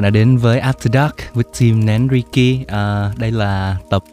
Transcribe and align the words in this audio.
bạn 0.00 0.12
đã 0.12 0.18
đến 0.18 0.36
với 0.36 0.60
After 0.60 0.92
Dark 0.92 1.16
with 1.34 1.60
Team 1.60 1.86
Nenriki. 1.86 2.68
À, 2.68 3.12
đây 3.16 3.30
là 3.30 3.76
tập 3.90 4.04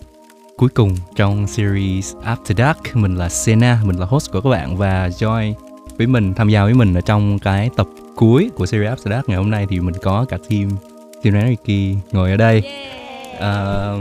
cuối 0.57 0.69
cùng 0.69 0.95
trong 1.15 1.47
series 1.47 2.15
After 2.15 2.55
Dark. 2.57 2.95
Mình 2.95 3.15
là 3.15 3.29
Sena, 3.29 3.79
mình 3.83 3.95
là 3.95 4.05
host 4.05 4.31
của 4.31 4.41
các 4.41 4.49
bạn 4.49 4.77
và 4.77 5.07
join 5.07 5.53
với 5.97 6.07
mình, 6.07 6.33
tham 6.33 6.49
gia 6.49 6.63
với 6.63 6.73
mình 6.73 6.93
ở 6.93 7.01
trong 7.01 7.39
cái 7.39 7.69
tập 7.77 7.87
cuối 8.15 8.49
của 8.55 8.65
series 8.65 8.91
After 8.91 9.11
Dark 9.11 9.29
ngày 9.29 9.37
hôm 9.37 9.51
nay 9.51 9.67
thì 9.69 9.79
mình 9.79 9.95
có 10.01 10.25
cả 10.29 10.37
team 10.49 10.69
Team 11.23 11.35
Nenriki 11.35 11.97
ngồi 12.11 12.31
ở 12.31 12.37
đây. 12.37 12.63
À, 13.39 13.91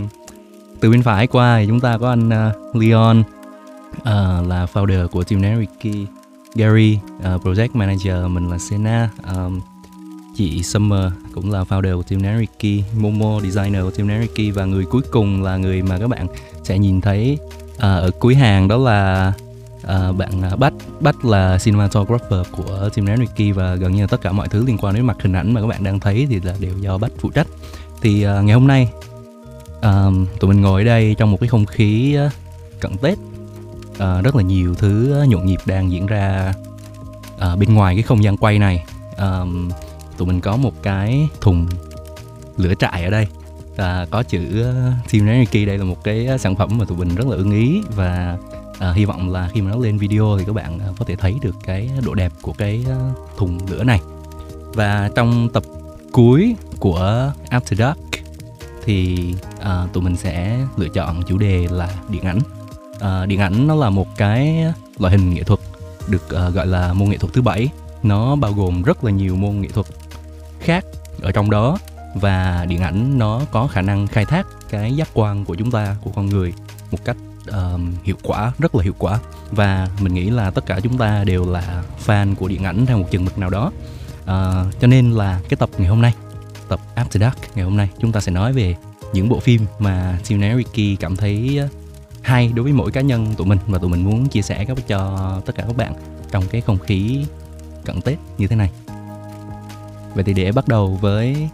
từ 0.80 0.90
bên 0.90 1.02
phải 1.02 1.26
qua 1.26 1.58
thì 1.58 1.66
chúng 1.66 1.80
ta 1.80 1.98
có 1.98 2.08
anh 2.08 2.28
uh, 2.28 2.76
Leon 2.76 3.20
uh, 3.20 4.48
là 4.48 4.66
founder 4.72 5.08
của 5.08 5.24
Team 5.24 5.42
Nenriki. 5.42 6.08
Gary, 6.54 6.98
uh, 7.18 7.46
project 7.46 7.68
manager, 7.72 8.30
mình 8.30 8.50
là 8.50 8.58
Sena. 8.58 9.10
Um, 9.34 9.60
chị 10.36 10.62
Summer 10.62 11.12
cũng 11.34 11.50
là 11.50 11.62
founder 11.62 11.96
của 11.96 12.02
Team 12.02 12.22
Nariki, 12.22 12.84
Momo 12.96 13.40
designer 13.40 13.82
của 13.82 13.90
Team 13.90 14.08
Nariki 14.08 14.54
và 14.54 14.64
người 14.64 14.84
cuối 14.84 15.02
cùng 15.10 15.42
là 15.42 15.56
người 15.56 15.82
mà 15.82 15.98
các 15.98 16.08
bạn 16.08 16.26
sẽ 16.62 16.78
nhìn 16.78 17.00
thấy 17.00 17.38
uh, 17.74 17.80
ở 17.80 18.10
cuối 18.20 18.34
hàng 18.34 18.68
đó 18.68 18.76
là 18.76 19.32
uh, 19.82 20.16
bạn 20.16 20.42
à, 20.42 20.56
Bách 20.56 20.74
Bách 21.00 21.24
là 21.24 21.58
cinematographer 21.64 22.46
của 22.56 22.88
Team 22.94 23.06
Nariki 23.06 23.56
và 23.56 23.74
gần 23.74 23.94
như 23.94 24.00
là 24.00 24.06
tất 24.06 24.20
cả 24.20 24.32
mọi 24.32 24.48
thứ 24.48 24.64
liên 24.66 24.78
quan 24.78 24.94
đến 24.94 25.06
mặt 25.06 25.16
hình 25.20 25.32
ảnh 25.32 25.54
mà 25.54 25.60
các 25.60 25.66
bạn 25.66 25.84
đang 25.84 26.00
thấy 26.00 26.26
thì 26.30 26.40
là 26.40 26.54
đều 26.60 26.78
do 26.80 26.98
Bách 26.98 27.12
phụ 27.18 27.30
trách. 27.30 27.46
Thì 28.00 28.26
uh, 28.26 28.44
ngày 28.44 28.54
hôm 28.54 28.66
nay 28.66 28.88
uh, 29.78 30.38
tụi 30.40 30.48
mình 30.48 30.60
ngồi 30.60 30.82
ở 30.82 30.84
đây 30.84 31.14
trong 31.18 31.30
một 31.30 31.40
cái 31.40 31.48
không 31.48 31.66
khí 31.66 32.18
uh, 32.26 32.32
cận 32.80 32.96
Tết 32.96 33.18
uh, 33.90 34.24
rất 34.24 34.36
là 34.36 34.42
nhiều 34.42 34.74
thứ 34.74 35.24
nhộn 35.28 35.46
nhịp 35.46 35.60
đang 35.66 35.90
diễn 35.90 36.06
ra 36.06 36.54
uh, 37.34 37.58
bên 37.58 37.74
ngoài 37.74 37.94
cái 37.94 38.02
không 38.02 38.24
gian 38.24 38.36
quay 38.36 38.58
này. 38.58 38.84
Um, 39.18 39.70
tụi 40.16 40.28
mình 40.28 40.40
có 40.40 40.56
một 40.56 40.82
cái 40.82 41.28
thùng 41.40 41.66
lửa 42.56 42.74
trại 42.78 43.04
ở 43.04 43.10
đây. 43.10 43.26
À, 43.76 44.06
có 44.10 44.22
chữ 44.22 44.62
ờ, 44.62 44.92
Team 45.12 45.26
Nariki 45.26 45.66
đây 45.66 45.78
là 45.78 45.84
một 45.84 46.04
cái 46.04 46.26
ờ, 46.26 46.38
sản 46.38 46.56
phẩm 46.56 46.78
mà 46.78 46.84
tụi 46.84 46.98
mình 46.98 47.14
rất 47.14 47.26
là 47.26 47.36
ưng 47.36 47.52
ý 47.52 47.82
và 47.94 48.38
à, 48.78 48.92
hy 48.92 49.04
vọng 49.04 49.30
là 49.30 49.48
khi 49.52 49.60
mà 49.60 49.70
nó 49.70 49.78
lên 49.78 49.98
video 49.98 50.36
thì 50.38 50.44
các 50.44 50.52
bạn 50.52 50.80
có 50.98 51.04
thể 51.04 51.16
thấy 51.16 51.34
được 51.42 51.56
cái 51.64 51.90
độ 52.04 52.14
đẹp 52.14 52.32
của 52.42 52.52
cái 52.52 52.84
thùng 53.36 53.58
lửa 53.70 53.84
này. 53.84 54.00
Và 54.74 55.10
trong 55.14 55.48
tập 55.48 55.62
cuối 56.12 56.56
của 56.78 57.32
After 57.50 57.76
Dark 57.76 57.98
thì 58.84 59.34
à, 59.60 59.86
tụi 59.92 60.02
mình 60.02 60.16
sẽ 60.16 60.58
lựa 60.76 60.88
chọn 60.88 61.22
chủ 61.22 61.38
đề 61.38 61.66
là 61.70 61.88
điện 62.08 62.22
ảnh. 62.22 62.38
À, 63.00 63.26
điện 63.26 63.40
ảnh 63.40 63.66
nó 63.66 63.74
là 63.74 63.90
một 63.90 64.16
cái 64.16 64.64
loại 64.98 65.12
hình 65.16 65.34
nghệ 65.34 65.42
thuật 65.42 65.60
được 66.08 66.24
uh, 66.48 66.54
gọi 66.54 66.66
là 66.66 66.92
môn 66.92 67.08
nghệ 67.08 67.16
thuật 67.16 67.32
thứ 67.32 67.42
bảy. 67.42 67.68
Nó 68.02 68.36
bao 68.36 68.52
gồm 68.52 68.82
rất 68.82 69.04
là 69.04 69.10
nhiều 69.10 69.36
môn 69.36 69.60
nghệ 69.60 69.68
thuật 69.68 69.86
khác 70.66 70.84
ở 71.22 71.32
trong 71.32 71.50
đó 71.50 71.78
và 72.14 72.66
điện 72.68 72.80
ảnh 72.80 73.18
nó 73.18 73.40
có 73.50 73.66
khả 73.66 73.82
năng 73.82 74.06
khai 74.06 74.24
thác 74.24 74.46
cái 74.70 74.96
giác 74.96 75.08
quan 75.14 75.44
của 75.44 75.54
chúng 75.54 75.70
ta 75.70 75.96
của 76.02 76.10
con 76.14 76.26
người 76.26 76.52
một 76.90 76.98
cách 77.04 77.16
um, 77.52 77.94
hiệu 78.02 78.16
quả 78.22 78.52
rất 78.58 78.74
là 78.74 78.82
hiệu 78.82 78.94
quả 78.98 79.18
và 79.50 79.88
mình 80.00 80.14
nghĩ 80.14 80.30
là 80.30 80.50
tất 80.50 80.66
cả 80.66 80.80
chúng 80.82 80.98
ta 80.98 81.24
đều 81.24 81.50
là 81.50 81.82
fan 82.06 82.34
của 82.34 82.48
điện 82.48 82.64
ảnh 82.64 82.86
theo 82.86 82.98
một 82.98 83.10
chừng 83.10 83.24
mực 83.24 83.38
nào 83.38 83.50
đó 83.50 83.72
uh, 84.22 84.80
cho 84.80 84.86
nên 84.86 85.10
là 85.10 85.40
cái 85.48 85.56
tập 85.56 85.70
ngày 85.78 85.88
hôm 85.88 86.02
nay 86.02 86.14
tập 86.68 86.80
After 86.96 87.20
Dark 87.20 87.36
ngày 87.54 87.64
hôm 87.64 87.76
nay 87.76 87.88
chúng 87.98 88.12
ta 88.12 88.20
sẽ 88.20 88.32
nói 88.32 88.52
về 88.52 88.74
những 89.12 89.28
bộ 89.28 89.40
phim 89.40 89.66
mà 89.78 90.18
Tim 90.28 90.40
Nariki 90.40 91.00
cảm 91.00 91.16
thấy 91.16 91.58
ờ, 91.58 91.68
hay 92.22 92.52
đối 92.54 92.64
với 92.64 92.72
mỗi 92.72 92.90
cá 92.90 93.00
nhân 93.00 93.34
tụi 93.36 93.46
mình 93.46 93.58
và 93.66 93.78
tụi 93.78 93.90
mình 93.90 94.04
muốn 94.04 94.28
chia 94.28 94.42
sẻ 94.42 94.64
các 94.64 94.78
cho 94.86 95.40
tất 95.46 95.54
cả 95.56 95.64
các 95.66 95.76
bạn 95.76 95.94
trong 96.30 96.44
cái 96.50 96.60
không 96.60 96.78
khí 96.78 97.24
cận 97.84 98.00
Tết 98.00 98.18
như 98.38 98.46
thế 98.46 98.56
này. 98.56 98.70
Vậy 100.16 100.24
thì 100.24 100.34
để 100.34 100.52
bắt 100.52 100.68
đầu 100.68 100.98
với 101.00 101.48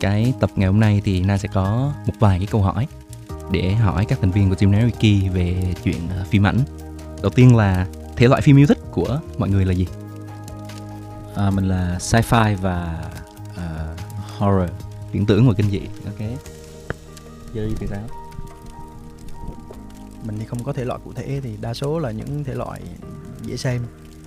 cái 0.00 0.34
tập 0.40 0.50
ngày 0.56 0.66
hôm 0.66 0.80
nay 0.80 1.02
thì 1.04 1.22
Na 1.22 1.38
sẽ 1.38 1.48
có 1.52 1.92
một 2.06 2.12
vài 2.18 2.38
cái 2.38 2.46
câu 2.46 2.62
hỏi 2.62 2.86
để 3.50 3.74
hỏi 3.74 4.04
các 4.04 4.18
thành 4.20 4.30
viên 4.30 4.48
của 4.48 4.54
Team 4.54 4.72
Nariki 4.72 5.32
về 5.32 5.74
chuyện 5.84 6.08
uh, 6.20 6.26
phim 6.26 6.46
ảnh. 6.46 6.58
Đầu 7.22 7.30
tiên 7.30 7.56
là 7.56 7.86
thể 8.16 8.28
loại 8.28 8.42
phim 8.42 8.56
yêu 8.56 8.66
thích 8.66 8.78
của 8.90 9.20
mọi 9.38 9.48
người 9.48 9.64
là 9.64 9.72
gì? 9.72 9.86
À, 11.36 11.50
mình 11.50 11.68
là 11.68 11.98
sci-fi 12.00 12.56
và 12.56 13.10
uh, 13.50 14.00
horror, 14.38 14.70
viễn 15.12 15.26
tưởng 15.26 15.48
và 15.48 15.54
kinh 15.54 15.70
dị. 15.70 15.80
Ok. 16.04 16.30
Jerry 17.54 17.74
thì 17.78 17.86
sao? 17.90 18.02
Mình 20.24 20.38
thì 20.38 20.44
không 20.44 20.64
có 20.64 20.72
thể 20.72 20.84
loại 20.84 21.00
cụ 21.04 21.12
thể 21.12 21.40
thì 21.42 21.56
đa 21.60 21.74
số 21.74 21.98
là 21.98 22.10
những 22.10 22.44
thể 22.44 22.54
loại 22.54 22.80
dễ 23.42 23.56
xem 23.56 23.82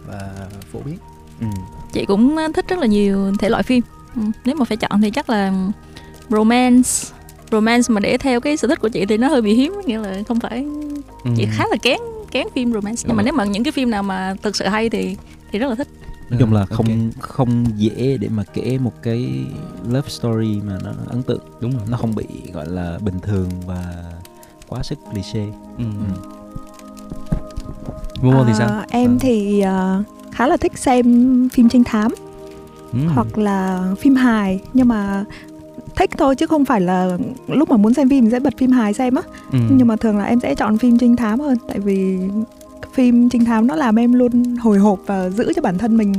và 0.07 0.47
phổ 0.71 0.79
biến. 0.79 0.97
Ừ. 1.43 1.61
Chị 1.91 2.05
cũng 2.05 2.37
thích 2.53 2.65
rất 2.67 2.79
là 2.79 2.85
nhiều 2.85 3.31
thể 3.39 3.49
loại 3.49 3.63
phim. 3.63 3.83
Ừ, 4.15 4.21
nếu 4.45 4.55
mà 4.55 4.65
phải 4.65 4.77
chọn 4.77 5.01
thì 5.01 5.11
chắc 5.11 5.29
là 5.29 5.53
romance 6.29 7.13
romance 7.53 7.93
mà 7.93 7.99
để 7.99 8.17
theo 8.17 8.39
cái 8.39 8.57
sở 8.57 8.67
thích 8.67 8.79
của 8.81 8.89
chị 8.89 9.05
thì 9.05 9.17
nó 9.17 9.27
hơi 9.27 9.41
bị 9.41 9.53
hiếm 9.53 9.73
nghĩa 9.85 9.97
là 9.97 10.23
không 10.27 10.39
phải 10.39 10.65
ừ. 11.23 11.31
chị 11.37 11.47
khá 11.51 11.65
là 11.69 11.75
kén 11.81 11.99
kén 12.31 12.47
phim 12.55 12.73
romance 12.73 13.03
nhưng 13.07 13.17
mà 13.17 13.23
nếu 13.23 13.33
mà 13.33 13.43
những 13.43 13.63
cái 13.63 13.71
phim 13.71 13.89
nào 13.89 14.03
mà 14.03 14.35
thực 14.41 14.55
sự 14.55 14.65
hay 14.65 14.89
thì 14.89 15.17
thì 15.51 15.59
rất 15.59 15.67
là 15.67 15.75
thích 15.75 15.87
nói 16.29 16.39
chung 16.39 16.53
là 16.53 16.65
không 16.65 16.85
okay. 16.85 17.09
không 17.19 17.65
dễ 17.77 18.17
để 18.17 18.27
mà 18.29 18.43
kể 18.53 18.77
một 18.77 18.93
cái 19.03 19.45
love 19.89 20.09
story 20.09 20.61
mà 20.65 20.77
nó 20.83 20.91
ấn 21.07 21.23
tượng 21.23 21.41
đúng 21.61 21.71
rồi 21.71 21.81
nó 21.89 21.97
không 21.97 22.15
bị 22.15 22.25
gọi 22.53 22.69
là 22.69 22.99
bình 23.01 23.19
thường 23.19 23.49
và 23.65 24.03
quá 24.67 24.83
sức 24.83 24.99
cliché 25.11 25.45
ừ. 25.77 25.83
ừ. 25.83 26.29
Momo 28.21 28.43
thì 28.47 28.53
sao? 28.57 28.67
À, 28.67 28.85
em 28.89 29.11
à. 29.11 29.17
thì 29.21 29.63
uh, 29.99 30.05
khá 30.33 30.47
là 30.47 30.57
thích 30.57 30.77
xem 30.77 31.05
phim 31.53 31.69
trinh 31.69 31.83
thám 31.83 32.11
ừ. 32.93 32.99
hoặc 33.13 33.37
là 33.37 33.83
phim 33.99 34.15
hài 34.15 34.59
nhưng 34.73 34.87
mà 34.87 35.25
thích 35.95 36.09
thôi 36.17 36.35
chứ 36.35 36.47
không 36.47 36.65
phải 36.65 36.81
là 36.81 37.17
lúc 37.47 37.69
mà 37.69 37.77
muốn 37.77 37.93
xem 37.93 38.09
phim 38.09 38.31
sẽ 38.31 38.39
bật 38.39 38.53
phim 38.57 38.71
hài 38.71 38.93
xem 38.93 39.15
á 39.15 39.21
ừ. 39.51 39.59
nhưng 39.69 39.87
mà 39.87 39.95
thường 39.95 40.17
là 40.17 40.23
em 40.23 40.39
sẽ 40.39 40.55
chọn 40.55 40.77
phim 40.77 40.97
trinh 40.97 41.15
thám 41.15 41.39
hơn 41.39 41.57
tại 41.67 41.79
vì 41.79 42.17
phim 42.93 43.29
trinh 43.29 43.45
thám 43.45 43.67
nó 43.67 43.75
làm 43.75 43.99
em 43.99 44.13
luôn 44.13 44.55
hồi 44.55 44.77
hộp 44.77 44.99
và 45.05 45.29
giữ 45.29 45.53
cho 45.55 45.61
bản 45.61 45.77
thân 45.77 45.97
mình 45.97 46.13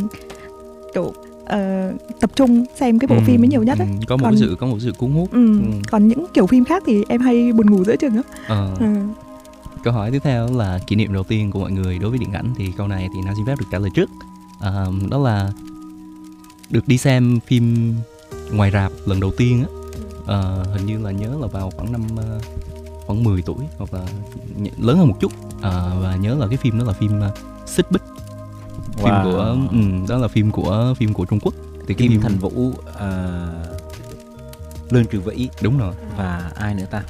kiểu 0.94 1.12
uh, 1.44 2.20
tập 2.20 2.31
trung 2.34 2.64
xem 2.76 2.98
cái 2.98 3.08
bộ 3.08 3.14
ừ, 3.14 3.20
phim 3.26 3.42
ấy 3.42 3.48
nhiều 3.48 3.62
nhất 3.62 3.78
ấy. 3.78 3.88
Ừ, 3.88 3.94
có 4.08 4.16
một 4.16 4.25
còn, 4.25 4.36
sự 4.36 4.56
có 4.60 4.66
một 4.66 4.76
sự 4.81 4.92
cuốn 4.98 5.10
hút 5.10 5.32
ừ, 5.32 5.60
ừ. 5.62 5.69
còn 5.91 6.08
những 6.08 6.26
kiểu 6.34 6.46
phim 6.46 6.64
khác 6.64 6.82
thì 6.86 7.02
em 7.08 7.20
hay 7.20 7.52
buồn 7.52 7.70
ngủ 7.70 7.84
giữa 7.84 7.96
chừng 7.96 8.16
á 8.16 8.22
ờ. 8.46 8.76
ừ. 8.81 8.86
Câu 9.84 9.92
hỏi 9.92 10.10
tiếp 10.10 10.20
theo 10.24 10.48
là 10.52 10.78
kỷ 10.86 10.96
niệm 10.96 11.12
đầu 11.12 11.24
tiên 11.24 11.50
của 11.50 11.58
mọi 11.58 11.72
người 11.72 11.98
đối 11.98 12.10
với 12.10 12.18
điện 12.18 12.32
ảnh 12.32 12.54
thì 12.56 12.72
câu 12.76 12.88
này 12.88 13.08
thì 13.14 13.20
Nam 13.24 13.34
xin 13.36 13.46
phép 13.46 13.58
được 13.58 13.66
trả 13.72 13.78
lời 13.78 13.90
trước. 13.94 14.10
Uh, 14.56 15.10
đó 15.10 15.18
là 15.18 15.52
được 16.70 16.88
đi 16.88 16.98
xem 16.98 17.40
phim 17.46 17.94
ngoài 18.52 18.70
rạp 18.70 18.92
lần 19.06 19.20
đầu 19.20 19.32
tiên 19.36 19.64
á. 19.64 19.68
Uh, 20.20 20.66
hình 20.68 20.86
như 20.86 20.98
là 20.98 21.10
nhớ 21.10 21.36
là 21.40 21.46
vào 21.46 21.70
khoảng 21.70 21.92
năm 21.92 22.02
uh, 22.14 22.42
khoảng 23.06 23.24
10 23.24 23.42
tuổi 23.42 23.64
hoặc 23.78 23.94
là 23.94 24.06
lớn 24.78 24.98
hơn 24.98 25.08
một 25.08 25.16
chút. 25.20 25.32
Uh, 25.56 25.62
và 26.02 26.16
nhớ 26.20 26.34
là 26.34 26.46
cái 26.46 26.56
phim 26.56 26.78
đó 26.78 26.84
là 26.84 26.92
phim 26.92 27.18
uh, 27.18 27.68
xích 27.68 27.90
bích. 27.90 28.02
Phim 28.96 29.04
wow. 29.04 29.24
của 29.24 29.38
um, 29.38 30.06
đó 30.06 30.18
là 30.18 30.28
phim 30.28 30.50
của 30.50 30.94
phim 30.98 31.14
của 31.14 31.24
Trung 31.24 31.40
Quốc. 31.40 31.54
Thì 31.86 31.94
cái 31.94 32.08
phim 32.08 32.20
Thành 32.20 32.38
Vũ 32.38 32.68
uh, 32.68 32.74
Lương 34.90 35.06
Trường 35.06 35.22
Vĩ. 35.22 35.48
Đúng 35.62 35.78
rồi. 35.78 35.94
Và 36.16 36.52
ai 36.54 36.74
nữa 36.74 36.86
ta 36.90 37.02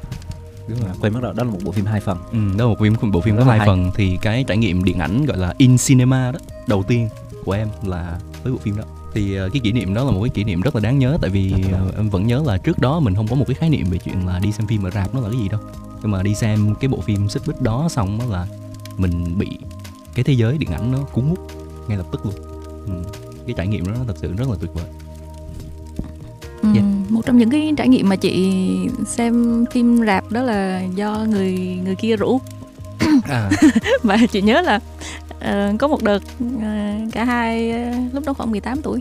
đúng 0.69 0.79
rồi. 0.81 0.91
Quên 1.01 1.13
mất 1.13 1.21
rồi 1.23 1.35
đó 1.37 1.45
là 1.45 1.51
một 1.51 1.59
bộ 1.65 1.73
phim 1.73 1.85
hai 1.85 2.01
phần. 2.01 2.19
Ừ, 2.33 2.39
đó 2.59 2.65
là 2.65 2.71
một 2.71 2.79
phim 2.81 3.11
bộ 3.11 3.21
phim 3.21 3.37
có 3.37 3.45
hai 3.45 3.61
phần. 3.67 3.91
Thì 3.95 4.19
cái 4.23 4.45
trải 4.49 4.57
nghiệm 4.57 4.85
điện 4.85 4.99
ảnh 4.99 5.27
gọi 5.27 5.39
là 5.39 5.55
in 5.59 5.77
cinema 5.79 6.33
đó 6.33 6.39
đầu 6.67 6.83
tiên 6.83 7.09
của 7.45 7.53
em 7.53 7.69
là 7.83 8.19
với 8.43 8.53
bộ 8.53 8.59
phim 8.59 8.77
đó. 8.77 8.85
Thì 9.15 9.35
ờ, 9.35 9.49
cái 9.53 9.61
kỷ 9.61 9.73
niệm 9.73 9.95
đó 9.95 10.05
là 10.05 10.11
một 10.11 10.23
cái 10.23 10.31
kỷ 10.31 10.45
niệm 10.45 10.61
rất 10.61 10.75
là 10.75 10.81
đáng 10.81 10.99
nhớ 10.99 11.19
tại 11.21 11.31
vì 11.31 11.55
ờ, 11.73 11.93
em 11.97 12.11
vẫn 12.11 12.27
nhớ 12.27 12.43
là 12.47 12.59
trước 12.59 12.79
đó 12.79 13.01
mình 13.01 13.15
không 13.15 13.29
có 13.29 13.37
một 13.37 13.45
cái 13.47 13.55
khái 13.55 13.71
niệm 13.71 13.87
về 13.91 13.99
chuyện 13.99 14.27
là 14.27 14.39
đi 14.39 14.53
xem 14.53 14.67
phim 14.67 14.83
ở 14.83 14.91
rạp 14.91 15.15
nó 15.15 15.21
là 15.21 15.29
cái 15.33 15.41
gì 15.41 15.49
đâu. 15.49 15.61
Nhưng 16.03 16.11
mà 16.11 16.23
đi 16.23 16.35
xem 16.35 16.75
cái 16.81 16.89
bộ 16.89 17.01
phim 17.01 17.29
xích 17.29 17.43
bích 17.47 17.61
đó 17.61 17.89
xong 17.91 18.19
đó 18.19 18.25
là 18.31 18.47
mình 18.97 19.39
bị 19.39 19.59
cái 20.15 20.25
thế 20.25 20.33
giới 20.33 20.59
điện 20.59 20.71
ảnh 20.71 20.93
nó 20.93 20.99
cuốn 20.99 21.25
hút 21.25 21.39
ngay 21.89 21.99
lập 21.99 22.07
tức 22.13 22.27
luôn. 22.27 22.35
Ừ. 22.87 22.93
cái 23.47 23.55
trải 23.57 23.67
nghiệm 23.67 23.87
đó 23.87 23.95
thật 24.07 24.15
sự 24.17 24.33
rất 24.33 24.49
là 24.49 24.57
tuyệt 24.61 24.75
vời. 24.75 24.85
Một 27.09 27.27
trong 27.27 27.39
những 27.39 27.51
cái 27.51 27.73
trải 27.77 27.89
nghiệm 27.89 28.09
mà 28.09 28.17
chị 28.17 28.61
xem 29.07 29.65
phim 29.73 30.07
rạp 30.07 30.33
đó 30.33 30.43
là 30.43 30.83
do 30.95 31.27
người 31.29 31.53
người 31.85 31.95
kia 31.95 32.17
rủ 32.17 32.41
à. 33.29 33.51
và 34.03 34.19
chị 34.33 34.43
nhớ 34.43 34.61
là 34.61 34.81
uh, 35.39 35.79
có 35.79 35.89
một 35.89 36.03
đợt 36.03 36.23
uh, 36.57 37.13
cả 37.13 37.25
hai 37.25 37.73
uh, 37.73 38.15
lúc 38.15 38.27
đó 38.27 38.33
khoảng 38.33 38.51
18 38.51 38.83
tuổi 38.83 39.01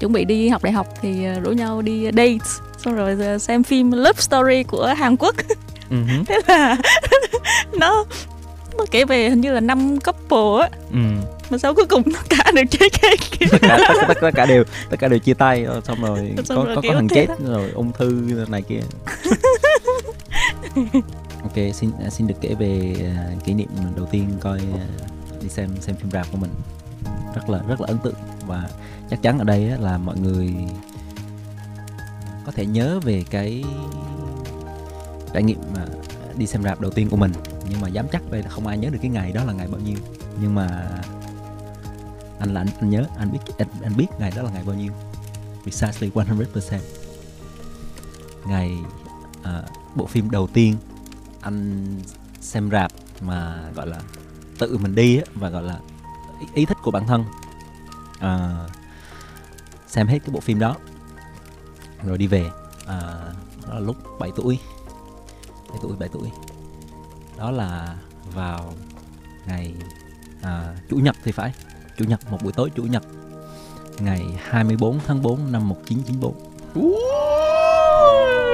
chuẩn 0.00 0.12
bị 0.12 0.24
đi 0.24 0.48
học 0.48 0.64
đại 0.64 0.72
học 0.72 0.86
thì 1.02 1.26
uh, 1.36 1.44
rủ 1.44 1.52
nhau 1.52 1.82
đi 1.82 2.04
date 2.04 2.38
xong 2.78 2.94
rồi 2.94 3.34
uh, 3.34 3.42
xem 3.42 3.62
phim 3.62 3.90
Love 3.90 4.20
Story 4.20 4.62
của 4.62 4.86
Hàn 4.96 5.16
Quốc 5.16 5.34
uh-huh. 5.90 6.24
thế 6.26 6.40
là 6.46 6.76
nó 7.78 8.04
nó 8.78 8.84
kể 8.90 9.04
về 9.04 9.30
hình 9.30 9.40
như 9.40 9.52
là 9.52 9.60
năm 9.60 9.98
couple 10.00 10.62
á 10.62 10.68
ừ. 10.92 10.98
Mà 11.50 11.58
sau 11.58 11.74
cuối 11.74 11.86
cùng 11.86 12.02
tất 12.02 12.20
cả 12.28 12.52
đều 12.54 12.64
chết 12.70 13.02
hết 13.02 13.16
tất 13.50 13.58
cả, 13.62 13.78
tất, 13.88 13.94
tất, 14.08 14.14
tất 14.20 14.30
cả 14.34 14.46
đều 14.46 14.64
tất 14.90 14.96
cả 15.00 15.08
đều 15.08 15.18
chia 15.18 15.34
tay 15.34 15.66
xong 15.84 16.02
rồi 16.02 16.32
xong 16.44 16.58
có 16.58 16.64
rồi 16.64 16.76
có, 16.76 16.82
có 16.88 16.94
thằng 16.94 17.08
chết 17.08 17.26
đó. 17.28 17.34
rồi 17.38 17.70
ung 17.70 17.92
thư 17.92 18.44
này 18.48 18.62
kia. 18.62 18.80
Ok 21.42 21.56
xin 21.74 21.90
xin 22.10 22.26
được 22.26 22.34
kể 22.40 22.54
về 22.54 22.94
uh, 23.36 23.44
kỷ 23.44 23.54
niệm 23.54 23.68
đầu 23.96 24.06
tiên 24.10 24.28
coi 24.40 24.58
uh, 24.58 25.42
đi 25.42 25.48
xem 25.48 25.70
xem 25.80 25.96
phim 25.96 26.10
rạp 26.10 26.26
của 26.32 26.38
mình. 26.38 26.50
Rất 27.34 27.50
là 27.50 27.60
rất 27.68 27.80
là 27.80 27.86
ấn 27.86 27.98
tượng 27.98 28.14
và 28.46 28.68
chắc 29.10 29.22
chắn 29.22 29.38
ở 29.38 29.44
đây 29.44 29.60
là 29.80 29.98
mọi 29.98 30.16
người 30.18 30.54
có 32.46 32.50
có 32.50 32.56
thể 32.56 32.66
nhớ 32.66 33.00
về 33.04 33.24
cái 33.30 33.64
trải 35.34 35.42
nghiệm 35.42 35.58
mà 35.74 35.86
đi 36.36 36.46
xem 36.46 36.62
rạp 36.62 36.80
đầu 36.80 36.90
tiên 36.90 37.08
của 37.10 37.16
mình. 37.16 37.32
Nhưng 37.68 37.80
mà 37.80 37.88
dám 37.88 38.06
chắc 38.12 38.30
đây 38.30 38.42
là 38.42 38.48
không 38.48 38.66
ai 38.66 38.78
nhớ 38.78 38.88
được 38.92 38.98
cái 39.02 39.10
ngày 39.10 39.32
đó 39.32 39.44
là 39.44 39.52
ngày 39.52 39.68
bao 39.70 39.80
nhiêu. 39.80 39.96
Nhưng 40.40 40.54
mà 40.54 40.90
anh 42.40 42.54
là 42.54 42.60
anh, 42.60 42.68
anh 42.80 42.90
nhớ 42.90 43.04
anh 43.18 43.32
biết 43.32 43.38
anh, 43.58 43.68
anh 43.82 43.96
biết 43.96 44.06
ngày 44.18 44.32
đó 44.36 44.42
là 44.42 44.50
ngày 44.50 44.62
bao 44.66 44.74
nhiêu. 44.74 44.92
Precisely 45.62 46.10
100% 46.10 46.78
ngày 48.44 48.78
uh, 49.40 49.46
bộ 49.96 50.06
phim 50.06 50.30
đầu 50.30 50.46
tiên 50.46 50.76
anh 51.40 51.86
xem 52.40 52.70
rạp 52.70 52.92
mà 53.20 53.70
gọi 53.74 53.86
là 53.86 54.00
tự 54.58 54.78
mình 54.78 54.94
đi 54.94 55.16
á, 55.16 55.24
và 55.34 55.48
gọi 55.48 55.62
là 55.62 55.78
ý, 56.40 56.46
ý 56.54 56.64
thích 56.64 56.76
của 56.82 56.90
bản 56.90 57.06
thân. 57.06 57.24
Uh, 58.16 58.70
xem 59.86 60.06
hết 60.06 60.18
cái 60.18 60.30
bộ 60.32 60.40
phim 60.40 60.58
đó 60.58 60.76
rồi 62.04 62.18
đi 62.18 62.26
về. 62.26 62.46
Uh, 62.82 62.86
đó 63.66 63.74
là 63.74 63.80
lúc 63.80 63.96
7 64.18 64.30
tuổi 64.36 64.58
7 65.68 65.78
tuổi 65.82 65.96
7 65.96 66.08
tuổi. 66.12 66.30
Đó 67.38 67.50
là 67.50 67.96
vào 68.34 68.74
ngày 69.46 69.74
à, 70.42 70.74
chủ 70.88 70.96
nhật 70.96 71.16
thì 71.24 71.32
phải 71.32 71.52
chủ 72.00 72.06
nhật 72.08 72.20
một 72.30 72.38
buổi 72.42 72.52
tối 72.52 72.70
chủ 72.76 72.82
nhật. 72.82 73.02
Ngày 73.98 74.26
24 74.42 74.98
tháng 75.06 75.22
4 75.22 75.52
năm 75.52 75.68
1994 75.68 76.34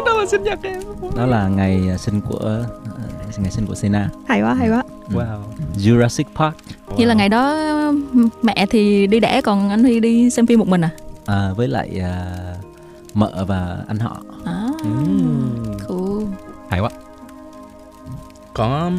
đó 0.07 0.13
là 0.19 0.27
sinh 0.27 0.43
nhật 0.43 0.59
em. 0.63 0.83
Đó 1.17 1.27
là 1.27 1.49
ngày 1.49 1.89
à, 1.91 1.97
sinh 1.97 2.21
của 2.21 2.65
à, 2.97 3.09
ngày 3.39 3.51
sinh 3.51 3.67
của 3.67 3.75
Sena. 3.75 4.11
Hay 4.29 4.43
quá 4.43 4.55
hay 4.55 4.71
quá. 4.71 4.83
Ừ. 5.09 5.17
wow. 5.17 5.41
Jurassic 5.77 6.25
Park. 6.37 6.57
Wow. 6.87 6.97
vậy 6.97 7.07
là 7.07 7.15
ngày 7.15 7.29
đó 7.29 7.57
mẹ 8.43 8.67
thì 8.71 9.07
đi 9.07 9.21
đẻ 9.21 9.41
còn 9.41 9.71
anh 9.71 9.85
Huy 9.85 10.01
đi 10.01 10.31
xem 10.31 10.47
phim 10.47 10.59
một 10.59 10.69
mình 10.69 10.81
à? 10.81 10.91
À 11.27 11.53
với 11.57 11.69
lại 11.69 12.01
à, 12.03 12.37
mợ 13.15 13.45
và 13.49 13.79
anh 13.89 13.99
họ. 13.99 14.23
À, 14.45 14.69
mm. 14.85 15.79
cool. 15.89 16.25
Hay 16.71 16.81
quá. 16.81 16.91
Có 18.55 18.91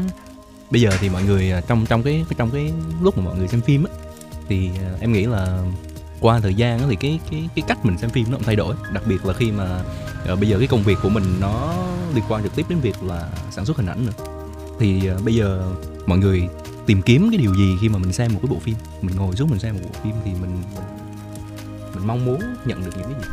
bây 0.71 0.81
giờ 0.81 0.89
thì 0.99 1.09
mọi 1.09 1.23
người 1.23 1.51
à, 1.51 1.61
trong 1.67 1.85
trong 1.85 2.03
cái 2.03 2.25
trong 2.37 2.49
cái 2.51 2.73
lúc 3.01 3.17
mà 3.17 3.23
mọi 3.23 3.37
người 3.37 3.47
xem 3.47 3.61
phim 3.61 3.83
á 3.83 4.06
thì 4.47 4.69
à, 4.79 4.91
em 4.99 5.13
nghĩ 5.13 5.25
là 5.25 5.63
qua 6.19 6.39
thời 6.39 6.53
gian 6.53 6.89
thì 6.89 6.95
cái 6.95 7.19
cái 7.31 7.49
cái 7.55 7.63
cách 7.67 7.85
mình 7.85 7.97
xem 7.97 8.09
phim 8.09 8.31
nó 8.31 8.37
cũng 8.37 8.45
thay 8.45 8.55
đổi. 8.55 8.75
Đặc 8.93 9.03
biệt 9.07 9.25
là 9.25 9.33
khi 9.33 9.51
mà 9.51 9.81
uh, 10.33 10.39
bây 10.39 10.49
giờ 10.49 10.57
cái 10.57 10.67
công 10.67 10.83
việc 10.83 10.97
của 11.03 11.09
mình 11.09 11.23
nó 11.39 11.75
liên 12.15 12.23
quan 12.29 12.43
trực 12.43 12.55
tiếp 12.55 12.65
đến 12.69 12.79
việc 12.79 13.03
là 13.03 13.29
sản 13.51 13.65
xuất 13.65 13.77
hình 13.77 13.85
ảnh 13.85 14.05
nữa. 14.05 14.25
Thì 14.79 15.11
uh, 15.15 15.23
bây 15.25 15.35
giờ 15.35 15.73
mọi 16.05 16.17
người 16.17 16.47
tìm 16.85 17.01
kiếm 17.01 17.27
cái 17.31 17.37
điều 17.37 17.55
gì 17.55 17.77
khi 17.81 17.89
mà 17.89 17.97
mình 17.97 18.13
xem 18.13 18.33
một 18.33 18.39
cái 18.43 18.49
bộ 18.49 18.59
phim? 18.59 18.75
Mình 19.01 19.15
ngồi 19.15 19.35
xuống 19.35 19.49
mình 19.49 19.59
xem 19.59 19.73
một 19.73 19.81
bộ 19.83 19.99
phim 20.03 20.13
thì 20.25 20.31
mình 20.31 20.63
mình 21.95 22.07
mong 22.07 22.25
muốn 22.25 22.39
nhận 22.65 22.85
được 22.85 22.91
những 22.97 23.13
cái 23.13 23.21
gì? 23.21 23.27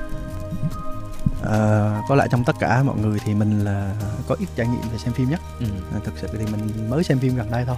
À, 1.42 2.02
có 2.08 2.14
lẽ 2.14 2.26
trong 2.30 2.44
tất 2.44 2.56
cả 2.60 2.82
mọi 2.82 2.96
người 2.96 3.18
thì 3.24 3.34
mình 3.34 3.64
là 3.64 3.94
có 4.28 4.36
ít 4.38 4.46
trải 4.56 4.66
nghiệm 4.66 4.90
về 4.92 4.98
xem 4.98 5.12
phim 5.12 5.30
nhất. 5.30 5.40
Ừ. 5.60 5.66
à, 5.94 6.00
thực 6.04 6.14
sự 6.18 6.28
thì 6.38 6.46
mình 6.52 6.90
mới 6.90 7.04
xem 7.04 7.18
phim 7.18 7.36
gần 7.36 7.50
đây 7.50 7.64
thôi. 7.64 7.76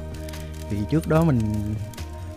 Vì 0.70 0.78
trước 0.90 1.08
đó 1.08 1.24
mình 1.24 1.40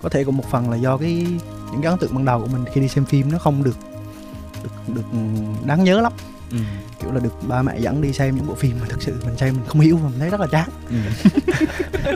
có 0.01 0.10
thể 0.10 0.24
cũng 0.24 0.38
một 0.38 0.46
phần 0.51 0.69
là 0.69 0.78
do 0.78 0.98
cái 0.98 1.25
những 1.72 1.81
cái 1.81 1.90
ấn 1.90 2.00
tượng 2.00 2.16
ban 2.16 2.25
đầu 2.25 2.42
của 2.42 2.48
mình 2.48 2.66
khi 2.74 2.81
đi 2.81 2.88
xem 2.88 3.06
phim 3.06 3.31
nó 3.31 3.38
không 3.40 3.63
được 3.63 3.78
được 4.63 4.94
được 4.94 5.19
đáng 5.66 5.84
nhớ 5.84 6.01
lắm. 6.01 6.13
Ừ. 6.51 6.57
kiểu 7.00 7.12
là 7.12 7.19
được 7.19 7.34
ba 7.48 7.62
mẹ 7.62 7.80
dẫn 7.80 8.01
đi 8.01 8.13
xem 8.13 8.36
những 8.36 8.48
bộ 8.48 8.56
phim 8.56 8.78
mà 8.81 8.86
thực 8.90 9.01
sự 9.01 9.22
mình 9.25 9.38
xem 9.38 9.54
mình 9.54 9.66
không 9.68 9.81
hiểu 9.81 9.98
và 9.98 10.10
mình 10.10 10.19
thấy 10.19 10.30
rất 10.30 10.40
là 10.40 10.48
chán. 10.48 10.69
Ừ. 10.90 10.96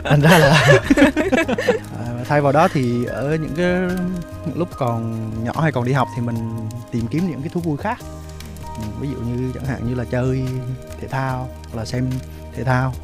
thành 0.04 0.20
ra 0.20 0.38
là 0.38 0.50
à, 1.98 2.24
thay 2.28 2.40
vào 2.40 2.52
đó 2.52 2.68
thì 2.72 3.04
ở 3.04 3.36
những 3.36 3.54
cái 3.56 3.98
lúc 4.54 4.68
còn 4.78 5.30
nhỏ 5.44 5.52
hay 5.60 5.72
còn 5.72 5.84
đi 5.84 5.92
học 5.92 6.08
thì 6.16 6.22
mình 6.22 6.68
tìm 6.90 7.06
kiếm 7.06 7.30
những 7.30 7.40
cái 7.40 7.48
thú 7.48 7.60
vui 7.60 7.76
khác. 7.76 7.98
Ví 9.00 9.08
dụ 9.08 9.16
như 9.16 9.52
chẳng 9.54 9.64
hạn 9.64 9.88
như 9.88 9.94
là 9.94 10.04
chơi 10.04 10.42
thể 11.00 11.08
thao 11.08 11.48
hoặc 11.64 11.76
là 11.76 11.84
xem 11.84 12.10
thể 12.56 12.64
thao. 12.64 12.94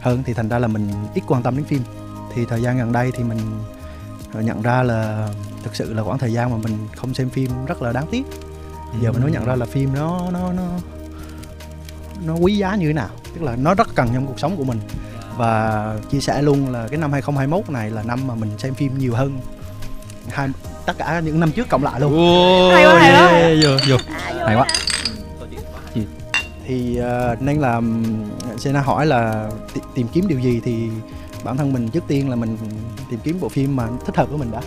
Hơn 0.00 0.22
thì 0.26 0.34
thành 0.34 0.48
ra 0.48 0.58
là 0.58 0.68
mình 0.68 0.90
ít 1.14 1.22
quan 1.26 1.42
tâm 1.42 1.56
đến 1.56 1.64
phim. 1.64 1.82
Thì 2.34 2.44
thời 2.44 2.62
gian 2.62 2.78
gần 2.78 2.92
đây 2.92 3.10
thì 3.16 3.24
mình 3.24 3.38
nhận 4.34 4.62
ra 4.62 4.82
là 4.82 5.28
thực 5.62 5.76
sự 5.76 5.94
là 5.94 6.02
khoảng 6.02 6.18
thời 6.18 6.32
gian 6.32 6.50
mà 6.50 6.56
mình 6.56 6.78
không 6.96 7.14
xem 7.14 7.30
phim 7.30 7.50
rất 7.66 7.82
là 7.82 7.92
đáng 7.92 8.06
tiếc. 8.10 8.22
Giờ 9.02 9.12
mình 9.12 9.22
mới 9.22 9.32
nhận 9.32 9.44
ra 9.44 9.54
là 9.54 9.66
phim 9.66 9.94
nó 9.94 10.20
nó 10.32 10.52
nó 10.52 10.62
nó 12.24 12.34
quý 12.34 12.56
giá 12.56 12.74
như 12.74 12.86
thế 12.86 12.92
nào. 12.92 13.08
Tức 13.34 13.42
là 13.42 13.56
nó 13.56 13.74
rất 13.74 13.94
cần 13.94 14.08
trong 14.14 14.26
cuộc 14.26 14.40
sống 14.40 14.56
của 14.56 14.64
mình. 14.64 14.80
Và 15.36 15.94
chia 16.10 16.20
sẻ 16.20 16.42
luôn 16.42 16.72
là 16.72 16.88
cái 16.88 16.98
năm 16.98 17.12
2021 17.12 17.70
này 17.70 17.90
là 17.90 18.02
năm 18.02 18.26
mà 18.26 18.34
mình 18.34 18.50
xem 18.58 18.74
phim 18.74 18.98
nhiều 18.98 19.14
hơn 19.14 19.40
hai 20.28 20.48
tất 20.86 20.98
cả 20.98 21.20
những 21.24 21.40
năm 21.40 21.52
trước 21.52 21.68
cộng 21.68 21.84
lại 21.84 22.00
luôn. 22.00 22.12
Oh, 22.12 22.74
hay 22.74 22.84
quá 22.84 22.98
hay 22.98 23.12
quá. 23.12 23.48
vô 23.62 23.70
vô. 23.88 23.96
Hay 24.46 24.56
quá. 24.56 24.66
thì 26.66 27.00
uh, 27.00 27.42
nên 27.42 27.58
là 27.58 27.80
Sena 28.58 28.80
hỏi 28.80 29.06
là 29.06 29.50
t- 29.74 29.80
tìm 29.94 30.06
kiếm 30.12 30.28
điều 30.28 30.38
gì 30.38 30.60
thì 30.64 30.88
bản 31.44 31.56
thân 31.56 31.72
mình 31.72 31.88
trước 31.88 32.04
tiên 32.06 32.30
là 32.30 32.36
mình 32.36 32.56
tìm 33.10 33.20
kiếm 33.24 33.38
bộ 33.40 33.48
phim 33.48 33.76
mà 33.76 33.88
thích 34.06 34.16
hợp 34.16 34.28
với 34.30 34.38
mình 34.38 34.50
đã. 34.50 34.60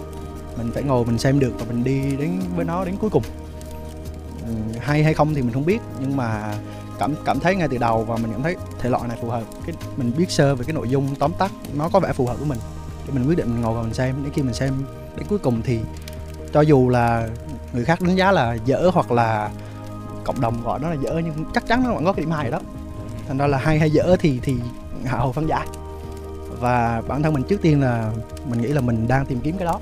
Mình 0.57 0.71
phải 0.73 0.83
ngồi 0.83 1.06
mình 1.06 1.18
xem 1.18 1.39
được 1.39 1.53
và 1.59 1.65
mình 1.69 1.83
đi 1.83 2.15
đến 2.15 2.39
với 2.56 2.65
nó 2.65 2.85
đến 2.85 2.95
cuối 3.01 3.09
cùng. 3.09 3.23
Ừ, 4.47 4.53
hay 4.79 5.03
hay 5.03 5.13
không 5.13 5.33
thì 5.33 5.41
mình 5.41 5.53
không 5.53 5.65
biết, 5.65 5.81
nhưng 6.00 6.18
mà 6.18 6.56
cảm 7.00 7.13
cảm 7.25 7.39
thấy 7.39 7.56
ngay 7.56 7.68
từ 7.68 7.77
đầu 7.77 8.03
và 8.03 8.18
mình 8.18 8.31
cảm 8.31 8.44
thấy 8.44 8.56
thể 8.79 8.89
loại 8.89 9.07
này 9.07 9.18
phù 9.21 9.29
hợp. 9.29 9.44
Cái, 9.65 9.75
mình 9.97 10.12
biết 10.18 10.31
sơ 10.31 10.56
về 10.56 10.65
cái 10.65 10.73
nội 10.73 10.89
dung 10.89 11.15
tóm 11.15 11.31
tắt, 11.39 11.51
nó 11.73 11.89
có 11.89 12.00
vẻ 12.00 12.13
phù 12.13 12.27
hợp 12.27 12.39
với 12.39 12.47
mình. 12.47 12.59
Thì 13.06 13.13
mình 13.13 13.27
quyết 13.27 13.38
định 13.38 13.47
mình 13.53 13.62
ngồi 13.62 13.74
và 13.74 13.81
mình 13.81 13.94
xem, 13.94 14.15
đến 14.24 14.33
khi 14.33 14.41
mình 14.41 14.53
xem 14.53 14.74
đến 15.17 15.27
cuối 15.29 15.39
cùng 15.39 15.62
thì 15.62 15.79
cho 16.53 16.62
dù 16.62 16.89
là 16.89 17.29
người 17.74 17.85
khác 17.85 18.01
đánh 18.01 18.15
giá 18.15 18.31
là 18.31 18.57
dở 18.65 18.91
hoặc 18.94 19.12
là 19.12 19.50
cộng 20.24 20.41
đồng 20.41 20.63
gọi 20.63 20.79
nó 20.79 20.89
là 20.89 20.95
dở, 20.95 21.21
nhưng 21.25 21.45
chắc 21.53 21.67
chắn 21.67 21.83
nó 21.83 21.94
vẫn 21.94 22.06
có 22.06 22.13
cái 22.13 22.25
điểm 22.25 22.31
hay 22.31 22.51
đó. 22.51 22.59
Thành 23.27 23.38
ra 23.38 23.47
là 23.47 23.57
hay 23.57 23.79
hay 23.79 23.91
dở 23.91 24.15
thì 24.19 24.39
thì 24.44 24.56
hạ 25.06 25.17
hồ 25.17 25.31
phân 25.31 25.47
giải 25.47 25.67
và 26.61 27.01
bản 27.07 27.23
thân 27.23 27.33
mình 27.33 27.43
trước 27.43 27.61
tiên 27.61 27.81
là 27.81 28.11
mình 28.49 28.61
nghĩ 28.61 28.67
là 28.67 28.81
mình 28.81 29.07
đang 29.07 29.25
tìm 29.25 29.39
kiếm 29.43 29.57
cái 29.57 29.65
đó 29.65 29.79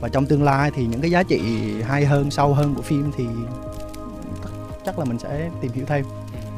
và 0.00 0.08
trong 0.08 0.26
tương 0.26 0.42
lai 0.42 0.70
thì 0.74 0.86
những 0.86 1.00
cái 1.00 1.10
giá 1.10 1.22
trị 1.22 1.40
hay 1.82 2.04
hơn 2.04 2.30
sâu 2.30 2.54
hơn 2.54 2.74
của 2.74 2.82
phim 2.82 3.12
thì 3.16 3.26
chắc 4.86 4.98
là 4.98 5.04
mình 5.04 5.18
sẽ 5.18 5.50
tìm 5.60 5.72
hiểu 5.72 5.84
thêm 5.86 6.04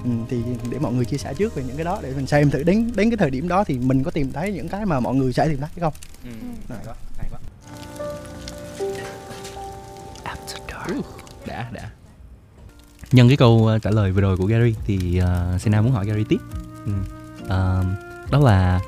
ừ, 0.05 0.11
thì 0.29 0.43
để 0.71 0.79
mọi 0.79 0.93
người 0.93 1.05
chia 1.05 1.17
sẻ 1.17 1.35
trước 1.35 1.55
về 1.55 1.63
những 1.67 1.77
cái 1.77 1.85
đó 1.85 1.99
để 2.03 2.13
mình 2.17 2.27
xem 2.27 2.51
thử 2.51 2.63
đến 2.63 2.91
đến 2.97 3.11
cái 3.11 3.17
thời 3.17 3.31
điểm 3.31 3.49
đó 3.49 3.65
thì 3.65 3.79
mình 3.79 4.03
có 4.03 4.11
tìm 4.11 4.33
thấy 4.33 4.53
những 4.53 4.69
cái 4.69 4.87
mà 4.87 5.01
mọi 5.01 5.15
người 5.15 5.33
sẽ 5.33 5.49
tìm 5.49 5.59
thấy 5.59 5.69
hay 5.77 5.81
không 5.81 5.93
ừ. 6.25 6.31
Này. 6.69 6.79
quá, 6.87 6.95
hay 7.19 7.29
quá. 7.31 7.41
After 10.25 10.59
dark. 10.69 11.05
đã 11.47 11.69
đã 11.73 11.91
nhân 13.13 13.29
cái 13.29 13.37
câu 13.37 13.67
ờ, 13.67 13.79
trả 13.79 13.91
lời 13.91 14.13
vừa 14.13 14.21
rồi 14.21 14.37
của 14.37 14.47
Gary 14.47 14.75
thì 14.87 15.21
uh, 15.55 15.61
Sena 15.61 15.81
muốn 15.81 15.93
hỏi 15.93 16.07
Gary 16.07 16.25
tiếp 16.29 16.39
ừ. 16.87 16.93
uh, 17.43 18.31
đó 18.31 18.39
là 18.39 18.81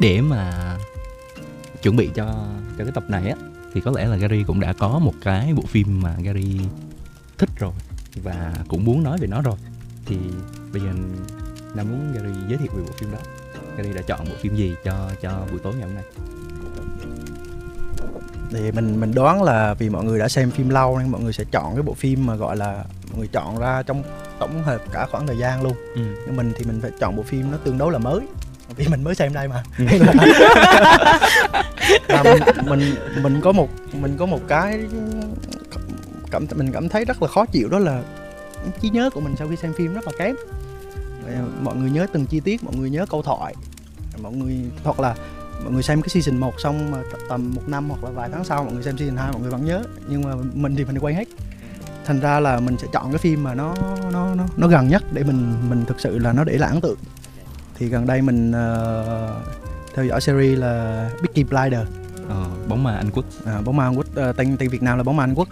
để 0.00 0.20
mà 0.20 0.76
chuẩn 1.82 1.96
bị 1.96 2.10
cho 2.14 2.24
cho 2.78 2.84
cái 2.84 2.92
tập 2.94 3.04
này 3.08 3.28
á 3.28 3.36
thì 3.76 3.80
có 3.80 3.90
lẽ 3.90 4.06
là 4.06 4.16
Gary 4.16 4.44
cũng 4.46 4.60
đã 4.60 4.72
có 4.72 4.98
một 4.98 5.14
cái 5.22 5.54
bộ 5.54 5.62
phim 5.66 6.02
mà 6.02 6.16
Gary 6.22 6.60
thích 7.38 7.50
rồi 7.58 7.72
và 8.22 8.52
cũng 8.68 8.84
muốn 8.84 9.02
nói 9.02 9.18
về 9.18 9.26
nó 9.26 9.42
rồi. 9.42 9.54
Thì 10.06 10.16
bây 10.72 10.82
giờ 10.82 10.88
Nam 11.74 11.86
muốn 11.90 12.12
Gary 12.14 12.40
giới 12.48 12.58
thiệu 12.58 12.70
về 12.74 12.82
bộ 12.86 12.92
phim 12.98 13.12
đó. 13.12 13.18
Gary 13.76 13.92
đã 13.92 14.02
chọn 14.06 14.24
bộ 14.24 14.34
phim 14.40 14.56
gì 14.56 14.74
cho 14.84 15.10
cho 15.22 15.46
buổi 15.50 15.60
tối 15.62 15.74
ngày 15.74 15.88
hôm 15.88 15.94
nay? 15.94 16.04
Thì 18.50 18.72
mình 18.72 19.00
mình 19.00 19.14
đoán 19.14 19.42
là 19.42 19.74
vì 19.74 19.88
mọi 19.88 20.04
người 20.04 20.18
đã 20.18 20.28
xem 20.28 20.50
phim 20.50 20.68
lâu 20.68 20.98
nên 20.98 21.10
mọi 21.10 21.20
người 21.20 21.32
sẽ 21.32 21.44
chọn 21.50 21.74
cái 21.74 21.82
bộ 21.82 21.94
phim 21.94 22.26
mà 22.26 22.34
gọi 22.34 22.56
là 22.56 22.84
mọi 23.10 23.18
người 23.18 23.28
chọn 23.32 23.58
ra 23.58 23.82
trong 23.82 24.02
tổng 24.38 24.62
hợp 24.62 24.80
cả 24.92 25.06
khoảng 25.10 25.26
thời 25.26 25.38
gian 25.38 25.62
luôn. 25.62 25.74
Ừ. 25.94 26.02
nhưng 26.26 26.36
mình 26.36 26.52
thì 26.56 26.64
mình 26.64 26.80
phải 26.80 26.90
chọn 27.00 27.16
bộ 27.16 27.22
phim 27.22 27.50
nó 27.50 27.58
tương 27.64 27.78
đối 27.78 27.92
là 27.92 27.98
mới 27.98 28.20
vì 28.76 28.88
mình 28.88 29.04
mới 29.04 29.14
xem 29.14 29.32
đây 29.32 29.48
mà. 29.48 29.62
Ừ. 29.78 29.84
là 32.08 32.22
mình, 32.22 32.42
mình 32.64 32.94
mình 33.22 33.40
có 33.40 33.52
một 33.52 33.68
mình 33.92 34.16
có 34.18 34.26
một 34.26 34.40
cái 34.48 34.80
cảm 36.30 36.46
mình 36.56 36.72
cảm 36.72 36.88
thấy 36.88 37.04
rất 37.04 37.22
là 37.22 37.28
khó 37.28 37.46
chịu 37.46 37.68
đó 37.68 37.78
là 37.78 38.02
trí 38.80 38.90
nhớ 38.90 39.10
của 39.10 39.20
mình 39.20 39.34
sau 39.38 39.48
khi 39.48 39.56
xem 39.56 39.72
phim 39.72 39.94
rất 39.94 40.06
là 40.06 40.12
kém. 40.18 40.36
Mọi 41.62 41.76
người 41.76 41.90
nhớ 41.90 42.06
từng 42.12 42.26
chi 42.26 42.40
tiết 42.40 42.64
mọi 42.64 42.74
người 42.76 42.90
nhớ 42.90 43.06
câu 43.10 43.22
thoại. 43.22 43.54
Mọi 44.22 44.32
người 44.32 44.56
hoặc 44.84 45.00
là 45.00 45.14
mọi 45.64 45.72
người 45.72 45.82
xem 45.82 46.02
cái 46.02 46.08
season 46.08 46.36
1 46.40 46.60
xong 46.60 46.90
mà 46.90 46.98
tầm 47.28 47.54
một 47.54 47.62
năm 47.66 47.90
hoặc 47.90 48.04
là 48.04 48.10
vài 48.10 48.28
tháng 48.32 48.44
sau 48.44 48.64
mọi 48.64 48.72
người 48.72 48.82
xem 48.82 48.98
season 48.98 49.16
2 49.16 49.32
mọi 49.32 49.40
người 49.40 49.50
vẫn 49.50 49.64
nhớ. 49.64 49.82
Nhưng 50.08 50.22
mà 50.22 50.34
mình 50.54 50.76
thì 50.76 50.84
mình 50.84 50.98
quay 50.98 51.14
hết. 51.14 51.28
Thành 52.04 52.20
ra 52.20 52.40
là 52.40 52.60
mình 52.60 52.76
sẽ 52.78 52.86
chọn 52.92 53.12
cái 53.12 53.18
phim 53.18 53.44
mà 53.44 53.54
nó 53.54 53.74
nó 54.12 54.34
nó 54.34 54.44
nó 54.56 54.68
gần 54.68 54.88
nhất 54.88 55.02
để 55.12 55.22
mình 55.24 55.54
mình 55.68 55.84
thực 55.84 56.00
sự 56.00 56.18
là 56.18 56.32
nó 56.32 56.44
để 56.44 56.58
lại 56.58 56.70
ấn 56.70 56.80
tượng 56.80 56.98
thì 57.78 57.88
gần 57.88 58.06
đây 58.06 58.22
mình 58.22 58.50
uh, 58.50 59.30
theo 59.94 60.04
dõi 60.04 60.20
series 60.20 60.58
là 60.58 61.10
Peaky 61.22 61.44
Blinder 61.44 61.86
ờ, 62.28 62.46
bóng 62.68 62.82
ma 62.82 62.96
Anh 62.96 63.10
Quốc. 63.10 63.24
À, 63.44 63.60
bóng 63.60 63.76
ma 63.76 63.84
Anh 63.84 63.96
Quốc 63.96 64.06
uh, 64.06 64.36
tên 64.36 64.56
tên 64.56 64.68
Việt 64.68 64.82
Nam 64.82 64.98
là 64.98 65.04
bóng 65.04 65.16
ma 65.16 65.24
Anh 65.24 65.34
Quốc. 65.34 65.48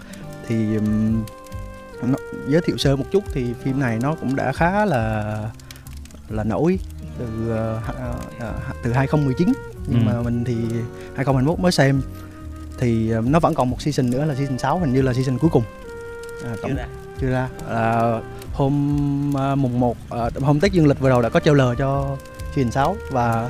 Thì 0.47 0.75
um, 0.75 1.23
nó, 2.01 2.17
giới 2.47 2.61
thiệu 2.61 2.77
sơ 2.77 2.95
một 2.95 3.05
chút 3.11 3.23
thì 3.33 3.53
phim 3.63 3.79
này 3.79 3.99
nó 4.01 4.15
cũng 4.15 4.35
đã 4.35 4.51
khá 4.51 4.85
là 4.85 5.35
là 6.29 6.43
nổi 6.43 6.79
từ 7.17 7.25
uh, 7.53 8.73
từ 8.83 8.93
2019 8.93 9.53
nhưng 9.87 9.99
ừ. 9.99 10.05
mà 10.05 10.21
mình 10.21 10.43
thì 10.43 10.55
2021 11.15 11.59
mới 11.59 11.71
xem. 11.71 12.01
Thì 12.77 13.13
nó 13.13 13.39
vẫn 13.39 13.53
còn 13.53 13.69
một 13.69 13.81
season 13.81 14.09
nữa 14.09 14.25
là 14.25 14.35
season 14.35 14.57
6 14.57 14.79
hình 14.79 14.93
như 14.93 15.01
là 15.01 15.13
season 15.13 15.37
cuối 15.37 15.49
cùng 15.53 15.63
à, 16.43 16.55
tổng, 16.61 16.71
chưa 16.71 16.77
ra. 16.77 16.87
chưa 17.21 17.29
ra. 17.29 17.49
À, 17.69 18.01
hôm 18.53 18.73
uh, 19.29 19.57
mùng 19.57 19.79
1 19.79 19.97
uh, 20.27 20.43
hôm 20.43 20.59
Tết 20.59 20.71
dương 20.71 20.87
lịch 20.87 20.99
vừa 20.99 21.09
rồi 21.09 21.23
đã 21.23 21.29
có 21.29 21.39
trailer 21.39 21.67
cho 21.77 22.17
truyền 22.55 22.71
6 22.71 22.97
và 23.11 23.49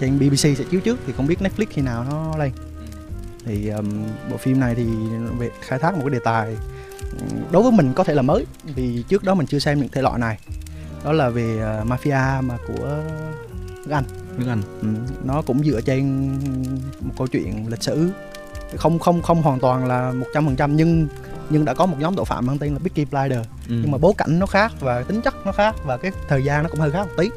trên 0.00 0.18
BBC 0.18 0.36
sẽ 0.36 0.64
chiếu 0.70 0.80
trước 0.80 0.98
thì 1.06 1.12
không 1.12 1.26
biết 1.26 1.38
Netflix 1.40 1.66
khi 1.70 1.82
nào 1.82 2.04
nó 2.10 2.36
lên. 2.36 2.52
Thì 3.44 3.68
um, 3.68 4.04
bộ 4.30 4.36
phim 4.36 4.60
này 4.60 4.74
thì 4.74 4.86
về 5.38 5.50
khai 5.60 5.78
thác 5.78 5.94
một 5.94 6.00
cái 6.04 6.10
đề 6.10 6.18
tài 6.24 6.56
đối 7.50 7.62
với 7.62 7.72
mình 7.72 7.92
có 7.92 8.04
thể 8.04 8.14
là 8.14 8.22
mới 8.22 8.46
vì 8.74 9.04
trước 9.08 9.24
đó 9.24 9.34
mình 9.34 9.46
chưa 9.46 9.58
xem 9.58 9.80
những 9.80 9.88
thể 9.88 10.02
loại 10.02 10.18
này. 10.18 10.38
Đó 11.04 11.12
là 11.12 11.28
về 11.28 11.78
uh, 11.82 11.88
mafia 11.88 12.42
mà 12.42 12.56
của 12.66 13.02
nước 13.86 13.90
Anh. 13.90 14.04
Nước 14.38 14.46
Anh. 14.48 14.62
Ừ, 14.82 14.88
nó 15.24 15.42
cũng 15.42 15.64
dựa 15.64 15.80
trên 15.80 16.32
một 17.00 17.14
câu 17.18 17.26
chuyện 17.26 17.68
lịch 17.68 17.82
sử. 17.82 18.10
Không 18.76 18.98
không 18.98 19.22
không 19.22 19.42
hoàn 19.42 19.60
toàn 19.60 19.86
là 19.86 20.12
một 20.12 20.26
trăm 20.34 20.46
phần 20.46 20.56
trăm 20.56 20.76
nhưng 20.76 21.08
nhưng 21.50 21.64
đã 21.64 21.74
có 21.74 21.86
một 21.86 21.96
nhóm 21.98 22.14
tội 22.16 22.24
phạm 22.24 22.46
mang 22.46 22.58
tên 22.58 22.72
là 22.72 22.78
Peaky 22.78 23.04
Blinder 23.04 23.46
ừ. 23.68 23.74
nhưng 23.82 23.90
mà 23.90 23.98
bối 23.98 24.12
cảnh 24.18 24.38
nó 24.38 24.46
khác 24.46 24.72
và 24.80 25.02
tính 25.02 25.22
chất 25.22 25.34
nó 25.46 25.52
khác 25.52 25.74
và 25.84 25.96
cái 25.96 26.12
thời 26.28 26.44
gian 26.44 26.62
nó 26.62 26.68
cũng 26.68 26.80
hơi 26.80 26.90
khác 26.90 27.04
một 27.04 27.14
tí 27.18 27.30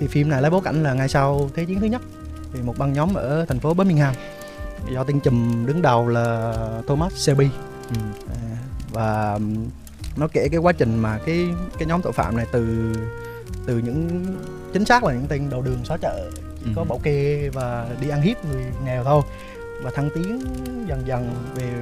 thì 0.00 0.06
phim 0.06 0.28
này 0.28 0.42
lấy 0.42 0.50
bối 0.50 0.60
cảnh 0.64 0.82
là 0.82 0.94
ngay 0.94 1.08
sau 1.08 1.50
thế 1.54 1.64
chiến 1.64 1.80
thứ 1.80 1.86
nhất 1.86 2.02
thì 2.54 2.60
một 2.62 2.78
băng 2.78 2.92
nhóm 2.92 3.14
ở 3.14 3.44
thành 3.48 3.60
phố 3.60 3.74
Birmingham 3.74 4.14
do 4.90 5.04
tên 5.04 5.20
trùm 5.20 5.66
đứng 5.66 5.82
đầu 5.82 6.08
là 6.08 6.54
Thomas 6.86 7.12
Shelby 7.12 7.48
ừ. 7.88 8.00
À, 8.28 8.56
và 8.92 9.38
nó 10.16 10.28
kể 10.32 10.48
cái 10.48 10.60
quá 10.60 10.72
trình 10.72 10.98
mà 10.98 11.18
cái 11.26 11.46
cái 11.78 11.86
nhóm 11.86 12.02
tội 12.02 12.12
phạm 12.12 12.36
này 12.36 12.46
từ 12.52 12.92
từ 13.66 13.78
những 13.78 14.26
chính 14.72 14.84
xác 14.84 15.04
là 15.04 15.12
những 15.12 15.26
tên 15.28 15.50
đầu 15.50 15.62
đường 15.62 15.84
xó 15.84 15.96
chợ 15.96 16.30
chỉ 16.60 16.66
ừ. 16.66 16.72
có 16.76 16.84
bảo 16.84 17.00
kê 17.02 17.50
và 17.52 17.86
đi 18.00 18.08
ăn 18.08 18.22
hiếp 18.22 18.44
người 18.44 18.64
nghèo 18.84 19.04
thôi 19.04 19.22
và 19.82 19.90
thăng 19.94 20.10
tiến 20.14 20.40
dần 20.88 21.02
dần 21.06 21.34
về 21.54 21.72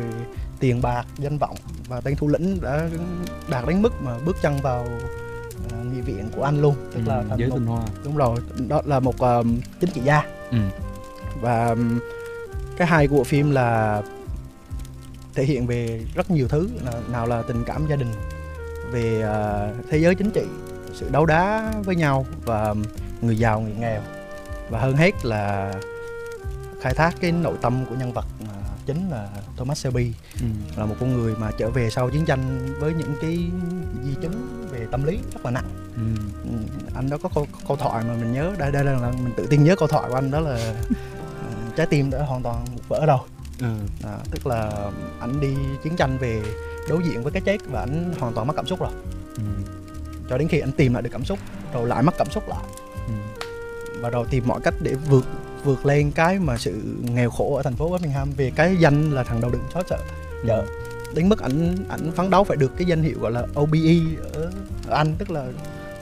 tiền 0.61 0.83
bạc 0.83 1.05
danh 1.19 1.39
vọng 1.39 1.57
và 1.89 2.01
tên 2.01 2.17
thủ 2.17 2.29
lĩnh 2.29 2.61
đã 2.61 2.89
đạt 3.51 3.65
đến 3.67 3.83
mức 3.83 3.93
mà 4.03 4.19
bước 4.25 4.37
chân 4.43 4.57
vào 4.63 4.87
uh, 5.67 5.87
nghị 5.95 6.01
viện 6.01 6.29
của 6.37 6.43
anh 6.43 6.63
luôn. 6.63 6.75
Tức 6.95 7.01
ừ, 7.07 7.09
là 7.09 7.25
thành 7.29 7.39
giới 7.39 7.49
một, 7.49 7.59
hoa. 7.67 7.83
Đúng 8.05 8.17
rồi 8.17 8.37
đó 8.69 8.83
là 8.85 9.01
một 9.01 9.15
uh, 9.15 9.47
chính 9.81 9.91
trị 9.91 10.01
gia. 10.05 10.23
Ừ. 10.51 10.59
và 11.41 11.77
cái 12.77 12.87
hay 12.87 13.09
của 13.09 13.17
bộ 13.17 13.25
phim 13.25 13.51
là 13.51 14.03
thể 15.35 15.45
hiện 15.45 15.67
về 15.67 16.05
rất 16.15 16.31
nhiều 16.31 16.49
thứ 16.49 16.69
nào 17.09 17.27
là 17.27 17.43
tình 17.43 17.65
cảm 17.67 17.87
gia 17.91 17.97
đình 17.97 18.13
về 18.91 19.25
uh, 19.25 19.87
thế 19.91 19.99
giới 19.99 20.15
chính 20.15 20.31
trị 20.31 20.45
sự 20.95 21.09
đấu 21.11 21.27
đá 21.27 21.73
với 21.85 21.97
nhau 21.97 22.27
và 22.45 22.75
người 23.23 23.39
giàu 23.39 23.61
người 23.61 23.75
nghèo. 23.81 24.01
Và 24.71 24.81
hơn 24.81 24.97
hết 24.97 25.25
là 25.25 25.75
khai 26.81 26.95
thác 26.95 27.15
cái 27.21 27.33
nội 27.33 27.57
tâm 27.61 27.85
của 27.89 27.95
nhân 27.95 28.13
vật 28.13 28.25
chính 28.87 29.11
là 29.11 29.29
Thomas 29.57 29.79
Shelby 29.79 30.13
ừ. 30.41 30.47
là 30.77 30.87
một 30.87 30.97
con 31.01 31.13
người 31.13 31.35
mà 31.37 31.51
trở 31.59 31.71
về 31.71 31.91
sau 31.91 32.11
chiến 32.11 32.25
tranh 32.25 32.75
với 32.81 32.95
những 32.95 33.15
cái 33.21 33.39
di 34.05 34.15
chứng 34.23 34.67
về 34.71 34.87
tâm 34.91 35.05
lý 35.05 35.19
rất 35.35 35.45
là 35.45 35.51
nặng 35.51 35.71
ừ. 35.97 36.23
ừ 36.45 36.59
anh 36.95 37.11
đó 37.11 37.19
có 37.23 37.29
câu, 37.35 37.47
câu 37.69 37.77
thoại 37.77 38.05
mà 38.09 38.15
mình 38.15 38.33
nhớ 38.33 38.53
đây 38.59 38.73
đây 38.73 38.85
là 38.85 39.13
mình 39.25 39.33
tự 39.37 39.47
tin 39.47 39.65
nhớ 39.65 39.77
câu 39.77 39.89
thoại 39.89 40.09
của 40.09 40.15
anh 40.15 40.31
đó 40.31 40.41
là 40.41 40.75
uh, 40.91 41.77
trái 41.77 41.87
tim 41.87 42.11
đã 42.11 42.23
hoàn 42.23 42.43
toàn 42.43 42.65
vỡ 42.89 43.07
rồi 43.07 43.19
ừ. 43.61 43.75
à, 44.05 44.19
tức 44.31 44.47
là 44.47 44.91
anh 45.21 45.41
đi 45.41 45.57
chiến 45.83 45.97
tranh 45.97 46.19
về 46.19 46.43
đối 46.89 47.03
diện 47.03 47.23
với 47.23 47.33
cái 47.33 47.43
chết 47.45 47.59
và 47.71 47.81
anh 47.81 48.15
hoàn 48.19 48.33
toàn 48.35 48.47
mất 48.47 48.57
cảm 48.57 48.67
xúc 48.67 48.81
rồi 48.81 48.91
ừ. 49.37 49.43
cho 50.31 50.39
đến 50.39 50.49
khi 50.49 50.61
anh 50.61 50.73
tìm 50.73 50.95
lại 50.95 51.03
được 51.03 51.11
cảm 51.13 51.25
xúc 51.25 51.39
rồi 51.73 51.89
lại 51.89 52.03
mất 52.03 52.15
cảm 52.19 52.31
xúc 52.31 52.49
lại 52.49 52.65
ừ. 53.07 53.13
và 54.01 54.11
rồi 54.11 54.27
tìm 54.31 54.45
mọi 54.47 54.61
cách 54.61 54.75
để 54.81 54.95
vượt 54.95 55.27
vượt 55.65 55.87
lên 55.87 56.11
cái 56.11 56.39
mà 56.39 56.59
sự 56.59 56.83
nghèo 57.15 57.31
khổ 57.31 57.55
ở 57.57 57.63
thành 57.63 57.77
phố 57.77 57.91
Birmingham 57.91 58.31
về 58.37 58.53
cái 58.57 58.77
danh 58.77 59.11
là 59.11 59.23
thằng 59.23 59.41
đầu 59.41 59.51
đường 59.51 59.65
xó 59.75 59.83
chợ 59.83 59.99
ừ. 60.49 60.63
đến 61.15 61.29
mức 61.29 61.41
ảnh 61.43 61.77
ảnh 61.89 62.13
phấn 62.17 62.31
đấu 62.31 62.45
phải 62.45 62.57
được 62.57 62.77
cái 62.77 62.87
danh 62.87 63.03
hiệu 63.03 63.19
gọi 63.21 63.33
là 63.33 63.47
OBE 63.61 63.97
ở, 64.35 64.51
ở 64.89 64.97
Anh 64.97 65.15
tức 65.19 65.31
là 65.31 65.47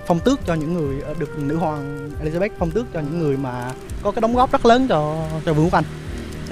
phong 0.07 0.21
tước 0.21 0.41
cho 0.47 0.55
những 0.55 0.75
người 0.75 1.01
ờ, 1.01 1.15
được 1.19 1.39
nữ 1.39 1.57
hoàng 1.57 2.11
Elizabeth 2.25 2.51
phong 2.59 2.71
tước 2.71 2.87
cho 2.95 3.01
những 3.01 3.19
người 3.19 3.37
mà 3.37 3.73
có 4.03 4.11
cái 4.11 4.21
đóng 4.21 4.35
góp 4.35 4.53
rất 4.53 4.67
lớn 4.67 4.87
cho 4.89 5.29
cho 5.47 5.55
vương 5.55 5.65
quốc 5.65 5.75
Anh 5.75 5.85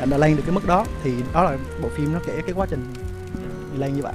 anh 0.00 0.10
đã 0.10 0.18
lên 0.18 0.36
được 0.36 0.42
cái 0.46 0.54
mức 0.54 0.66
đó 0.66 0.86
thì 1.04 1.12
đó 1.32 1.44
là 1.44 1.58
bộ 1.82 1.88
phim 1.88 2.12
nó 2.12 2.20
kể 2.26 2.32
cái 2.46 2.54
quá 2.54 2.66
trình 2.70 2.84
lên 3.78 3.94
như 3.94 4.02
vậy 4.02 4.12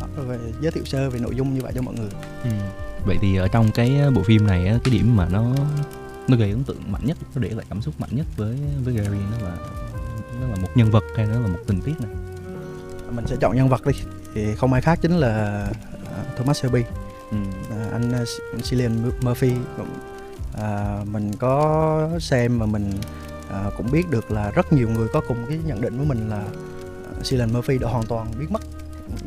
đó, 0.00 0.06
rồi 0.16 0.38
giới 0.60 0.72
thiệu 0.72 0.84
sơ 0.84 1.10
về 1.10 1.18
nội 1.18 1.34
dung 1.36 1.54
như 1.54 1.60
vậy 1.62 1.72
cho 1.74 1.82
mọi 1.82 1.94
người 1.94 2.10
ừ. 2.44 2.50
vậy 3.06 3.16
thì 3.20 3.36
ở 3.36 3.48
trong 3.48 3.70
cái 3.74 4.00
bộ 4.14 4.22
phim 4.22 4.46
này 4.46 4.80
cái 4.84 4.92
điểm 4.94 5.16
mà 5.16 5.28
nó 5.30 5.54
nó 6.28 6.36
gây 6.36 6.50
ấn 6.50 6.64
tượng 6.64 6.92
mạnh 6.92 7.02
nhất 7.04 7.16
nó 7.34 7.40
để 7.42 7.48
lại 7.48 7.66
cảm 7.68 7.82
xúc 7.82 7.94
mạnh 8.00 8.10
nhất 8.12 8.26
với 8.36 8.58
với 8.84 8.94
Gary. 8.94 9.18
Nó 9.32 9.48
là 9.48 9.56
nó 10.40 10.48
là 10.48 10.56
một 10.56 10.68
nhân 10.74 10.90
vật 10.90 11.04
hay 11.16 11.26
nó 11.26 11.40
là 11.40 11.46
một 11.46 11.58
tình 11.66 11.80
tiết 11.80 11.94
này? 12.00 12.10
Mình 13.10 13.26
sẽ 13.26 13.36
chọn 13.40 13.56
nhân 13.56 13.68
vật 13.68 13.86
đi. 13.86 13.92
Thì 14.34 14.54
không 14.54 14.72
ai 14.72 14.82
khác 14.82 14.98
chính 15.02 15.12
là 15.12 15.66
uh, 16.02 16.36
Thomas 16.36 16.62
Shelby 16.62 16.82
ừ. 17.30 17.36
uh, 17.36 17.92
anh 17.92 18.12
uh, 18.22 18.64
Cillian 18.64 19.12
Murphy. 19.20 19.52
Uh, 19.52 21.08
mình 21.08 21.32
có 21.38 22.08
xem 22.20 22.58
và 22.58 22.66
mình 22.66 22.92
uh, 23.66 23.72
cũng 23.76 23.90
biết 23.90 24.10
được 24.10 24.30
là 24.30 24.50
rất 24.50 24.72
nhiều 24.72 24.88
người 24.88 25.08
có 25.12 25.20
cùng 25.28 25.46
cái 25.48 25.58
nhận 25.64 25.80
định 25.80 25.96
với 25.96 26.06
mình 26.06 26.28
là 26.28 26.44
Cillian 27.22 27.52
Murphy 27.52 27.78
đã 27.78 27.88
hoàn 27.88 28.06
toàn 28.06 28.26
biến 28.38 28.52
mất. 28.52 28.62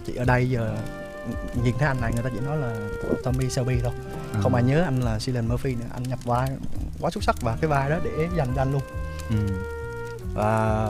Chỉ 0.06 0.16
ở 0.16 0.26
đây 0.26 0.50
giờ 0.50 0.76
nhìn 1.64 1.76
thấy 1.80 1.88
anh 1.88 2.02
này 2.02 2.12
người 2.14 2.24
ta 2.24 2.30
chỉ 2.34 2.40
nói 2.46 2.58
là 2.58 2.76
Tommy 3.24 3.50
Shelby 3.50 3.80
thôi 3.84 3.92
à. 4.34 4.40
không 4.42 4.56
ai 4.56 4.64
nhớ 4.64 4.84
anh 4.84 5.00
là 5.02 5.20
Cillian 5.20 5.48
Murphy 5.48 5.76
nữa 5.76 5.86
anh 5.94 6.04
nhập 6.04 6.20
vai 6.24 6.50
quá 7.00 7.10
xuất 7.12 7.24
sắc 7.24 7.42
và 7.42 7.58
cái 7.62 7.70
vai 7.70 7.90
đó 7.90 7.98
để 8.04 8.28
dành 8.38 8.48
cho 8.56 8.62
anh 8.62 8.72
luôn 8.72 8.82
ừ. 9.30 9.54
và 10.34 10.88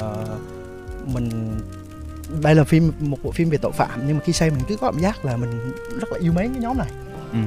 mình 1.05 1.59
đây 2.41 2.55
là 2.55 2.63
phim 2.63 2.91
một 2.99 3.17
bộ 3.23 3.31
phim 3.31 3.49
về 3.49 3.57
tội 3.57 3.71
phạm 3.71 4.07
nhưng 4.07 4.17
mà 4.17 4.23
khi 4.23 4.33
xem 4.33 4.53
mình 4.55 4.63
cứ 4.67 4.77
có 4.77 4.91
cảm 4.91 5.01
giác 5.01 5.25
là 5.25 5.37
mình 5.37 5.73
rất 5.99 6.11
là 6.11 6.19
yêu 6.19 6.33
mến 6.33 6.53
cái 6.53 6.61
nhóm 6.61 6.77
này 6.77 6.91
ừ. 7.31 7.39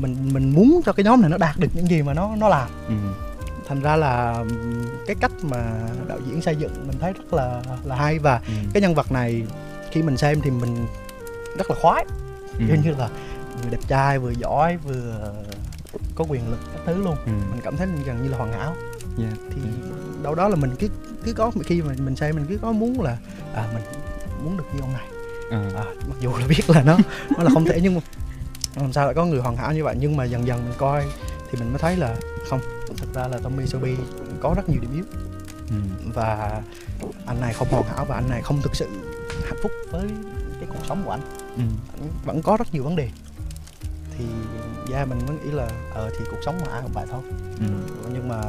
mình 0.00 0.16
mình 0.32 0.54
muốn 0.54 0.80
cho 0.84 0.92
cái 0.92 1.04
nhóm 1.04 1.20
này 1.20 1.30
nó 1.30 1.38
đạt 1.38 1.58
được 1.58 1.68
những 1.74 1.86
gì 1.86 2.02
mà 2.02 2.14
nó 2.14 2.36
nó 2.36 2.48
làm 2.48 2.68
ừ. 2.88 2.94
thành 3.68 3.82
ra 3.82 3.96
là 3.96 4.44
cái 5.06 5.16
cách 5.20 5.32
mà 5.42 5.72
đạo 6.08 6.18
diễn 6.26 6.42
xây 6.42 6.56
dựng 6.56 6.72
mình 6.86 6.96
thấy 7.00 7.12
rất 7.12 7.34
là 7.34 7.62
là 7.84 7.96
hay 7.96 8.18
và 8.18 8.40
ừ. 8.46 8.52
cái 8.72 8.80
nhân 8.80 8.94
vật 8.94 9.12
này 9.12 9.42
khi 9.90 10.02
mình 10.02 10.16
xem 10.16 10.40
thì 10.40 10.50
mình 10.50 10.86
rất 11.58 11.70
là 11.70 11.76
khoái 11.82 12.04
ừ. 12.58 12.64
như 12.84 12.94
là 12.98 13.08
vừa 13.62 13.70
đẹp 13.70 13.80
trai 13.88 14.18
vừa 14.18 14.30
giỏi 14.30 14.76
vừa 14.76 15.32
có 16.14 16.24
quyền 16.28 16.50
lực 16.50 16.58
các 16.72 16.80
thứ 16.86 17.02
luôn 17.04 17.16
ừ. 17.26 17.32
mình 17.50 17.60
cảm 17.64 17.76
thấy 17.76 17.88
gần 18.06 18.22
như 18.22 18.28
là 18.28 18.38
hoàn 18.38 18.52
hảo 18.52 18.74
yeah. 19.18 19.32
thì 19.50 19.60
ừ. 19.90 19.90
đâu 20.22 20.34
đó 20.34 20.48
là 20.48 20.56
mình 20.56 20.70
cứ 20.78 20.88
cứ 21.24 21.32
có 21.32 21.50
khi 21.64 21.82
mà 21.82 21.94
mình 21.98 22.16
xem 22.16 22.36
mình 22.36 22.46
cứ 22.48 22.58
có 22.62 22.72
muốn 22.72 23.00
là 23.00 23.16
à 23.54 23.68
mình 23.74 23.82
muốn 24.44 24.56
được 24.56 24.64
như 24.74 24.80
ông 24.80 24.92
này 24.92 25.06
à. 25.50 25.70
À, 25.74 25.84
mặc 26.08 26.16
dù 26.20 26.30
là 26.36 26.46
biết 26.46 26.70
là 26.70 26.82
nó 26.82 26.96
nó 27.36 27.42
là 27.42 27.50
không 27.54 27.64
thể 27.64 27.80
nhưng 27.82 27.94
mà 27.94 28.00
làm 28.76 28.92
sao 28.92 29.04
lại 29.04 29.14
có 29.14 29.24
người 29.24 29.40
hoàn 29.40 29.56
hảo 29.56 29.72
như 29.72 29.84
vậy 29.84 29.96
nhưng 30.00 30.16
mà 30.16 30.24
dần 30.24 30.46
dần 30.46 30.64
mình 30.64 30.74
coi 30.78 31.04
thì 31.50 31.58
mình 31.58 31.68
mới 31.68 31.78
thấy 31.78 31.96
là 31.96 32.16
không 32.48 32.60
thực 32.96 33.14
ra 33.14 33.28
là 33.28 33.38
Tommy 33.38 33.66
Shelby 33.66 33.96
có 34.40 34.54
rất 34.56 34.68
nhiều 34.68 34.80
điểm 34.80 34.90
yếu 34.94 35.04
ừ. 35.70 35.76
và 36.14 36.60
anh 37.26 37.40
này 37.40 37.52
không 37.52 37.68
hoàn 37.70 37.84
hảo 37.84 38.04
và 38.04 38.14
anh 38.14 38.30
này 38.30 38.42
không 38.42 38.62
thực 38.62 38.76
sự 38.76 38.86
hạnh 39.44 39.58
phúc 39.62 39.72
với 39.90 40.08
cái 40.60 40.68
cuộc 40.68 40.86
sống 40.88 41.02
của 41.04 41.10
anh 41.10 41.20
ừ. 41.58 42.04
vẫn 42.24 42.42
có 42.42 42.56
rất 42.56 42.74
nhiều 42.74 42.84
vấn 42.84 42.96
đề. 42.96 43.08
Thì 44.18 44.24
gia 44.90 45.04
mình 45.04 45.18
mới 45.26 45.36
nghĩ 45.36 45.50
là 45.50 45.68
ờ 45.94 46.10
thì 46.18 46.24
cuộc 46.30 46.38
sống 46.44 46.58
mà 46.66 46.72
ai 46.72 46.82
cũng 46.82 46.92
vậy 46.92 47.06
thôi. 47.10 47.20
Ừ. 47.60 47.66
nhưng 48.12 48.28
mà 48.28 48.42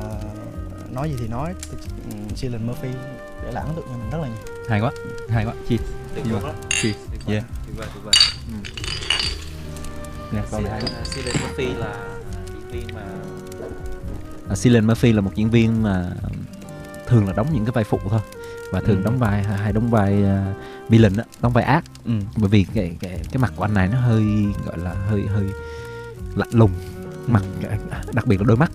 nói 0.92 1.10
gì 1.10 1.16
thì 1.20 1.28
nói 1.28 1.54
Cillian 2.36 2.68
Murphy 2.68 2.90
để 3.44 3.52
lại 3.52 3.64
ấn 3.68 3.76
tượng 3.76 3.86
cho 3.88 3.98
mình 3.98 4.10
rất 4.12 4.18
là 4.22 4.28
nhiều. 4.28 4.56
Hay 4.70 4.82
quá 4.82 4.92
hay 5.30 5.46
quá. 5.46 5.54
Cheers 5.70 5.84
tuyệt 6.16 6.26
vời 6.30 6.42
lắm 6.42 6.56
cheers 6.70 6.98
yeah. 7.28 7.44
tuyệt 7.66 7.78
vời 7.78 7.88
tuyệt 7.94 8.04
vời. 8.04 8.14
Ừ. 8.48 8.54
Nè, 10.32 10.42
câu 10.52 10.62
này 10.62 10.82
Cillian 11.16 11.36
Murphy 11.44 11.66
là 11.66 12.08
diễn 12.48 12.72
viên 12.72 12.96
mà 12.96 13.06
à, 14.50 14.56
Cillian 14.56 14.88
Murphy 14.88 15.12
là 15.12 15.22
một 15.22 15.32
diễn 15.36 15.50
viên 15.50 15.84
mà 15.84 16.12
thường 17.08 17.28
là 17.28 17.34
đóng 17.34 17.48
những 17.54 17.66
cái 17.66 17.72
vai 17.72 17.84
phụ 17.84 18.00
thôi 18.10 18.20
và 18.72 18.80
thường 18.80 18.98
ừ. 18.98 19.02
đóng 19.06 19.18
vai 19.18 19.44
hay 19.44 19.74
đóng 19.74 19.90
vai 19.90 20.24
uh, 20.24 20.90
villain 20.90 21.18
đó, 21.18 21.24
đóng 21.42 21.54
vai 21.54 21.64
ác. 21.64 21.84
Ừ. 22.06 22.12
bởi 22.38 22.50
vì 22.50 22.66
cái, 22.74 22.98
cái 23.00 23.22
cái 23.32 23.42
mặt 23.42 23.54
của 23.56 23.64
anh 23.64 23.74
này 23.74 23.88
nó 23.88 24.00
hơi 24.00 24.24
gọi 24.66 24.78
là 24.78 24.94
hơi 24.94 25.22
hơi 25.22 25.46
lạnh 26.36 26.50
lùng. 26.52 26.72
Mặt 27.28 27.44
đặc 28.14 28.28
biệt 28.28 28.40
là 28.40 28.46
đôi 28.48 28.58
mắt. 28.58 28.72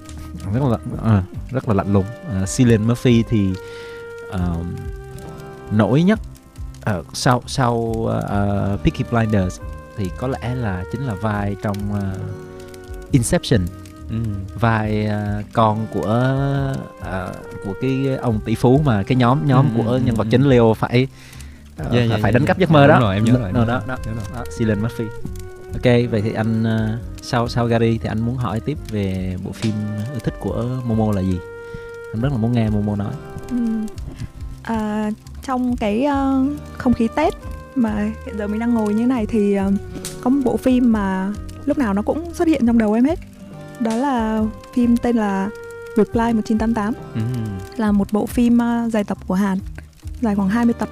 Rất 0.54 0.62
là 0.62 0.78
uh, 1.18 1.24
rất 1.50 1.68
là 1.68 1.74
lạnh 1.74 1.92
lùng. 1.92 2.04
Uh, 2.42 2.48
Cillian 2.56 2.88
Murphy 2.88 3.24
thì 3.28 3.54
uh, 4.34 4.66
nổi 5.70 6.02
nhất 6.02 6.18
uh, 6.98 7.06
sau 7.12 7.42
sau 7.46 7.74
uh, 7.74 8.10
Peaky 8.84 9.04
Blinders 9.10 9.60
thì 9.96 10.10
có 10.18 10.28
lẽ 10.28 10.54
là 10.54 10.84
chính 10.92 11.06
là 11.06 11.14
vai 11.14 11.56
trong 11.62 11.76
uh, 11.92 13.10
Inception 13.10 13.60
ừ. 14.10 14.16
vai 14.60 15.08
uh, 15.08 15.44
con 15.52 15.86
của 15.92 16.34
uh, 17.00 17.36
của 17.64 17.74
cái 17.80 18.16
ông 18.22 18.40
tỷ 18.44 18.54
phú 18.54 18.80
mà 18.84 19.02
cái 19.02 19.16
nhóm 19.16 19.46
nhóm 19.46 19.66
ừ, 19.76 19.82
của 19.82 19.90
ừ, 19.90 20.00
nhân 20.04 20.14
vật 20.14 20.24
ừ. 20.24 20.28
chính 20.30 20.42
Leo 20.48 20.74
phải 20.74 21.06
uh, 21.86 21.92
yeah, 21.92 22.08
yeah, 22.10 22.22
phải 22.22 22.32
đánh 22.32 22.42
yeah, 22.42 22.46
cắp 22.46 22.58
giấc 22.58 22.70
mơ 22.70 22.86
đó. 22.86 23.00
Rồi, 23.00 23.14
em 23.14 23.24
nhớ 23.24 23.32
rồi. 23.32 23.52
Đó, 23.52 23.64
đó, 23.64 23.82
đó, 23.86 23.96
đó, 24.06 24.12
đó, 24.34 24.44
Cillian 24.58 24.82
Murphy. 24.82 25.04
Ok, 25.72 26.10
vậy 26.10 26.20
thì 26.22 26.32
anh 26.32 26.62
uh, 26.62 27.00
sau 27.22 27.48
sau 27.48 27.66
Gary 27.66 27.98
thì 27.98 28.08
anh 28.08 28.20
muốn 28.20 28.36
hỏi 28.36 28.60
tiếp 28.60 28.78
về 28.90 29.36
bộ 29.44 29.52
phim 29.52 29.72
yêu 30.12 30.20
thích 30.24 30.34
của 30.40 30.64
Momo 30.84 31.12
là 31.12 31.20
gì? 31.20 31.38
Anh 32.14 32.22
rất 32.22 32.32
là 32.32 32.38
muốn 32.38 32.52
nghe 32.52 32.70
Momo 32.70 32.96
nói. 32.96 33.12
Ừ. 33.50 33.56
À, 34.62 35.10
trong 35.42 35.76
cái 35.76 36.06
uh, 36.06 36.52
không 36.78 36.94
khí 36.94 37.08
Tết 37.14 37.34
mà 37.74 38.10
hiện 38.26 38.38
giờ 38.38 38.46
mình 38.46 38.60
đang 38.60 38.74
ngồi 38.74 38.94
như 38.94 39.06
này 39.06 39.26
thì 39.26 39.58
uh, 39.58 39.72
có 40.22 40.30
một 40.30 40.40
bộ 40.44 40.56
phim 40.56 40.92
mà 40.92 41.32
lúc 41.64 41.78
nào 41.78 41.94
nó 41.94 42.02
cũng 42.02 42.34
xuất 42.34 42.48
hiện 42.48 42.66
trong 42.66 42.78
đầu 42.78 42.92
em 42.92 43.04
hết 43.04 43.18
đó 43.80 43.96
là 43.96 44.42
phim 44.74 44.96
tên 44.96 45.16
là 45.16 45.48
Reply 45.96 46.32
1988 46.32 46.94
ừ. 47.14 47.20
là 47.76 47.92
một 47.92 48.12
bộ 48.12 48.26
phim 48.26 48.58
uh, 48.58 48.92
dài 48.92 49.04
tập 49.04 49.18
của 49.26 49.34
Hàn. 49.34 49.58
Dài 50.20 50.34
khoảng 50.34 50.48
20 50.48 50.74
tập. 50.78 50.88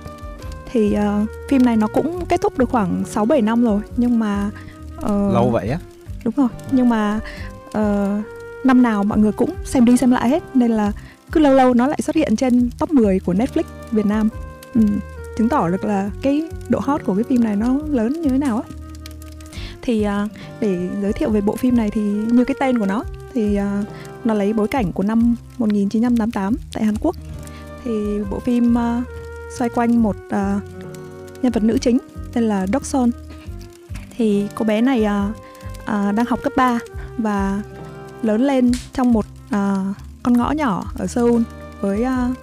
Thì 0.73 0.97
uh, 0.97 1.29
phim 1.49 1.65
này 1.65 1.77
nó 1.77 1.87
cũng 1.87 2.27
kết 2.27 2.41
thúc 2.41 2.59
được 2.59 2.71
khoảng 2.71 3.05
6 3.05 3.25
7 3.25 3.43
năm 3.43 3.65
rồi. 3.65 3.81
Nhưng 3.97 4.19
mà 4.19 4.51
uh, 4.99 5.35
lâu 5.35 5.51
vậy 5.51 5.69
á? 5.69 5.79
Đúng 6.25 6.35
rồi. 6.37 6.49
Nhưng 6.71 6.89
mà 6.89 7.21
uh, 7.67 8.25
năm 8.65 8.83
nào 8.83 9.05
mọi 9.05 9.19
người 9.19 9.33
cũng 9.33 9.51
xem 9.65 9.85
đi 9.85 9.97
xem 9.97 10.11
lại 10.11 10.29
hết. 10.29 10.43
Nên 10.57 10.71
là 10.71 10.93
cứ 11.33 11.41
lâu 11.41 11.55
lâu 11.55 11.75
nó 11.75 11.87
lại 11.87 11.99
xuất 12.03 12.17
hiện 12.17 12.37
trên 12.37 12.71
top 12.79 12.91
10 12.91 13.21
của 13.21 13.35
Netflix 13.35 13.63
Việt 13.91 14.07
Nam. 14.07 14.29
Ừ, 14.75 14.81
chứng 15.37 15.49
tỏ 15.49 15.69
được 15.69 15.85
là 15.85 16.11
cái 16.23 16.49
độ 16.69 16.81
hot 16.83 17.05
của 17.05 17.15
cái 17.15 17.25
phim 17.25 17.45
này 17.45 17.57
nó 17.57 17.79
lớn 17.91 18.13
như 18.23 18.29
thế 18.29 18.39
nào 18.39 18.57
á 18.57 18.82
thì 19.83 20.07
uh, 20.25 20.31
để 20.61 20.89
giới 21.03 21.13
thiệu 21.13 21.31
về 21.31 21.41
bộ 21.41 21.57
phim 21.57 21.77
này 21.77 21.91
thì 21.91 22.01
như 22.03 22.45
cái 22.45 22.55
tên 22.61 22.79
của 22.79 22.87
nó 22.87 23.05
thì 23.35 23.59
uh, 23.59 23.87
nó 24.25 24.35
lấy 24.35 24.53
bối 24.53 24.69
cảnh 24.69 24.93
của 24.93 25.03
năm 25.03 25.37
1988 25.59 26.57
tại 26.73 26.85
Hàn 26.85 26.95
Quốc. 27.01 27.17
Thì 27.85 27.91
bộ 28.31 28.39
phim 28.39 28.75
uh, 28.75 29.05
xoay 29.59 29.71
quanh 29.75 30.03
một 30.03 30.17
uh, 30.27 30.63
nhân 31.43 31.53
vật 31.53 31.63
nữ 31.63 31.79
chính 31.79 31.99
tên 32.33 32.45
là 32.45 32.67
Dokson 32.73 33.11
thì 34.17 34.47
cô 34.55 34.65
bé 34.65 34.81
này 34.81 35.05
uh, 35.05 35.37
uh, 35.83 36.15
đang 36.15 36.27
học 36.29 36.39
cấp 36.43 36.53
3 36.57 36.79
và 37.19 37.63
lớn 38.23 38.41
lên 38.41 38.73
trong 38.93 39.13
một 39.13 39.27
uh, 39.47 39.97
con 40.23 40.33
ngõ 40.37 40.51
nhỏ 40.51 40.93
ở 40.99 41.07
Seoul 41.07 41.43
với 41.81 42.05
uh, 42.05 42.37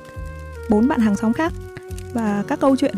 bốn 0.70 0.88
bạn 0.88 1.00
hàng 1.00 1.16
xóm 1.16 1.34
khác. 1.34 1.54
Và 2.14 2.44
các 2.48 2.60
câu 2.60 2.76
chuyện 2.76 2.96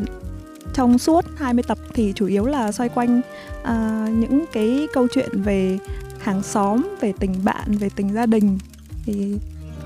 trong 0.73 0.97
suốt 0.97 1.25
20 1.35 1.63
tập 1.67 1.77
thì 1.93 2.13
chủ 2.15 2.25
yếu 2.25 2.45
là 2.45 2.71
xoay 2.71 2.89
quanh 2.89 3.21
uh, 3.61 4.09
những 4.09 4.45
cái 4.51 4.87
câu 4.93 5.07
chuyện 5.07 5.41
về 5.41 5.77
hàng 6.19 6.43
xóm, 6.43 6.95
về 7.01 7.13
tình 7.19 7.35
bạn, 7.43 7.77
về 7.77 7.89
tình 7.95 8.13
gia 8.13 8.25
đình 8.25 8.57
thì 9.05 9.37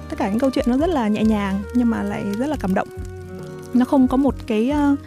tất 0.10 0.16
cả 0.18 0.30
những 0.30 0.40
câu 0.40 0.50
chuyện 0.50 0.66
nó 0.68 0.78
rất 0.78 0.90
là 0.90 1.08
nhẹ 1.08 1.24
nhàng 1.24 1.62
nhưng 1.74 1.90
mà 1.90 2.04
lại 2.04 2.24
rất 2.38 2.48
là 2.48 2.56
cảm 2.60 2.74
động. 2.74 2.88
Nó 3.74 3.86
không 3.86 4.08
có 4.08 4.18
một 4.18 4.36
cái 4.48 4.72
uh, 4.94 5.00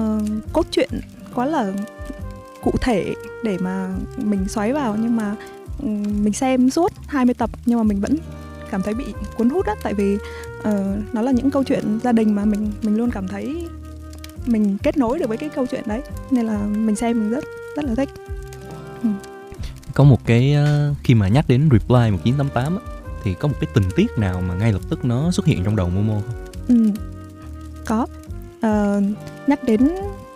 uh, 0.00 0.22
cốt 0.52 0.66
truyện 0.70 0.90
quá 1.34 1.46
là 1.46 1.72
cụ 2.62 2.72
thể 2.80 3.14
để 3.44 3.58
mà 3.58 3.94
mình 4.16 4.48
xoáy 4.48 4.72
vào 4.72 4.96
nhưng 5.00 5.16
mà 5.16 5.36
ừ, 5.82 5.88
mình 6.22 6.32
xem 6.32 6.70
suốt 6.70 6.92
20 7.06 7.34
tập 7.34 7.50
nhưng 7.66 7.78
mà 7.78 7.82
mình 7.82 8.00
vẫn 8.00 8.16
cảm 8.70 8.82
thấy 8.82 8.94
bị 8.94 9.04
cuốn 9.36 9.50
hút 9.50 9.66
á 9.66 9.74
tại 9.82 9.94
vì 9.94 10.14
uh, 10.58 10.74
nó 11.12 11.22
là 11.22 11.32
những 11.32 11.50
câu 11.50 11.64
chuyện 11.64 11.98
gia 12.02 12.12
đình 12.12 12.34
mà 12.34 12.44
mình 12.44 12.72
mình 12.82 12.96
luôn 12.96 13.10
cảm 13.10 13.28
thấy 13.28 13.68
mình 14.46 14.76
kết 14.82 14.96
nối 14.96 15.18
được 15.18 15.28
với 15.28 15.36
cái 15.36 15.48
câu 15.48 15.66
chuyện 15.66 15.82
đấy 15.86 16.02
nên 16.30 16.46
là 16.46 16.58
mình 16.66 16.96
xem 16.96 17.20
mình 17.20 17.30
rất 17.30 17.44
rất 17.76 17.84
là 17.84 17.94
thích 17.94 18.08
ừ. 19.02 19.08
có 19.94 20.04
một 20.04 20.26
cái 20.26 20.56
uh, 20.90 20.96
khi 21.02 21.14
mà 21.14 21.28
nhắc 21.28 21.44
đến 21.48 21.68
reply 21.72 22.10
1988 22.10 22.76
á, 22.76 22.82
thì 23.22 23.34
có 23.34 23.48
một 23.48 23.54
cái 23.60 23.70
tình 23.74 23.84
tiết 23.96 24.06
nào 24.18 24.42
mà 24.48 24.54
ngay 24.54 24.72
lập 24.72 24.80
tức 24.90 25.04
nó 25.04 25.30
xuất 25.30 25.46
hiện 25.46 25.64
trong 25.64 25.76
đầu 25.76 25.88
Momo 25.88 26.14
không? 26.14 26.46
Ừ, 26.68 26.90
có 27.86 28.06
uh, 28.66 29.04
nhắc 29.46 29.64
đến 29.64 29.88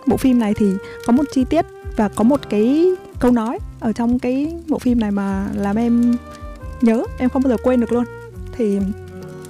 bộ 0.07 0.17
phim 0.17 0.39
này 0.39 0.53
thì 0.53 0.73
có 1.05 1.13
một 1.13 1.23
chi 1.33 1.45
tiết 1.49 1.65
và 1.95 2.07
có 2.07 2.23
một 2.23 2.41
cái 2.49 2.91
câu 3.19 3.31
nói 3.31 3.59
ở 3.79 3.93
trong 3.93 4.19
cái 4.19 4.53
bộ 4.67 4.79
phim 4.79 4.99
này 4.99 5.11
mà 5.11 5.47
làm 5.55 5.75
em 5.75 6.15
nhớ 6.81 7.03
em 7.17 7.29
không 7.29 7.43
bao 7.43 7.49
giờ 7.49 7.57
quên 7.63 7.79
được 7.79 7.91
luôn 7.91 8.03
thì 8.51 8.79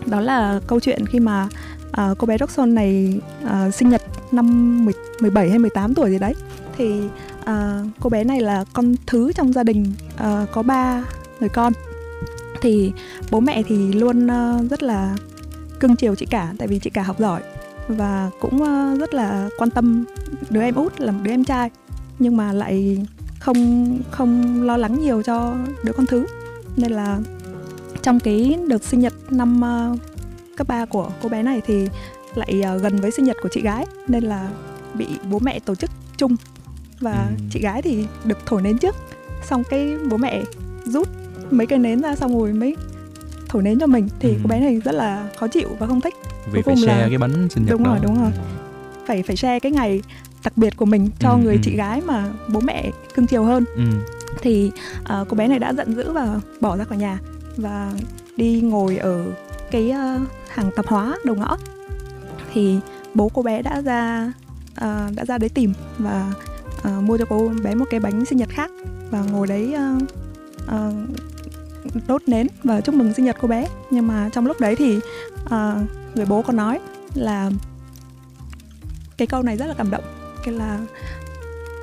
đó 0.06 0.22
là 0.22 0.60
câu 0.68 0.80
chuyện 0.80 1.06
khi 1.06 1.20
mà 1.20 1.48
uh, 1.88 2.18
cô 2.18 2.28
bé 2.28 2.38
Roxon 2.38 2.76
này 2.76 3.20
uh, 3.44 3.74
sinh 3.74 3.90
nhật 3.90 4.02
năm 4.36 4.86
10, 4.86 4.94
17 5.22 5.50
hay 5.50 5.60
18 5.60 5.94
tuổi 5.94 6.12
gì 6.12 6.20
đấy. 6.20 6.34
Thì 6.78 7.02
uh, 7.42 7.88
cô 8.00 8.10
bé 8.10 8.24
này 8.24 8.42
là 8.42 8.66
con 8.74 8.96
thứ 9.08 9.32
trong 9.32 9.54
gia 9.54 9.64
đình 9.64 9.94
uh, 10.14 10.52
có 10.52 10.64
ba 10.64 11.04
người 11.40 11.50
con. 11.50 11.74
Thì 12.62 12.94
bố 13.32 13.40
mẹ 13.40 13.64
thì 13.68 13.94
luôn 13.94 14.26
uh, 14.26 14.70
rất 14.70 14.84
là 14.84 15.16
cưng 15.80 15.96
chiều 15.96 16.16
chị 16.16 16.26
cả 16.26 16.54
tại 16.58 16.68
vì 16.68 16.80
chị 16.80 16.90
cả 16.90 17.02
học 17.02 17.20
giỏi 17.20 17.42
và 17.88 18.30
cũng 18.42 18.62
uh, 18.62 19.00
rất 19.00 19.14
là 19.14 19.50
quan 19.58 19.70
tâm 19.70 20.06
đứa 20.50 20.62
em 20.62 20.76
út 20.76 21.00
là 21.00 21.12
một 21.12 21.20
đứa 21.24 21.32
em 21.32 21.44
trai 21.44 21.70
nhưng 22.20 22.38
mà 22.38 22.54
lại 22.54 23.06
không 23.40 23.90
không 24.12 24.64
lo 24.64 24.78
lắng 24.78 25.02
nhiều 25.02 25.22
cho 25.22 25.56
đứa 25.84 25.94
con 25.94 26.06
thứ. 26.06 26.26
Nên 26.78 26.92
là 26.92 27.20
trong 28.02 28.20
cái 28.20 28.58
đợt 28.68 28.84
sinh 28.84 29.00
nhật 29.00 29.14
năm 29.30 29.62
uh, 29.94 30.00
cấp 30.58 30.68
3 30.68 30.86
của 30.86 31.10
cô 31.24 31.30
bé 31.30 31.44
này 31.44 31.62
thì 31.66 31.88
lại 32.38 32.64
uh, 32.76 32.82
gần 32.82 32.98
với 32.98 33.12
sinh 33.12 33.26
nhật 33.26 33.38
của 33.42 33.50
chị 33.52 33.62
gái 33.62 33.86
nên 34.08 34.24
là 34.24 34.50
bị 34.94 35.08
bố 35.30 35.40
mẹ 35.40 35.60
tổ 35.60 35.76
chức 35.76 35.92
chung 36.18 36.36
và 37.00 37.28
ừ. 37.30 37.44
chị 37.52 37.60
gái 37.60 37.82
thì 37.82 38.06
được 38.26 38.38
thổi 38.46 38.62
nến 38.62 38.78
trước 38.78 38.96
xong 39.44 39.64
cái 39.70 39.98
bố 40.10 40.18
mẹ 40.18 40.44
rút 40.86 41.08
mấy 41.52 41.68
cây 41.68 41.80
nến 41.80 42.02
ra 42.02 42.16
xong 42.16 42.40
rồi 42.40 42.54
mới 42.54 42.76
thổi 43.50 43.64
nến 43.64 43.80
cho 43.80 43.88
mình 43.88 44.10
thì 44.20 44.30
ừ. 44.30 44.36
cô 44.44 44.48
bé 44.48 44.60
này 44.60 44.80
rất 44.80 44.92
là 44.92 45.30
khó 45.40 45.48
chịu 45.48 45.70
và 45.80 45.88
không 45.88 46.02
thích 46.02 46.14
vì 46.52 46.62
phải 46.62 46.76
share 46.76 47.02
là... 47.02 47.08
cái 47.10 47.18
bánh 47.18 47.50
sinh 47.50 47.66
nhật 47.66 47.72
đúng 47.72 47.84
đó. 47.84 47.90
rồi 47.90 48.00
đúng 48.04 48.22
rồi 48.22 48.32
ừ. 48.36 48.42
phải 49.06 49.24
phải 49.24 49.36
share 49.36 49.60
cái 49.60 49.72
ngày 49.72 50.02
đặc 50.44 50.58
biệt 50.58 50.78
của 50.78 50.86
mình 50.86 51.10
cho 51.20 51.30
ừ, 51.30 51.38
người 51.44 51.56
ừ. 51.56 51.60
chị 51.64 51.76
gái 51.76 52.02
mà 52.02 52.30
bố 52.54 52.60
mẹ 52.60 52.92
cưng 53.16 53.28
chiều 53.28 53.44
hơn 53.44 53.66
ừ. 53.76 53.84
thì 54.42 54.72
uh, 55.02 55.28
cô 55.30 55.36
bé 55.36 55.48
này 55.48 55.60
đã 55.60 55.74
giận 55.74 55.96
dữ 55.96 56.12
và 56.12 56.40
bỏ 56.62 56.78
ra 56.78 56.84
khỏi 56.84 56.98
nhà 56.98 57.20
và 57.58 57.92
đi 58.38 58.62
ngồi 58.62 58.98
ở 58.98 59.26
cái 59.72 59.92
uh, 59.92 60.30
hàng 60.50 60.72
tạp 60.76 60.88
hóa 60.88 61.18
đầu 61.26 61.36
ngõ 61.36 61.58
thì 62.56 62.80
bố 63.14 63.30
cô 63.34 63.42
bé 63.42 63.62
đã 63.62 63.82
ra 63.82 64.34
uh, 64.72 65.16
đã 65.16 65.26
ra 65.28 65.38
đấy 65.38 65.50
tìm 65.50 65.74
và 65.98 66.34
uh, 66.78 67.04
mua 67.04 67.18
cho 67.18 67.26
cô 67.30 67.52
bé 67.64 67.76
một 67.76 67.86
cái 67.90 68.00
bánh 68.00 68.26
sinh 68.26 68.38
nhật 68.38 68.50
khác 68.50 68.72
và 69.12 69.24
ngồi 69.32 69.48
đấy 69.48 69.76
uh, 69.96 70.04
uh, 70.64 70.94
đốt 72.08 72.22
nến 72.28 72.48
và 72.64 72.82
chúc 72.82 72.96
mừng 72.96 73.14
sinh 73.14 73.26
nhật 73.26 73.36
cô 73.42 73.48
bé. 73.48 73.68
Nhưng 73.92 74.08
mà 74.08 74.30
trong 74.34 74.46
lúc 74.46 74.60
đấy 74.60 74.76
thì 74.76 74.98
uh, 75.46 75.52
người 76.16 76.26
bố 76.26 76.42
có 76.42 76.54
nói 76.54 76.80
là 77.16 77.52
cái 79.18 79.28
câu 79.28 79.44
này 79.44 79.58
rất 79.58 79.66
là 79.66 79.74
cảm 79.74 79.92
động 79.92 80.04
cái 80.46 80.54
là 80.54 80.80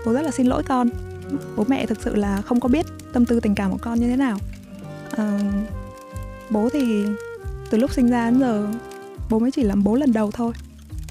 bố 0.06 0.12
rất 0.12 0.22
là 0.22 0.30
xin 0.30 0.46
lỗi 0.46 0.62
con. 0.62 0.88
Bố 1.56 1.64
mẹ 1.68 1.87
thực 1.87 2.02
sự 2.02 2.14
là 2.16 2.42
không 2.42 2.61
có 2.61 2.68
biết 2.68 2.87
tâm 3.12 3.24
tư 3.24 3.40
tình 3.40 3.54
cảm 3.54 3.70
của 3.70 3.78
con 3.82 4.00
như 4.00 4.08
thế 4.08 4.16
nào. 4.16 4.38
Uh, 5.12 5.40
bố 6.50 6.68
thì 6.72 7.06
từ 7.70 7.78
lúc 7.78 7.92
sinh 7.92 8.11
ra 8.11 8.30
đến 8.30 8.40
giờ 8.40 8.68
bố 9.30 9.38
mới 9.38 9.50
chỉ 9.50 9.62
làm 9.62 9.85
bố 9.85 9.94
lần 9.94 10.12
đầu 10.12 10.30
thôi 10.30 10.52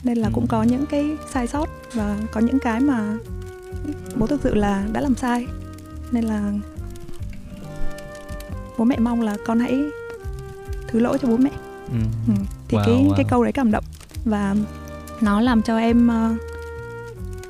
nên 0.03 0.17
là 0.17 0.29
cũng 0.33 0.43
ừ. 0.43 0.47
có 0.49 0.63
những 0.63 0.85
cái 0.85 1.17
sai 1.33 1.47
sót 1.47 1.69
và 1.93 2.17
có 2.31 2.41
những 2.41 2.59
cái 2.59 2.79
mà 2.79 3.17
bố 4.15 4.27
thực 4.27 4.41
sự 4.43 4.55
là 4.55 4.87
đã 4.93 5.01
làm 5.01 5.15
sai 5.15 5.47
nên 6.11 6.23
là 6.23 6.53
bố 8.77 8.85
mẹ 8.85 8.97
mong 8.99 9.21
là 9.21 9.37
con 9.45 9.59
hãy 9.59 9.83
thứ 10.87 10.99
lỗi 10.99 11.17
cho 11.21 11.27
bố 11.27 11.37
mẹ 11.37 11.51
ừ. 11.87 11.97
Ừ. 12.27 12.33
thì 12.67 12.77
wow, 12.77 12.85
cái 12.85 12.95
wow. 12.95 13.13
cái 13.15 13.25
câu 13.29 13.43
đấy 13.43 13.53
cảm 13.53 13.71
động 13.71 13.83
và 14.25 14.55
nó 15.21 15.41
làm 15.41 15.61
cho 15.61 15.77
em 15.77 16.07
uh, 16.07 16.41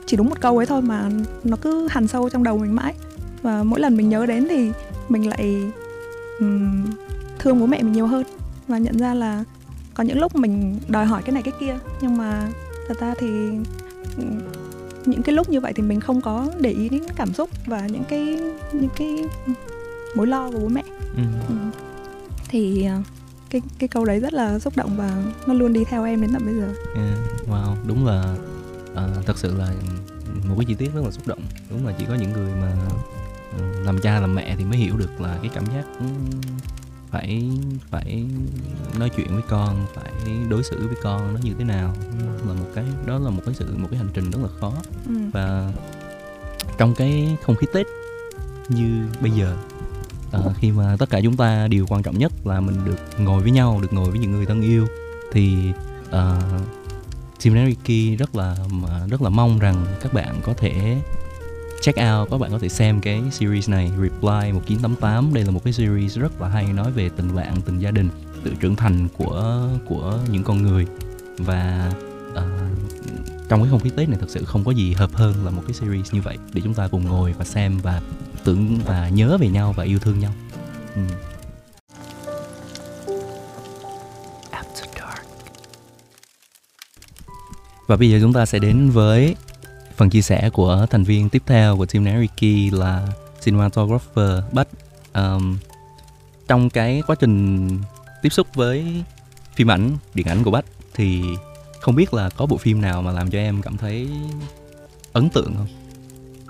chỉ 0.05 0.17
đúng 0.17 0.29
một 0.29 0.41
câu 0.41 0.57
ấy 0.57 0.65
thôi 0.65 0.81
mà 0.81 1.09
nó 1.43 1.57
cứ 1.61 1.87
hằn 1.91 2.07
sâu 2.07 2.29
trong 2.29 2.43
đầu 2.43 2.57
mình 2.57 2.75
mãi 2.75 2.93
và 3.41 3.63
mỗi 3.63 3.79
lần 3.79 3.97
mình 3.97 4.09
nhớ 4.09 4.25
đến 4.25 4.47
thì 4.49 4.71
mình 5.09 5.29
lại 5.29 5.71
um, 6.39 6.85
thương 7.39 7.59
bố 7.59 7.65
mẹ 7.65 7.83
mình 7.83 7.93
nhiều 7.93 8.07
hơn 8.07 8.23
và 8.67 8.77
nhận 8.77 8.97
ra 8.97 9.13
là 9.13 9.43
có 10.01 10.05
những 10.05 10.19
lúc 10.19 10.35
mình 10.35 10.79
đòi 10.87 11.05
hỏi 11.05 11.21
cái 11.25 11.33
này 11.33 11.43
cái 11.43 11.53
kia 11.59 11.77
nhưng 12.01 12.17
mà 12.17 12.49
thật 12.87 12.99
ra 12.99 13.13
thì 13.19 13.27
những 15.05 15.23
cái 15.23 15.35
lúc 15.35 15.49
như 15.49 15.59
vậy 15.59 15.73
thì 15.75 15.83
mình 15.83 15.99
không 15.99 16.21
có 16.21 16.47
để 16.59 16.71
ý 16.71 16.89
đến 16.89 17.03
cảm 17.15 17.33
xúc 17.33 17.49
và 17.65 17.87
những 17.87 18.03
cái 18.09 18.39
những 18.73 18.89
cái 18.95 19.25
mối 20.15 20.27
lo 20.27 20.51
của 20.51 20.59
bố 20.59 20.67
mẹ 20.67 20.83
ừ. 21.15 21.23
Ừ. 21.47 21.55
thì 22.49 22.85
ờ, 22.85 23.01
cái 23.49 23.61
cái 23.79 23.87
câu 23.87 24.05
đấy 24.05 24.19
rất 24.19 24.33
là 24.33 24.59
xúc 24.59 24.77
động 24.77 24.97
và 24.97 25.23
nó 25.47 25.53
luôn 25.53 25.73
đi 25.73 25.83
theo 25.83 26.05
em 26.05 26.21
đến 26.21 26.33
tận 26.33 26.45
bây 26.45 26.55
giờ. 26.55 26.73
Yeah, 26.95 27.19
wow, 27.47 27.75
đúng 27.87 28.05
là 28.05 28.35
uh, 28.91 29.25
thật 29.25 29.37
sự 29.37 29.57
là 29.57 29.73
một 30.49 30.55
cái 30.57 30.65
chi 30.67 30.75
tiết 30.75 30.93
rất 30.95 31.01
là 31.05 31.11
xúc 31.11 31.27
động 31.27 31.41
đúng 31.69 31.87
là 31.87 31.93
chỉ 31.97 32.05
có 32.09 32.15
những 32.15 32.31
người 32.31 32.51
mà 32.61 32.73
uh, 33.55 33.85
làm 33.85 33.99
cha 34.01 34.19
làm 34.19 34.35
mẹ 34.35 34.55
thì 34.57 34.65
mới 34.65 34.77
hiểu 34.77 34.97
được 34.97 35.21
là 35.21 35.37
cái 35.41 35.51
cảm 35.53 35.65
giác 35.65 35.83
phải 37.11 37.51
phải 37.89 38.25
nói 38.99 39.09
chuyện 39.09 39.27
với 39.27 39.43
con 39.49 39.85
phải 39.93 40.11
đối 40.49 40.63
xử 40.63 40.87
với 40.87 40.97
con 41.03 41.33
nó 41.33 41.39
như 41.43 41.53
thế 41.57 41.63
nào. 41.63 41.95
Là 42.47 42.53
một 42.53 42.67
cái 42.75 42.85
đó 43.05 43.19
là 43.19 43.29
một 43.29 43.41
cái 43.45 43.55
sự 43.55 43.75
một 43.77 43.87
cái 43.91 43.97
hành 43.97 44.09
trình 44.13 44.31
rất 44.31 44.39
là 44.41 44.49
khó. 44.59 44.73
Ừ. 45.07 45.13
và 45.33 45.71
trong 46.77 46.95
cái 46.95 47.37
không 47.43 47.55
khí 47.55 47.67
tết 47.73 47.87
như 48.69 49.07
bây 49.21 49.31
giờ 49.31 49.57
uh, 50.37 50.55
khi 50.57 50.71
mà 50.71 50.95
tất 50.99 51.09
cả 51.09 51.19
chúng 51.23 51.37
ta 51.37 51.67
điều 51.67 51.85
quan 51.89 52.03
trọng 52.03 52.17
nhất 52.17 52.31
là 52.45 52.59
mình 52.59 52.85
được 52.85 52.99
ngồi 53.19 53.41
với 53.41 53.51
nhau 53.51 53.79
được 53.81 53.93
ngồi 53.93 54.11
với 54.11 54.19
những 54.19 54.31
người 54.31 54.45
thân 54.45 54.61
yêu 54.61 54.87
thì 55.31 55.71
uh, 56.07 56.13
Team 57.43 57.55
Enrique 57.55 58.15
rất 58.15 58.35
là 58.35 58.55
rất 59.09 59.21
là 59.21 59.29
mong 59.29 59.59
rằng 59.59 59.85
các 60.01 60.13
bạn 60.13 60.35
có 60.43 60.53
thể 60.53 61.01
check 61.81 61.99
out 61.99 62.31
các 62.31 62.39
bạn 62.39 62.51
có 62.51 62.59
thể 62.59 62.69
xem 62.69 63.01
cái 63.01 63.23
series 63.31 63.69
này 63.69 63.91
Reply 64.01 64.51
1988 64.51 65.33
đây 65.33 65.43
là 65.43 65.51
một 65.51 65.63
cái 65.63 65.73
series 65.73 66.17
rất 66.17 66.41
là 66.41 66.47
hay 66.47 66.73
nói 66.73 66.91
về 66.91 67.09
tình 67.09 67.35
bạn 67.35 67.61
tình 67.65 67.79
gia 67.79 67.91
đình 67.91 68.09
sự 68.43 68.51
trưởng 68.59 68.75
thành 68.75 69.07
của 69.17 69.67
của 69.85 70.19
những 70.31 70.43
con 70.43 70.63
người. 70.63 70.85
Và 71.37 71.91
uh, 72.31 72.37
trong 73.49 73.61
cái 73.61 73.69
không 73.69 73.79
khí 73.79 73.89
Tết 73.95 74.09
này 74.09 74.17
thật 74.21 74.29
sự 74.29 74.45
không 74.45 74.63
có 74.63 74.71
gì 74.71 74.93
hợp 74.93 75.13
hơn 75.13 75.45
là 75.45 75.51
một 75.51 75.61
cái 75.67 75.73
series 75.73 76.13
như 76.13 76.21
vậy 76.21 76.37
để 76.53 76.61
chúng 76.63 76.73
ta 76.73 76.87
cùng 76.87 77.05
ngồi 77.05 77.33
và 77.37 77.45
xem 77.45 77.79
và 77.83 78.01
tưởng 78.43 78.79
và 78.85 79.09
nhớ 79.09 79.37
về 79.37 79.47
nhau 79.47 79.73
và 79.77 79.83
yêu 79.83 79.99
thương 79.99 80.19
nhau. 80.19 80.31
Ừ. 80.95 81.01
Và 87.87 87.97
bây 87.97 88.09
giờ 88.09 88.19
chúng 88.21 88.33
ta 88.33 88.45
sẽ 88.45 88.59
đến 88.59 88.89
với 88.89 89.35
phần 90.01 90.09
chia 90.09 90.21
sẻ 90.21 90.49
của 90.53 90.85
thành 90.89 91.03
viên 91.03 91.29
tiếp 91.29 91.43
theo 91.45 91.77
của 91.77 91.85
team 91.85 92.05
Nariki 92.05 92.73
là 92.73 93.07
cinematographer 93.43 94.43
Bách. 94.51 94.67
Um, 95.13 95.57
trong 96.47 96.69
cái 96.69 97.03
quá 97.07 97.15
trình 97.19 97.67
tiếp 98.21 98.29
xúc 98.29 98.47
với 98.55 99.03
phim 99.55 99.71
ảnh, 99.71 99.97
điện 100.13 100.27
ảnh 100.27 100.43
của 100.43 100.51
Bách 100.51 100.65
thì 100.93 101.21
không 101.81 101.95
biết 101.95 102.13
là 102.13 102.29
có 102.29 102.45
bộ 102.45 102.57
phim 102.57 102.81
nào 102.81 103.01
mà 103.01 103.11
làm 103.11 103.31
cho 103.31 103.37
em 103.37 103.61
cảm 103.61 103.77
thấy 103.77 104.09
ấn 105.13 105.29
tượng 105.29 105.53
không? 105.57 105.67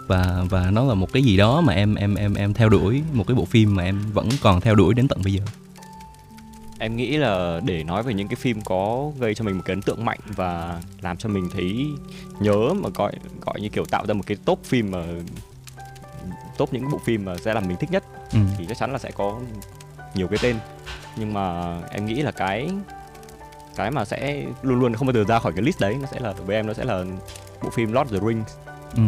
Và 0.08 0.44
và 0.50 0.72
nó 0.72 0.84
là 0.84 0.94
một 0.94 1.14
cái 1.14 1.24
gì 1.24 1.38
đó 1.38 1.62
mà 1.62 1.74
em 1.74 1.96
em 1.96 2.16
em 2.16 2.34
em 2.34 2.54
theo 2.54 2.70
đuổi, 2.70 3.02
một 3.14 3.28
cái 3.28 3.36
bộ 3.36 3.46
phim 3.46 3.76
mà 3.76 3.84
em 3.84 4.12
vẫn 4.14 4.30
còn 4.42 4.62
theo 4.62 4.76
đuổi 4.76 4.94
đến 4.94 5.08
tận 5.08 5.22
bây 5.24 5.34
giờ 5.34 5.44
em 6.82 6.96
nghĩ 6.96 7.18
là 7.18 7.62
để 7.66 7.84
nói 7.84 8.04
về 8.04 8.14
những 8.14 8.28
cái 8.28 8.36
phim 8.36 8.62
có 8.62 9.12
gây 9.20 9.36
cho 9.36 9.46
mình 9.46 9.56
một 9.56 9.62
cái 9.66 9.74
ấn 9.74 9.82
tượng 9.82 10.06
mạnh 10.06 10.20
và 10.26 10.82
làm 11.02 11.18
cho 11.18 11.30
mình 11.30 11.50
thấy 11.54 11.88
nhớ 12.40 12.74
mà 12.74 12.90
gọi 12.96 13.14
gọi 13.46 13.62
như 13.62 13.70
kiểu 13.70 13.86
tạo 13.86 14.06
ra 14.08 14.14
một 14.14 14.24
cái 14.26 14.38
top 14.46 14.64
phim 14.64 14.92
mà 14.92 15.04
top 16.58 16.74
những 16.74 16.92
bộ 16.92 17.00
phim 17.06 17.26
mà 17.26 17.38
sẽ 17.38 17.54
làm 17.54 17.68
mình 17.68 17.78
thích 17.78 17.92
nhất 17.92 18.04
ừ. 18.34 18.40
thì 18.58 18.66
chắc 18.68 18.78
chắn 18.78 18.92
là 18.92 18.98
sẽ 18.98 19.12
có 19.12 19.40
nhiều 20.16 20.28
cái 20.28 20.40
tên 20.42 20.56
nhưng 21.16 21.34
mà 21.34 21.78
em 21.92 22.06
nghĩ 22.06 22.22
là 22.22 22.32
cái 22.32 22.70
cái 23.76 23.92
mà 23.92 24.06
sẽ 24.06 24.46
luôn 24.62 24.80
luôn 24.80 24.94
không 24.94 25.08
bao 25.08 25.14
giờ 25.14 25.24
ra 25.28 25.40
khỏi 25.40 25.52
cái 25.56 25.64
list 25.64 25.80
đấy 25.80 25.98
nó 26.02 26.08
sẽ 26.12 26.20
là 26.20 26.34
với 26.34 26.56
em 26.56 26.68
nó 26.68 26.74
sẽ 26.74 26.86
là 26.86 27.04
bộ 27.64 27.70
phim 27.70 27.92
Lord 27.92 28.12
of 28.12 28.20
the 28.20 28.28
Rings 28.28 28.56
ừ. 28.96 29.04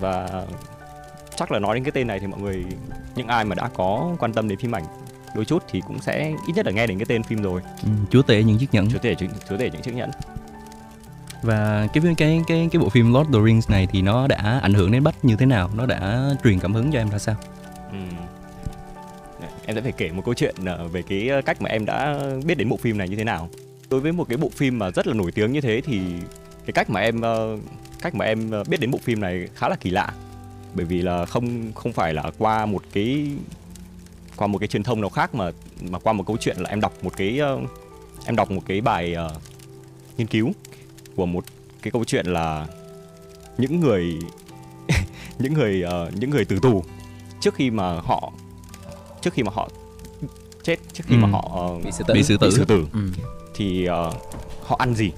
và 0.00 0.44
chắc 1.36 1.52
là 1.52 1.58
nói 1.58 1.74
đến 1.74 1.84
cái 1.84 1.92
tên 1.92 2.06
này 2.06 2.20
thì 2.20 2.26
mọi 2.26 2.40
người 2.40 2.64
những 3.14 3.28
ai 3.28 3.44
mà 3.44 3.54
đã 3.54 3.70
có 3.74 4.16
quan 4.18 4.32
tâm 4.32 4.48
đến 4.48 4.58
phim 4.58 4.74
ảnh 4.74 4.84
đôi 5.34 5.44
chút 5.44 5.62
thì 5.70 5.82
cũng 5.86 5.98
sẽ 6.00 6.32
ít 6.46 6.52
nhất 6.56 6.66
là 6.66 6.72
nghe 6.72 6.86
đến 6.86 6.98
cái 6.98 7.06
tên 7.08 7.22
phim 7.22 7.42
rồi. 7.42 7.62
Ừ, 7.82 7.88
chúa 8.10 8.22
tể 8.22 8.42
những 8.42 8.58
chiếc 8.58 8.74
nhẫn. 8.74 8.90
Chúa 8.90 8.98
tể 8.98 9.14
chúa 9.48 9.56
tể 9.56 9.70
những 9.70 9.82
chiếc 9.82 9.94
nhẫn. 9.94 10.10
Và 11.42 11.88
cái 11.92 12.04
cái 12.16 12.42
cái 12.46 12.68
cái 12.72 12.80
bộ 12.80 12.88
phim 12.88 13.14
Lord 13.14 13.30
of 13.30 13.32
the 13.32 13.46
Rings 13.46 13.70
này 13.70 13.88
thì 13.92 14.02
nó 14.02 14.26
đã 14.26 14.60
ảnh 14.62 14.74
hưởng 14.74 14.92
đến 14.92 15.04
Bách 15.04 15.24
như 15.24 15.36
thế 15.36 15.46
nào? 15.46 15.70
Nó 15.74 15.86
đã 15.86 16.30
truyền 16.44 16.58
cảm 16.58 16.74
hứng 16.74 16.92
cho 16.92 16.98
em 16.98 17.10
ra 17.10 17.18
sao? 17.18 17.36
Ừ. 17.92 17.98
em 19.66 19.76
sẽ 19.76 19.82
phải 19.82 19.92
kể 19.92 20.10
một 20.12 20.22
câu 20.24 20.34
chuyện 20.34 20.54
ờ, 20.66 20.88
về 20.88 21.02
cái 21.02 21.28
ờ, 21.28 21.42
cách 21.42 21.62
mà 21.62 21.70
em 21.70 21.86
đã 21.86 22.20
biết 22.44 22.58
đến 22.58 22.68
bộ 22.68 22.76
phim 22.76 22.98
này 22.98 23.08
như 23.08 23.16
thế 23.16 23.24
nào. 23.24 23.48
Đối 23.90 24.00
với 24.00 24.12
một 24.12 24.28
cái 24.28 24.36
bộ 24.36 24.50
phim 24.56 24.78
mà 24.78 24.90
rất 24.90 25.06
là 25.06 25.14
nổi 25.14 25.32
tiếng 25.32 25.52
như 25.52 25.60
thế 25.60 25.80
thì 25.84 26.00
cái 26.66 26.72
cách 26.72 26.90
mà 26.90 27.00
em 27.00 27.20
ờ, 27.20 27.58
cách 28.02 28.14
mà 28.14 28.24
em 28.24 28.50
biết 28.68 28.80
đến 28.80 28.90
bộ 28.90 28.98
phim 29.02 29.20
này 29.20 29.48
khá 29.54 29.68
là 29.68 29.76
kỳ 29.76 29.90
lạ. 29.90 30.12
Bởi 30.74 30.86
vì 30.86 31.02
là 31.02 31.26
không 31.26 31.72
không 31.72 31.92
phải 31.92 32.14
là 32.14 32.22
qua 32.38 32.66
một 32.66 32.82
cái 32.92 33.26
qua 34.40 34.46
một 34.46 34.58
cái 34.58 34.68
truyền 34.68 34.82
thông 34.82 35.00
nào 35.00 35.10
khác 35.10 35.34
mà 35.34 35.50
mà 35.80 35.98
qua 35.98 36.12
một 36.12 36.26
câu 36.26 36.36
chuyện 36.40 36.56
là 36.58 36.70
em 36.70 36.80
đọc 36.80 37.04
một 37.04 37.16
cái 37.16 37.40
uh, 37.54 37.70
em 38.24 38.36
đọc 38.36 38.50
một 38.50 38.62
cái 38.66 38.80
bài 38.80 39.16
uh, 39.26 39.42
nghiên 40.18 40.26
cứu 40.26 40.52
của 41.16 41.26
một 41.26 41.44
cái 41.82 41.90
câu 41.90 42.04
chuyện 42.04 42.26
là 42.26 42.66
những 43.58 43.80
người 43.80 44.18
những 45.38 45.54
người 45.54 45.84
uh, 45.84 46.14
những 46.14 46.30
người 46.30 46.44
từ 46.44 46.58
tù 46.62 46.84
trước 47.40 47.54
khi 47.54 47.70
mà 47.70 48.00
họ 48.00 48.32
trước 49.20 49.34
khi 49.34 49.42
mà 49.42 49.52
họ 49.54 49.68
chết 50.62 50.76
trước 50.92 51.04
khi 51.06 51.14
ừ. 51.14 51.18
mà 51.18 51.28
họ 51.28 51.72
uh, 51.76 51.84
bị 51.84 51.92
xử 51.92 52.04
tử. 52.06 52.14
Bị 52.14 52.22
xử 52.22 52.36
tử, 52.36 52.48
bị 52.48 52.56
xử 52.56 52.64
tử. 52.64 52.86
Ừ. 52.92 53.00
thì 53.54 53.88
uh, 53.88 54.14
họ 54.62 54.76
ăn 54.78 54.94
gì? 54.94 55.10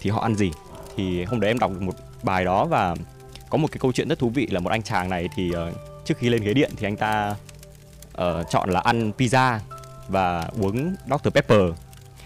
Thì 0.00 0.10
họ 0.10 0.20
ăn 0.20 0.34
gì? 0.34 0.50
Thì 0.96 1.24
hôm 1.24 1.40
đấy 1.40 1.50
em 1.50 1.58
đọc 1.58 1.70
một 1.80 1.94
bài 2.22 2.44
đó 2.44 2.64
và 2.64 2.94
có 3.50 3.58
một 3.58 3.68
cái 3.72 3.78
câu 3.78 3.92
chuyện 3.92 4.08
rất 4.08 4.18
thú 4.18 4.30
vị 4.30 4.46
là 4.46 4.60
một 4.60 4.70
anh 4.70 4.82
chàng 4.82 5.10
này 5.10 5.28
thì 5.36 5.50
uh, 5.50 5.74
trước 6.04 6.18
khi 6.18 6.28
lên 6.28 6.42
ghế 6.42 6.54
điện 6.54 6.70
thì 6.76 6.86
anh 6.86 6.96
ta 6.96 7.36
uh, 8.18 8.50
chọn 8.50 8.70
là 8.70 8.80
ăn 8.80 9.12
pizza 9.18 9.58
và 10.08 10.48
uống 10.60 10.94
Dr 11.06 11.30
Pepper. 11.34 11.60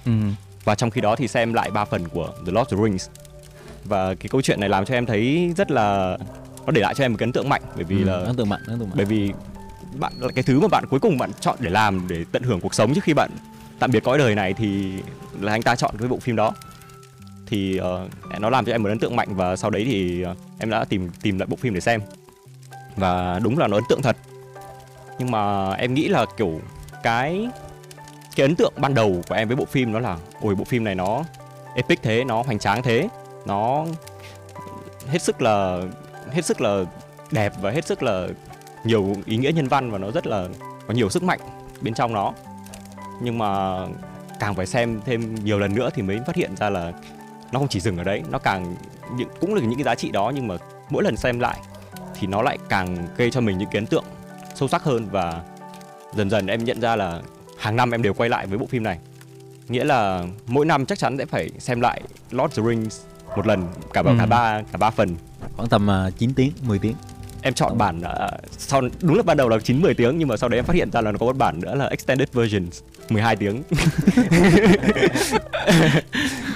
Ừ. 0.05 0.13
và 0.65 0.75
trong 0.75 0.91
khi 0.91 1.01
đó 1.01 1.17
thì 1.17 1.29
xem 1.29 1.53
lại 1.53 1.71
ba 1.71 1.85
phần 1.85 2.09
của 2.09 2.33
The 2.47 2.53
Lord 2.53 2.73
of 2.73 2.77
the 2.77 2.85
Rings. 2.85 3.09
Và 3.85 4.15
cái 4.15 4.29
câu 4.29 4.43
chuyện 4.43 4.61
này 4.61 4.69
làm 4.69 4.85
cho 4.85 4.95
em 4.95 5.07
thấy 5.07 5.53
rất 5.57 5.71
là 5.71 6.19
nó 6.67 6.73
để 6.73 6.81
lại 6.81 6.95
cho 6.95 7.05
em 7.05 7.13
một 7.13 7.17
cái 7.19 7.27
ấn 7.27 7.33
tượng 7.33 7.49
mạnh 7.49 7.63
bởi 7.75 7.85
vì 7.85 7.97
ừ, 7.97 8.05
là 8.05 8.13
ấn 8.13 8.37
tượng 8.37 8.49
mạnh 8.49 8.61
ấn 8.67 8.79
tượng 8.79 8.89
mạnh. 8.89 8.97
bởi 8.97 9.07
vì 9.07 9.33
bạn 9.95 10.13
cái 10.35 10.43
thứ 10.43 10.61
mà 10.61 10.69
bạn 10.69 10.85
cuối 10.91 11.01
cùng 11.01 11.19
bạn 11.19 11.31
chọn 11.41 11.57
để 11.61 11.71
làm 11.71 12.09
để 12.09 12.25
tận 12.33 12.43
hưởng 12.43 12.61
cuộc 12.61 12.75
sống 12.75 12.95
trước 12.95 13.05
khi 13.05 13.15
bạn 13.15 13.31
tạm 13.79 13.91
biệt 13.91 14.05
cõi 14.05 14.19
đời 14.19 14.35
này 14.35 14.55
thì 14.55 14.93
là 15.41 15.53
anh 15.53 15.63
ta 15.63 15.77
chọn 15.77 15.95
cái 15.99 16.09
bộ 16.09 16.19
phim 16.19 16.37
đó. 16.37 16.53
Thì 17.47 17.81
uh, 17.81 18.41
nó 18.41 18.51
làm 18.51 18.65
cho 18.65 18.73
em 18.73 18.83
một 18.83 18.89
ấn 18.89 18.99
tượng 18.99 19.17
mạnh 19.17 19.29
và 19.31 19.57
sau 19.57 19.71
đấy 19.71 19.85
thì 19.85 20.25
uh, 20.31 20.37
em 20.59 20.71
đã 20.71 20.85
tìm 20.85 21.11
tìm 21.23 21.39
lại 21.39 21.47
bộ 21.47 21.57
phim 21.57 21.75
để 21.75 21.81
xem. 21.81 22.01
Và 22.97 23.41
đúng 23.43 23.59
là 23.59 23.69
nó 23.69 23.77
ấn 23.77 23.85
tượng 23.89 24.03
thật 24.03 24.17
nhưng 25.23 25.31
mà 25.31 25.73
em 25.73 25.95
nghĩ 25.95 26.09
là, 26.09 26.27
kiểu, 26.37 26.61
cái 27.03 27.49
cái 28.37 28.47
ấn 28.47 28.57
tượng 28.57 28.73
ban 28.77 28.95
đầu 28.95 29.23
của 29.29 29.35
em 29.35 29.49
với 29.49 29.57
bộ 29.57 29.65
phim 29.65 29.93
đó 29.93 29.99
là, 29.99 30.17
ôi, 30.41 30.55
bộ 30.55 30.65
phim 30.65 30.85
này 30.85 30.95
nó 30.95 31.25
epic 31.75 32.03
thế, 32.03 32.25
nó 32.25 32.43
hoành 32.43 32.59
tráng 32.59 32.83
thế. 32.83 33.09
Nó 33.47 33.87
hết 35.09 35.23
sức 35.23 35.43
là, 35.43 35.81
hết 36.31 36.45
sức 36.45 36.61
là 36.61 36.85
đẹp 37.31 37.53
và 37.61 37.71
hết 37.71 37.87
sức 37.87 38.03
là 38.03 38.27
nhiều 38.85 39.15
ý 39.27 39.37
nghĩa 39.37 39.53
nhân 39.53 39.69
văn 39.69 39.91
và 39.91 39.99
nó 39.99 40.11
rất 40.11 40.27
là, 40.27 40.49
có 40.89 40.95
nhiều 40.95 41.11
sức 41.11 41.23
mạnh 41.23 41.41
bên 41.81 41.95
trong 41.95 42.13
nó. 42.13 42.33
Nhưng 43.21 43.39
mà 43.39 43.79
càng 44.41 44.55
phải 44.55 44.67
xem 44.67 45.01
thêm 45.05 45.35
nhiều 45.35 45.59
lần 45.59 45.75
nữa 45.75 45.91
thì 45.95 46.03
mới 46.03 46.21
phát 46.27 46.37
hiện 46.37 46.57
ra 46.57 46.71
là 46.71 46.93
nó 47.53 47.59
không 47.59 47.69
chỉ 47.69 47.81
dừng 47.81 47.99
ở 47.99 48.05
đấy, 48.05 48.23
nó 48.31 48.39
càng 48.39 48.77
những, 49.17 49.29
cũng 49.41 49.55
là 49.55 49.61
những 49.61 49.75
cái 49.75 49.85
giá 49.85 49.95
trị 49.95 50.11
đó 50.11 50.33
nhưng 50.35 50.49
mà 50.49 50.57
mỗi 50.91 51.03
lần 51.03 51.17
xem 51.17 51.41
lại 51.41 51.59
thì 52.15 52.27
nó 52.27 52.43
lại 52.43 52.59
càng 52.69 52.97
gây 53.17 53.31
cho 53.31 53.41
mình 53.41 53.59
những 53.59 53.69
cái 53.73 53.79
ấn 53.79 53.87
tượng 53.87 54.05
sâu 54.55 54.69
sắc 54.69 54.85
hơn 54.85 55.09
và 55.11 55.43
dần 56.15 56.31
dần 56.31 56.47
em 56.47 56.65
nhận 56.65 56.81
ra 56.81 56.97
là 56.97 57.21
hàng 57.59 57.77
năm 57.77 57.91
em 57.91 58.03
đều 58.03 58.15
quay 58.15 58.29
lại 58.29 58.47
với 58.47 58.59
bộ 58.59 58.67
phim 58.67 58.83
này. 58.83 58.99
Nghĩa 59.69 59.85
là 59.85 60.25
mỗi 60.47 60.67
năm 60.67 60.87
chắc 60.87 60.99
chắn 60.99 61.19
sẽ 61.19 61.27
phải 61.27 61.51
xem 61.59 61.81
lại 61.81 62.03
Lord 62.31 62.59
of 62.59 62.63
the 62.63 62.69
Rings 62.69 63.01
một 63.37 63.47
lần 63.47 63.67
cả 63.93 64.03
ừ. 64.05 64.15
cả 64.19 64.27
ba 64.27 64.63
cả 64.73 64.79
ba 64.79 64.91
phần. 64.91 65.17
Khoảng 65.57 65.69
tầm 65.69 65.85
uh, 65.85 65.91
à, 65.91 66.11
9 66.19 66.35
tiếng 66.35 66.53
10 66.63 66.79
tiếng. 66.79 66.95
Em 67.43 67.55
chọn 67.55 67.79
bản 67.79 67.99
uh, 68.01 68.41
sau 68.51 68.81
đúng 69.03 69.17
là 69.17 69.23
ban 69.23 69.37
đầu 69.37 69.49
là 69.49 69.59
9 69.59 69.83
10 69.83 69.95
tiếng 69.95 70.19
nhưng 70.19 70.29
mà 70.29 70.37
sau 70.37 70.49
đấy 70.49 70.59
em 70.59 70.65
phát 70.65 70.77
hiện 70.77 70.91
ra 70.91 71.01
là 71.01 71.13
nó 71.13 71.19
có 71.19 71.27
một 71.27 71.37
bản 71.37 71.61
nữa 71.61 71.75
là 71.75 71.87
extended 71.87 72.29
version 72.33 72.63
12 73.09 73.37
tiếng. 73.37 73.63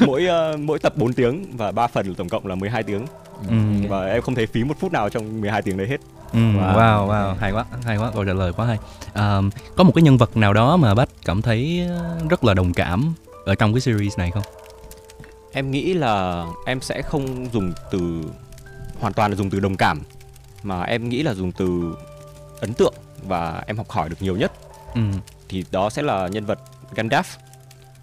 Mỗi 0.07 0.27
uh, 0.55 0.61
mỗi 0.61 0.79
tập 0.79 0.97
4 0.97 1.13
tiếng 1.13 1.57
và 1.57 1.73
ba 1.73 1.87
phần 1.87 2.15
tổng 2.15 2.29
cộng 2.29 2.47
là 2.47 2.55
12 2.55 2.83
tiếng 2.83 3.07
ừ. 3.49 3.55
và 3.89 4.07
em 4.07 4.23
không 4.23 4.35
thấy 4.35 4.47
phí 4.47 4.65
một 4.65 4.75
phút 4.81 4.93
nào 4.93 5.09
trong 5.09 5.41
12 5.41 5.63
tiếng 5.63 5.77
đấy 5.77 5.87
hết 5.87 5.97
Ừ, 6.33 6.39
wow. 6.39 6.75
wow 6.77 7.09
wow 7.09 7.35
hay 7.35 7.53
quá 7.53 7.65
hay 7.85 7.97
quá 7.97 8.11
câu 8.15 8.25
trả 8.25 8.33
lời 8.33 8.53
quá 8.53 8.67
hay 8.67 8.79
à, 9.15 9.41
có 9.77 9.85
một 9.85 9.93
cái 9.95 10.03
nhân 10.03 10.17
vật 10.17 10.37
nào 10.37 10.53
đó 10.53 10.77
mà 10.77 10.95
bách 10.95 11.09
cảm 11.25 11.43
thấy 11.43 11.89
rất 12.31 12.45
là 12.45 12.55
đồng 12.55 12.73
cảm 12.73 13.15
ở 13.45 13.55
trong 13.55 13.75
cái 13.75 13.81
series 13.81 14.19
này 14.19 14.31
không 14.31 14.43
em 15.53 15.71
nghĩ 15.71 15.95
là 15.95 16.45
em 16.67 16.81
sẽ 16.81 17.03
không 17.03 17.53
dùng 17.53 17.73
từ 17.91 18.23
hoàn 19.01 19.13
toàn 19.13 19.31
là 19.31 19.37
dùng 19.37 19.51
từ 19.51 19.61
đồng 19.61 19.77
cảm 19.77 20.03
mà 20.63 20.83
em 20.83 21.09
nghĩ 21.09 21.23
là 21.23 21.35
dùng 21.35 21.53
từ 21.53 21.97
ấn 22.61 22.75
tượng 22.75 22.95
và 23.29 23.63
em 23.67 23.77
học 23.77 23.91
hỏi 23.91 24.09
được 24.09 24.17
nhiều 24.21 24.37
nhất 24.37 24.53
ừ. 24.95 25.01
thì 25.49 25.65
đó 25.71 25.91
sẽ 25.91 26.03
là 26.03 26.29
nhân 26.29 26.45
vật 26.47 26.59
Gandalf 26.95 27.25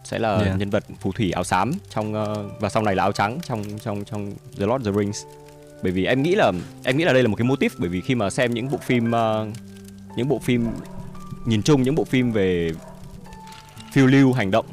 sẽ 0.04 0.20
là 0.20 0.38
yeah. 0.38 0.60
nhân 0.60 0.70
vật 0.70 0.84
phù 1.00 1.12
thủy 1.12 1.32
áo 1.32 1.44
xám 1.44 1.72
trong 1.90 2.14
uh, 2.14 2.62
và 2.62 2.70
sau 2.70 2.84
này 2.84 2.96
là 2.96 3.04
áo 3.04 3.12
trắng 3.12 3.40
trong 3.48 3.64
trong 3.80 4.06
trong 4.06 4.32
The 4.60 4.66
Lord 4.66 4.88
of 4.88 4.94
the 4.94 5.00
Rings 5.00 5.24
bởi 5.84 5.92
vì 5.92 6.06
em 6.06 6.24
nghĩ 6.24 6.36
là 6.36 6.52
em 6.84 6.98
nghĩ 6.98 7.04
là 7.04 7.14
đây 7.14 7.24
là 7.24 7.30
một 7.30 7.36
cái 7.36 7.48
típ 7.60 7.72
bởi 7.78 7.90
vì 7.90 8.02
khi 8.02 8.16
mà 8.16 8.30
xem 8.30 8.54
những 8.54 8.72
bộ 8.72 8.78
phim 8.78 9.12
uh, 9.12 9.48
những 10.18 10.30
bộ 10.30 10.40
phim 10.40 10.68
nhìn 11.46 11.62
chung 11.62 11.84
những 11.84 11.96
bộ 11.96 12.04
phim 12.04 12.32
về 12.32 12.72
phiêu 13.94 14.08
lưu 14.08 14.34
hành 14.34 14.52
động 14.52 14.66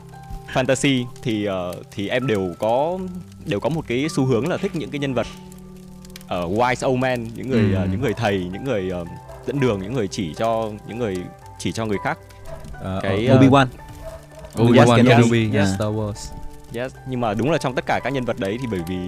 fantasy 0.53 1.05
thì 1.23 1.49
uh, 1.49 1.77
thì 1.91 2.09
em 2.09 2.27
đều 2.27 2.55
có 2.59 2.99
đều 3.47 3.61
có 3.61 3.69
một 3.69 3.85
cái 3.87 4.07
xu 4.11 4.25
hướng 4.25 4.49
là 4.49 4.57
thích 4.57 4.77
những 4.77 4.91
cái 4.91 4.99
nhân 4.99 5.15
vật 5.15 5.27
ở 6.29 6.43
uh, 6.43 6.59
wise 6.59 6.91
old 6.91 6.99
man 6.99 7.27
những 7.35 7.51
người 7.51 7.75
ừ. 7.75 7.83
uh, 7.83 7.91
những 7.91 8.01
người 8.01 8.13
thầy 8.15 8.49
những 8.53 8.65
người 8.65 8.93
uh, 9.03 9.09
dẫn 9.47 9.61
đường 9.61 9.81
những 9.83 9.93
người 9.95 10.09
chỉ 10.09 10.35
cho 10.35 10.71
những 10.89 10.99
người 10.99 11.17
chỉ 11.59 11.73
cho 11.73 11.87
người 11.87 11.99
khác 12.05 12.19
uh, 12.75 13.03
cái 13.03 13.29
uh, 13.31 13.37
Obi 13.37 13.49
Wan 13.49 13.67
Obi 14.59 14.79
Wan 14.79 15.07
Kenobi 15.07 15.51
yes, 15.55 15.69
Star 15.75 15.89
Wars 15.89 16.33
Yes, 16.75 16.95
nhưng 17.07 17.21
mà 17.21 17.35
đúng 17.35 17.51
là 17.51 17.59
trong 17.59 17.75
tất 17.75 17.87
cả 17.87 18.01
các 18.05 18.13
nhân 18.13 18.25
vật 18.25 18.39
đấy 18.39 18.59
thì 18.61 18.67
bởi 18.71 18.81
vì 18.89 18.99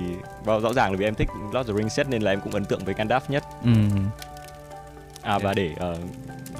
well, 0.45 0.61
rõ 0.61 0.73
ràng 0.73 0.91
là 0.93 0.97
vì 0.99 1.05
em 1.05 1.15
thích 1.15 1.29
Lord 1.53 1.71
of 1.71 1.73
the 1.73 1.79
Rings 1.79 1.93
set 1.93 2.09
nên 2.09 2.23
là 2.23 2.31
em 2.31 2.41
cũng 2.41 2.53
ấn 2.53 2.65
tượng 2.65 2.85
với 2.85 2.95
Gandalf 2.95 3.21
nhất. 3.29 3.45
Ừ. 3.65 3.71
À 5.23 5.39
và 5.39 5.55
để 5.55 5.71
uh, 5.93 5.99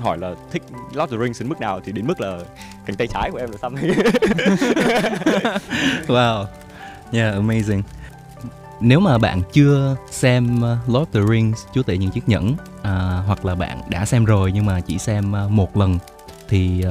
hỏi 0.01 0.19
là 0.19 0.35
thích 0.51 0.63
Lord 0.95 1.13
of 1.13 1.19
the 1.19 1.25
Rings 1.25 1.41
đến 1.41 1.49
mức 1.49 1.61
nào 1.61 1.81
thì 1.85 1.93
đến 1.93 2.07
mức 2.07 2.21
là 2.21 2.39
cánh 2.87 2.97
tay 2.97 3.07
trái 3.07 3.31
của 3.33 3.39
em 3.39 3.51
là 3.51 3.57
xăm. 3.63 3.75
wow. 6.07 6.45
Yeah, 7.13 7.35
amazing. 7.35 7.83
Nếu 8.81 9.01
mà 9.01 9.19
bạn 9.19 9.43
chưa 9.53 9.97
xem 10.11 10.57
uh, 10.57 10.89
Lord 10.89 11.09
of 11.09 11.13
the 11.13 11.21
Rings, 11.33 11.65
Chúa 11.75 11.83
tể 11.83 11.97
những 11.97 12.11
chiếc 12.11 12.29
nhẫn 12.29 12.53
uh, 12.53 12.57
hoặc 13.27 13.45
là 13.45 13.55
bạn 13.55 13.81
đã 13.89 14.05
xem 14.05 14.25
rồi 14.25 14.53
nhưng 14.53 14.67
mà 14.67 14.81
chỉ 14.81 14.99
xem 14.99 15.35
uh, 15.47 15.51
một 15.51 15.77
lần 15.77 15.99
thì 16.49 16.85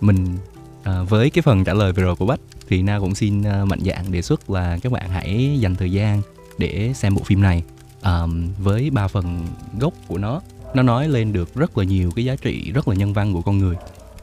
mình 0.00 0.38
uh, 0.88 1.08
với 1.08 1.30
cái 1.30 1.42
phần 1.42 1.64
trả 1.64 1.74
lời 1.74 1.92
vừa 1.92 2.02
rồi 2.02 2.16
của 2.16 2.26
Bách 2.26 2.40
thì 2.68 2.82
na 2.82 2.98
cũng 3.00 3.14
xin 3.14 3.40
uh, 3.40 3.68
mạnh 3.68 3.80
dạn 3.84 4.12
đề 4.12 4.22
xuất 4.22 4.50
là 4.50 4.78
các 4.82 4.92
bạn 4.92 5.10
hãy 5.10 5.58
dành 5.60 5.74
thời 5.74 5.92
gian 5.92 6.22
để 6.58 6.92
xem 6.94 7.14
bộ 7.14 7.22
phim 7.22 7.42
này. 7.42 7.62
Um, 8.02 8.48
với 8.58 8.90
ba 8.90 9.08
phần 9.08 9.46
gốc 9.80 9.92
của 10.08 10.18
nó 10.18 10.40
nó 10.74 10.82
nói 10.82 11.08
lên 11.08 11.32
được 11.32 11.54
rất 11.54 11.78
là 11.78 11.84
nhiều 11.84 12.10
cái 12.16 12.24
giá 12.24 12.36
trị 12.36 12.72
rất 12.72 12.88
là 12.88 12.94
nhân 12.94 13.12
văn 13.12 13.32
của 13.32 13.42
con 13.42 13.58
người. 13.58 13.76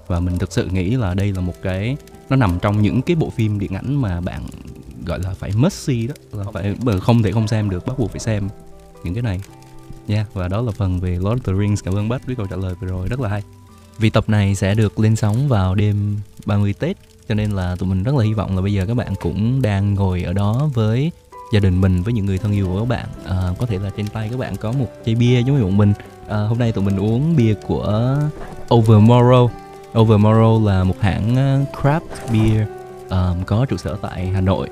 Và 0.08 0.20
mình 0.20 0.38
thực 0.38 0.52
sự 0.52 0.68
nghĩ 0.68 0.90
là 0.96 1.14
đây 1.14 1.32
là 1.32 1.42
một 1.42 1.54
cái 1.62 1.98
nó 2.30 2.36
nằm 2.36 2.60
trong 2.62 2.82
những 2.82 3.02
cái 3.02 3.16
bộ 3.16 3.30
phim 3.30 3.60
điện 3.60 3.74
ảnh 3.74 4.02
mà 4.02 4.22
bạn 4.22 4.42
gọi 5.06 5.20
là 5.20 5.34
phải 5.34 5.52
must 5.56 5.88
see 5.88 6.08
đó 6.08 6.14
là 6.32 6.46
phải 6.54 6.76
không 7.02 7.24
thể 7.24 7.32
không 7.32 7.48
xem 7.48 7.70
được 7.70 7.86
bắt 7.86 8.00
buộc 8.00 8.12
phải 8.12 8.20
xem 8.20 8.50
những 9.04 9.14
cái 9.14 9.24
này. 9.24 9.42
Nha 10.08 10.16
yeah, 10.16 10.34
và 10.34 10.48
đó 10.48 10.62
là 10.62 10.72
phần 10.72 11.00
về 11.00 11.10
Lord 11.10 11.42
of 11.42 11.54
the 11.54 11.54
Rings. 11.60 11.84
Cảm 11.84 11.96
ơn 11.96 12.10
Bách 12.10 12.26
với 12.26 12.36
câu 12.36 12.48
trả 12.48 12.56
lời 12.56 12.76
vừa 12.80 12.88
rồi 12.88 13.08
rất 13.08 13.20
là 13.20 13.30
hay 13.30 13.42
vì 13.98 14.10
tập 14.10 14.24
này 14.28 14.56
sẽ 14.56 14.76
được 14.76 15.00
lên 15.00 15.16
sóng 15.16 15.48
vào 15.48 15.76
đêm 15.76 16.18
30 16.46 16.74
Tết 16.80 16.98
cho 17.30 17.36
nên 17.36 17.52
là 17.52 17.76
tụi 17.76 17.90
mình 17.90 18.04
rất 18.04 18.16
là 18.16 18.24
hy 18.24 18.34
vọng 18.34 18.56
là 18.56 18.62
bây 18.62 18.74
giờ 18.74 18.86
các 18.88 18.94
bạn 18.94 19.14
cũng 19.22 19.62
đang 19.62 19.94
ngồi 19.94 20.24
ở 20.24 20.34
đó 20.34 20.70
với 20.74 21.12
gia 21.54 21.60
đình 21.60 21.82
mình 21.82 22.04
với 22.04 22.14
những 22.14 22.26
người 22.26 22.38
thân 22.38 22.52
yêu 22.52 22.68
của 22.68 22.80
các 22.80 22.88
bạn. 22.88 23.06
À, 23.26 23.50
có 23.60 23.66
thể 23.66 23.80
là 23.80 23.90
trên 23.98 24.08
tay 24.08 24.30
các 24.32 24.40
bạn 24.40 24.56
có 24.56 24.72
một 24.72 24.88
chai 25.06 25.16
bia 25.16 25.42
giống 25.42 25.58
như 25.58 25.64
bọn 25.64 25.78
mình. 25.78 25.94
À, 26.28 26.38
hôm 26.38 26.60
nay 26.60 26.72
tụi 26.72 26.84
mình 26.84 26.98
uống 26.98 27.36
bia 27.36 27.54
của 27.68 28.18
Overmorrow. 28.70 29.50
Overmorrow 29.94 30.66
là 30.66 30.84
một 30.84 30.96
hãng 31.00 31.36
à, 31.36 31.60
craft 31.82 32.00
beer 32.32 32.68
um, 33.10 33.44
có 33.44 33.66
trụ 33.66 33.78
sở 33.78 33.98
tại 34.02 34.28
Hà 34.28 34.42
Nội. 34.42 34.70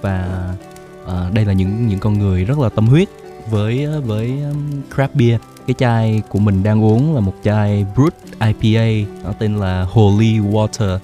Và 0.00 0.48
uh, 1.04 1.32
đây 1.32 1.44
là 1.44 1.52
những 1.52 1.88
những 1.88 1.98
con 1.98 2.18
người 2.18 2.44
rất 2.44 2.58
là 2.58 2.68
tâm 2.68 2.86
huyết 2.86 3.08
với 3.50 3.86
với 3.86 4.42
um, 4.42 4.82
craft 4.94 5.08
beer 5.14 5.40
cái 5.66 5.74
chai 5.78 6.22
của 6.28 6.38
mình 6.38 6.62
đang 6.62 6.84
uống 6.84 7.14
là 7.14 7.20
một 7.20 7.34
chai 7.44 7.86
brut 7.94 8.14
IPA 8.40 9.08
nó 9.24 9.32
tên 9.32 9.56
là 9.56 9.86
Holy 9.90 10.38
Water. 10.38 10.98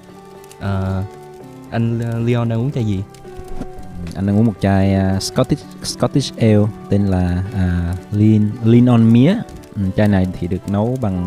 Uh, 0.59 1.05
anh 1.71 2.01
Leon 2.27 2.49
đang 2.49 2.61
uống 2.61 2.73
chai 2.73 2.85
gì? 2.85 3.03
Anh 4.15 4.27
đang 4.27 4.39
uống 4.39 4.47
một 4.47 4.53
chai 4.61 4.97
uh, 5.17 5.23
Scottish 5.23 5.67
Scottish 5.83 6.37
Ale 6.37 6.67
tên 6.89 7.07
là 7.07 7.45
uh, 7.53 8.15
Lean 8.15 8.51
Lean 8.65 8.87
on 8.87 9.13
Mía. 9.13 9.35
Ừ, 9.77 9.83
chai 9.97 10.09
này 10.09 10.27
thì 10.41 10.47
được 10.47 10.69
nấu 10.69 10.99
bằng 11.01 11.27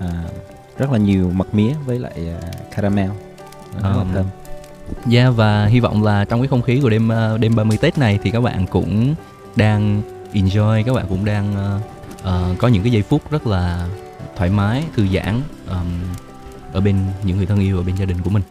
uh, 0.00 0.04
uh, 0.04 0.78
rất 0.78 0.92
là 0.92 0.98
nhiều 0.98 1.30
mật 1.34 1.54
mía 1.54 1.74
với 1.86 1.98
lại 1.98 2.36
uh, 2.38 2.70
caramel. 2.70 3.10
Rất 3.74 3.82
là 3.82 4.02
um, 4.02 4.12
thơm. 4.14 4.26
Yeah 4.94 5.06
dạ, 5.06 5.30
và 5.30 5.66
hy 5.66 5.80
vọng 5.80 6.02
là 6.02 6.24
trong 6.24 6.40
cái 6.40 6.48
không 6.48 6.62
khí 6.62 6.80
của 6.82 6.90
đêm 6.90 7.10
đêm 7.40 7.56
30 7.56 7.78
Tết 7.80 7.98
này 7.98 8.18
thì 8.22 8.30
các 8.30 8.40
bạn 8.40 8.66
cũng 8.66 9.14
đang 9.56 10.02
enjoy, 10.32 10.82
các 10.84 10.94
bạn 10.94 11.06
cũng 11.08 11.24
đang 11.24 11.76
uh, 11.76 11.93
uh, 12.24 12.58
có 12.58 12.68
những 12.68 12.82
cái 12.82 12.92
giây 12.92 13.02
phút 13.02 13.30
rất 13.30 13.46
là 13.46 13.88
thoải 14.36 14.50
mái, 14.50 14.84
thư 14.96 15.06
giãn 15.08 15.40
um, 15.68 16.02
ở 16.72 16.80
bên 16.80 16.96
những 17.22 17.36
người 17.36 17.46
thân 17.46 17.60
yêu 17.60 17.76
ở 17.76 17.82
bên 17.82 17.96
gia 17.96 18.04
đình 18.04 18.22
của 18.24 18.30
mình. 18.30 18.42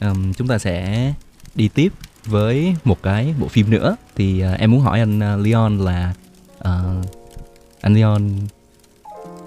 Um, 0.00 0.32
chúng 0.32 0.48
ta 0.48 0.58
sẽ 0.58 1.12
đi 1.54 1.68
tiếp 1.68 1.92
với 2.24 2.76
một 2.84 3.02
cái 3.02 3.34
bộ 3.38 3.48
phim 3.48 3.70
nữa. 3.70 3.96
Thì 4.16 4.44
uh, 4.44 4.58
em 4.58 4.70
muốn 4.70 4.80
hỏi 4.80 4.98
anh 4.98 5.18
uh, 5.18 5.46
Leon 5.46 5.78
là 5.78 6.14
uh, 6.58 7.06
anh 7.80 7.94
Leon 7.94 8.20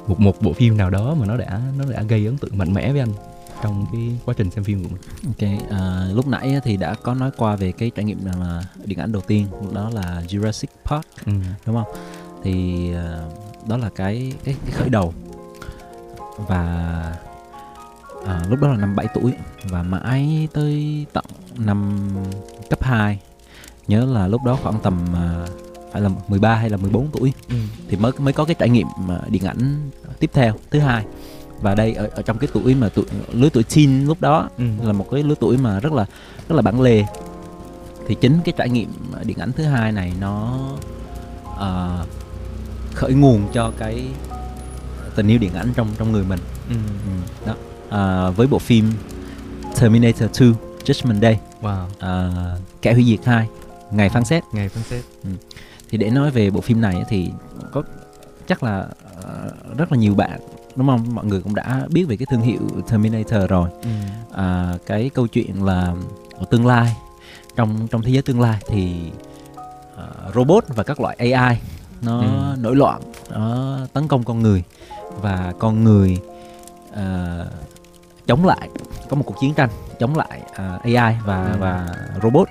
một 0.08 0.20
một 0.20 0.42
bộ 0.42 0.54
phim 0.54 0.78
nào 0.78 0.90
đó 0.90 1.16
mà 1.20 1.26
nó 1.26 1.38
đã 1.38 1.62
nó 1.78 1.86
đã 1.92 2.02
gây 2.04 2.26
ấn 2.26 2.38
tượng 2.38 2.58
mạnh 2.58 2.74
mẽ 2.74 2.92
với 2.92 3.00
anh 3.00 3.14
trong 3.64 3.86
cái 3.92 4.20
quá 4.26 4.34
trình 4.38 4.52
xem 4.52 4.64
phim 4.64 4.84
của 4.84 4.90
mình. 4.90 5.02
Ok, 5.26 5.70
à, 5.70 6.08
lúc 6.14 6.28
nãy 6.28 6.60
thì 6.64 6.78
đã 6.78 6.94
có 6.94 7.14
nói 7.14 7.32
qua 7.38 7.56
về 7.56 7.72
cái 7.72 7.92
trải 7.96 8.06
nghiệm 8.06 8.26
là 8.26 8.64
điện 8.86 9.00
ảnh 9.00 9.12
đầu 9.12 9.22
tiên 9.28 9.48
đó 9.74 9.90
là 9.94 10.24
Jurassic 10.28 10.68
Park, 10.86 11.06
ừ. 11.26 11.34
đúng 11.66 11.76
không? 11.76 11.96
Thì 12.44 12.90
uh, 12.92 13.68
đó 13.70 13.78
là 13.78 13.90
cái 13.96 14.34
cái, 14.44 14.56
cái 14.66 14.72
khởi 14.72 14.90
đầu 14.90 15.14
và 16.38 16.64
à, 18.26 18.42
lúc 18.50 18.62
đó 18.62 18.68
là 18.68 18.78
năm 18.78 18.96
7 18.96 19.08
tuổi 19.14 19.34
và 19.64 19.84
mãi 19.84 20.48
tới 20.54 21.06
tận 21.14 21.26
năm 21.58 22.10
cấp 22.70 22.84
2 22.84 23.20
nhớ 23.88 24.06
là 24.06 24.28
lúc 24.28 24.44
đó 24.44 24.58
khoảng 24.64 24.80
tầm 24.84 25.06
uh, 25.12 25.50
phải 25.92 26.02
là 26.02 26.10
13 26.28 26.56
hay 26.56 26.70
là 26.70 26.78
14 26.78 27.08
tuổi 27.12 27.34
ừ. 27.50 27.56
thì 27.90 27.98
mới 27.98 28.12
mới 28.20 28.34
có 28.34 28.46
cái 28.46 28.56
trải 28.60 28.70
nghiệm 28.70 28.88
điện 29.30 29.44
ảnh 29.44 29.92
tiếp 30.20 30.30
theo 30.34 30.54
thứ 30.72 30.80
hai 30.80 31.06
và 31.64 31.76
đây 31.76 31.94
ở, 31.94 32.10
ở 32.12 32.22
trong 32.22 32.38
cái 32.38 32.50
tuổi 32.54 32.76
mà 32.76 32.90
tuổi 32.90 33.06
lứa 33.32 33.50
tuổi 33.54 33.64
teen 33.76 34.06
lúc 34.06 34.22
đó 34.22 34.50
ừ. 34.58 34.66
là 34.84 34.94
một 34.94 35.08
cái 35.12 35.24
lứa 35.24 35.36
tuổi 35.40 35.58
mà 35.58 35.80
rất 35.80 35.94
là 35.94 36.06
rất 36.50 36.56
là 36.56 36.62
bản 36.62 36.82
lề 36.82 37.04
thì 38.08 38.16
chính 38.22 38.40
cái 38.46 38.54
trải 38.58 38.70
nghiệm 38.70 38.90
điện 39.24 39.38
ảnh 39.38 39.52
thứ 39.52 39.64
hai 39.64 39.92
này 39.92 40.14
nó 40.20 40.60
uh, 41.54 42.08
khởi 42.94 43.14
nguồn 43.14 43.48
cho 43.54 43.72
cái 43.78 44.08
tình 45.16 45.28
yêu 45.28 45.38
điện 45.40 45.54
ảnh 45.54 45.74
trong 45.76 45.88
trong 45.98 46.12
người 46.12 46.24
mình 46.24 46.40
ừ. 46.70 46.76
Ừ, 47.06 47.12
đó 47.46 48.30
uh, 48.30 48.38
với 48.38 48.48
bộ 48.48 48.60
phim 48.60 48.92
Terminator 49.80 50.42
2 50.42 50.54
Judgment 50.86 51.22
Day 51.22 51.40
wow. 51.62 51.86
uh, 51.86 52.62
kẻ 52.82 52.94
hủy 52.94 53.04
diệt 53.04 53.26
2 53.26 53.48
ngày 53.92 54.10
phán 54.10 54.26
xét 54.26 54.44
ngày 54.54 54.70
phán 54.70 54.84
xét 54.84 55.04
ừ. 55.24 55.30
thì 55.90 55.98
để 55.98 56.10
nói 56.10 56.32
về 56.32 56.50
bộ 56.50 56.62
phim 56.62 56.82
này 56.82 57.04
thì 57.10 57.30
có 57.72 57.84
chắc 58.48 58.64
là 58.64 58.88
uh, 59.18 59.78
rất 59.78 59.92
là 59.92 59.98
nhiều 59.98 60.16
bạn 60.16 60.40
đúng 60.76 60.88
không 60.88 61.16
mọi 61.16 61.26
người 61.26 61.42
cũng 61.42 61.56
đã 61.56 61.88
biết 61.90 62.04
về 62.04 62.16
cái 62.16 62.26
thương 62.30 62.42
hiệu 62.42 62.60
Terminator 62.90 63.50
rồi 63.50 63.70
ừ. 63.82 63.90
à, 64.32 64.78
cái 64.86 65.10
câu 65.14 65.28
chuyện 65.28 65.66
là 65.66 65.94
ở 66.38 66.46
tương 66.50 66.66
lai 66.66 66.96
trong 67.56 67.88
trong 67.88 68.02
thế 68.02 68.10
giới 68.10 68.22
tương 68.22 68.42
lai 68.42 68.60
thì 68.68 69.12
uh, 69.54 70.36
robot 70.36 70.64
và 70.68 70.84
các 70.84 71.02
loại 71.02 71.16
AI 71.34 71.60
nó 72.02 72.22
ừ. 72.22 72.56
nổi 72.62 72.76
loạn 72.76 73.02
nó 73.32 73.78
tấn 73.94 74.08
công 74.08 74.24
con 74.24 74.42
người 74.42 74.64
và 75.22 75.54
con 75.60 75.84
người 75.84 76.18
uh, 76.92 77.48
chống 78.28 78.46
lại 78.46 78.70
có 79.10 79.16
một 79.16 79.24
cuộc 79.26 79.36
chiến 79.40 79.54
tranh 79.54 79.70
chống 80.00 80.16
lại 80.16 80.42
uh, 80.52 80.82
AI 80.84 81.18
và 81.26 81.52
ừ. 81.52 81.58
và 81.60 81.88
robot 82.24 82.48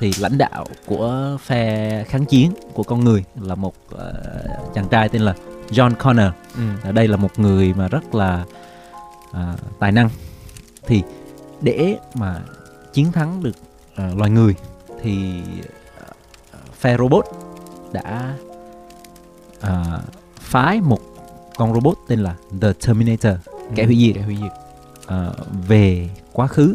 thì 0.00 0.12
lãnh 0.18 0.38
đạo 0.38 0.64
của 0.86 1.36
phe 1.44 2.04
kháng 2.04 2.24
chiến 2.24 2.52
của 2.74 2.82
con 2.82 3.04
người 3.04 3.24
là 3.40 3.54
một 3.54 3.74
uh, 3.94 4.00
chàng 4.74 4.88
trai 4.90 5.08
tên 5.08 5.22
là 5.22 5.34
John 5.70 5.94
Connor. 5.94 6.32
Ừ. 6.56 6.92
đây 6.92 7.08
là 7.08 7.16
một 7.16 7.38
người 7.38 7.74
mà 7.74 7.88
rất 7.88 8.14
là 8.14 8.44
à, 9.32 9.56
tài 9.78 9.92
năng. 9.92 10.08
Thì 10.86 11.02
để 11.60 11.98
mà 12.14 12.40
chiến 12.92 13.12
thắng 13.12 13.42
được 13.42 13.56
à, 13.94 14.10
loài 14.16 14.30
người 14.30 14.54
thì 15.02 15.42
à, 16.00 16.06
phe 16.78 16.96
robot 16.96 17.24
đã 17.92 18.34
à, 19.60 20.00
phái 20.40 20.80
một 20.80 21.00
con 21.56 21.74
robot 21.74 21.98
tên 22.08 22.20
là 22.20 22.34
The 22.60 22.72
Terminator 22.72 23.32
ừ. 23.46 23.52
kẻ 23.74 23.84
hủy 23.84 23.96
diệt 23.96 24.14
kẻ 24.14 24.22
hủy 24.22 24.36
diệt. 24.42 24.52
à, 25.06 25.30
về 25.68 26.08
quá 26.32 26.46
khứ 26.46 26.74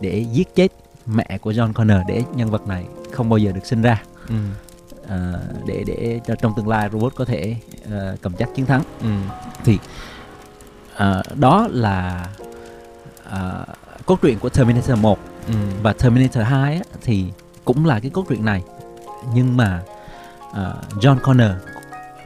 để 0.00 0.26
giết 0.32 0.54
chết 0.54 0.68
mẹ 1.06 1.38
của 1.40 1.52
John 1.52 1.72
Connor 1.72 1.98
để 2.08 2.22
nhân 2.34 2.50
vật 2.50 2.66
này 2.66 2.86
không 3.12 3.28
bao 3.28 3.38
giờ 3.38 3.52
được 3.52 3.66
sinh 3.66 3.82
ra. 3.82 4.02
Ừ 4.28 4.34
uh, 5.04 5.66
để 5.66 5.84
để 5.86 6.20
cho 6.26 6.34
trong 6.34 6.54
tương 6.56 6.68
lai 6.68 6.88
robot 6.92 7.14
có 7.14 7.24
thể 7.24 7.56
uh, 7.84 8.22
cầm 8.22 8.32
chắc 8.38 8.48
chiến 8.54 8.66
thắng 8.66 8.82
ừ. 9.02 9.08
thì 9.64 9.78
uh, 10.94 11.38
đó 11.38 11.68
là 11.70 12.28
uh, 13.28 13.68
cốt 14.06 14.18
truyện 14.22 14.38
của 14.38 14.48
Terminator 14.48 14.98
1 14.98 15.18
ừ. 15.46 15.54
và 15.82 15.92
Terminator 15.92 16.44
2 16.44 16.74
á, 16.74 16.82
thì 17.02 17.24
cũng 17.64 17.86
là 17.86 18.00
cái 18.00 18.10
cốt 18.10 18.24
truyện 18.28 18.44
này 18.44 18.62
nhưng 19.34 19.56
mà 19.56 19.82
uh, 20.50 20.56
John 21.00 21.18
Connor 21.18 21.50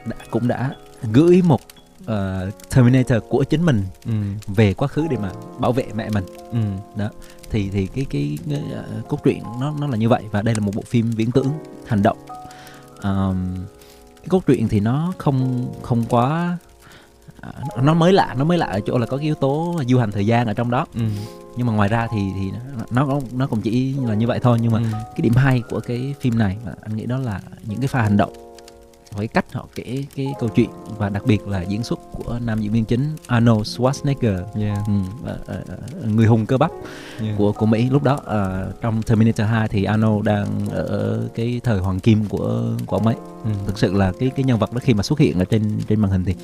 đã, 0.06 0.16
cũng 0.30 0.48
đã 0.48 0.70
gửi 1.12 1.42
một 1.42 1.60
uh, 2.02 2.68
Terminator 2.74 3.18
của 3.28 3.44
chính 3.44 3.64
mình 3.64 3.84
ừ. 4.06 4.12
về 4.46 4.74
quá 4.74 4.88
khứ 4.88 5.06
để 5.10 5.16
mà 5.16 5.30
bảo 5.58 5.72
vệ 5.72 5.84
mẹ 5.94 6.10
mình 6.10 6.24
ừ. 6.52 6.58
đó 6.96 7.10
thì 7.50 7.70
thì 7.72 7.86
cái 7.86 8.06
cái, 8.10 8.38
cái 8.50 8.62
uh, 8.98 9.08
cốt 9.08 9.24
truyện 9.24 9.42
nó 9.60 9.74
nó 9.80 9.86
là 9.86 9.96
như 9.96 10.08
vậy 10.08 10.22
và 10.30 10.42
đây 10.42 10.54
là 10.54 10.60
một 10.60 10.72
bộ 10.74 10.82
phim 10.86 11.10
viễn 11.10 11.30
tưởng 11.30 11.46
hành 11.86 12.02
động 12.02 12.18
um, 13.02 13.56
cái 14.16 14.28
cốt 14.28 14.46
truyện 14.46 14.68
thì 14.68 14.80
nó 14.80 15.12
không 15.18 15.68
không 15.82 16.04
quá 16.08 16.58
à, 17.40 17.52
nó 17.82 17.94
mới 17.94 18.12
lạ 18.12 18.34
nó 18.38 18.44
mới 18.44 18.58
lạ 18.58 18.66
ở 18.66 18.80
chỗ 18.86 18.98
là 18.98 19.06
có 19.06 19.16
cái 19.16 19.24
yếu 19.24 19.34
tố 19.34 19.80
du 19.86 19.98
hành 19.98 20.12
thời 20.12 20.26
gian 20.26 20.46
ở 20.46 20.54
trong 20.54 20.70
đó 20.70 20.86
ừ. 20.94 21.02
nhưng 21.56 21.66
mà 21.66 21.72
ngoài 21.72 21.88
ra 21.88 22.06
thì 22.12 22.18
thì 22.34 22.50
nó 22.90 23.20
nó 23.32 23.46
cũng 23.46 23.60
chỉ 23.60 23.94
là 24.06 24.14
như 24.14 24.26
vậy 24.26 24.38
thôi 24.42 24.58
nhưng 24.62 24.72
mà 24.72 24.78
ừ. 24.78 24.84
cái 24.92 25.20
điểm 25.22 25.34
hay 25.36 25.62
của 25.70 25.80
cái 25.80 26.14
phim 26.20 26.38
này 26.38 26.56
anh 26.82 26.96
nghĩ 26.96 27.06
đó 27.06 27.18
là 27.18 27.40
những 27.64 27.80
cái 27.80 27.88
pha 27.88 28.02
hành 28.02 28.16
động 28.16 28.45
với 29.16 29.28
cách 29.28 29.52
họ 29.52 29.68
kể 29.74 30.04
cái 30.16 30.34
câu 30.40 30.48
chuyện 30.48 30.70
và 30.98 31.08
đặc 31.08 31.26
biệt 31.26 31.48
là 31.48 31.62
diễn 31.62 31.82
xuất 31.82 32.00
của 32.12 32.38
nam 32.44 32.60
diễn 32.60 32.72
viên 32.72 32.84
chính 32.84 33.16
Arnold 33.26 33.62
Schwarzenegger 33.62 34.44
yeah. 34.54 34.78
ừ, 34.86 36.08
người 36.08 36.26
hùng 36.26 36.46
cơ 36.46 36.58
bắp 36.58 36.70
yeah. 37.20 37.38
của 37.38 37.52
của 37.52 37.66
Mỹ 37.66 37.90
lúc 37.90 38.02
đó 38.02 38.14
uh, 38.14 38.80
trong 38.80 39.02
Terminator 39.02 39.46
2 39.46 39.68
thì 39.68 39.84
Arnold 39.84 40.26
đang 40.26 40.68
ở 40.70 41.22
cái 41.34 41.60
thời 41.64 41.78
hoàng 41.78 42.00
kim 42.00 42.24
của 42.28 42.64
của 42.86 42.96
ông 42.96 43.06
ấy 43.06 43.16
ừ. 43.44 43.50
thực 43.66 43.78
sự 43.78 43.92
là 43.92 44.12
cái 44.18 44.30
cái 44.36 44.44
nhân 44.44 44.58
vật 44.58 44.72
đó 44.72 44.78
khi 44.82 44.94
mà 44.94 45.02
xuất 45.02 45.18
hiện 45.18 45.38
ở 45.38 45.44
trên 45.44 45.80
trên 45.88 46.00
màn 46.00 46.10
hình 46.10 46.24
thì 46.24 46.34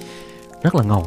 rất 0.62 0.74
là 0.74 0.82
ngầu 0.82 1.06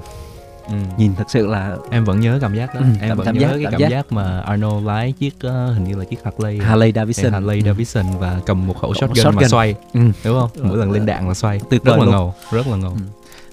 ừ. 0.67 0.75
nhìn 0.97 1.15
thật 1.15 1.23
sự 1.27 1.47
là 1.47 1.77
em 1.89 2.05
vẫn 2.05 2.19
nhớ 2.19 2.37
cảm 2.41 2.55
giác 2.55 2.75
đó 2.75 2.81
ừ, 2.81 2.85
em 3.01 3.09
cảm, 3.09 3.17
vẫn 3.17 3.25
cảm 3.25 3.37
nhớ 3.37 3.47
giác, 3.47 3.53
cái 3.53 3.63
cảm, 3.63 3.71
cảm 3.71 3.81
giác. 3.81 3.89
giác 3.89 4.11
mà 4.11 4.39
Arnold 4.39 4.85
lái 4.87 5.11
chiếc 5.11 5.35
uh, 5.35 5.51
hình 5.51 5.83
như 5.83 5.95
là 5.95 6.05
chiếc 6.05 6.19
Harley 6.23 6.59
Harley 6.59 6.91
Davidson 6.91 7.31
Harley 7.31 7.59
ừ. 7.59 7.65
Davidson 7.65 8.05
và 8.19 8.39
cầm 8.45 8.67
một 8.67 8.77
khẩu 8.81 8.93
shotgun, 8.93 9.15
shotgun. 9.15 9.41
mà 9.41 9.47
xoay 9.47 9.75
ừ. 9.93 9.99
đúng 10.25 10.39
không 10.39 10.49
mỗi 10.61 10.77
lần 10.77 10.91
lên 10.91 11.05
đạn 11.05 11.27
là 11.27 11.33
xoay 11.33 11.59
tuyệt 11.69 11.83
rất 11.83 11.97
là 11.97 12.05
ngầu 12.05 12.33
rất 12.51 12.67
là 12.67 12.77
ngầu 12.77 12.91
ừ. 12.91 12.97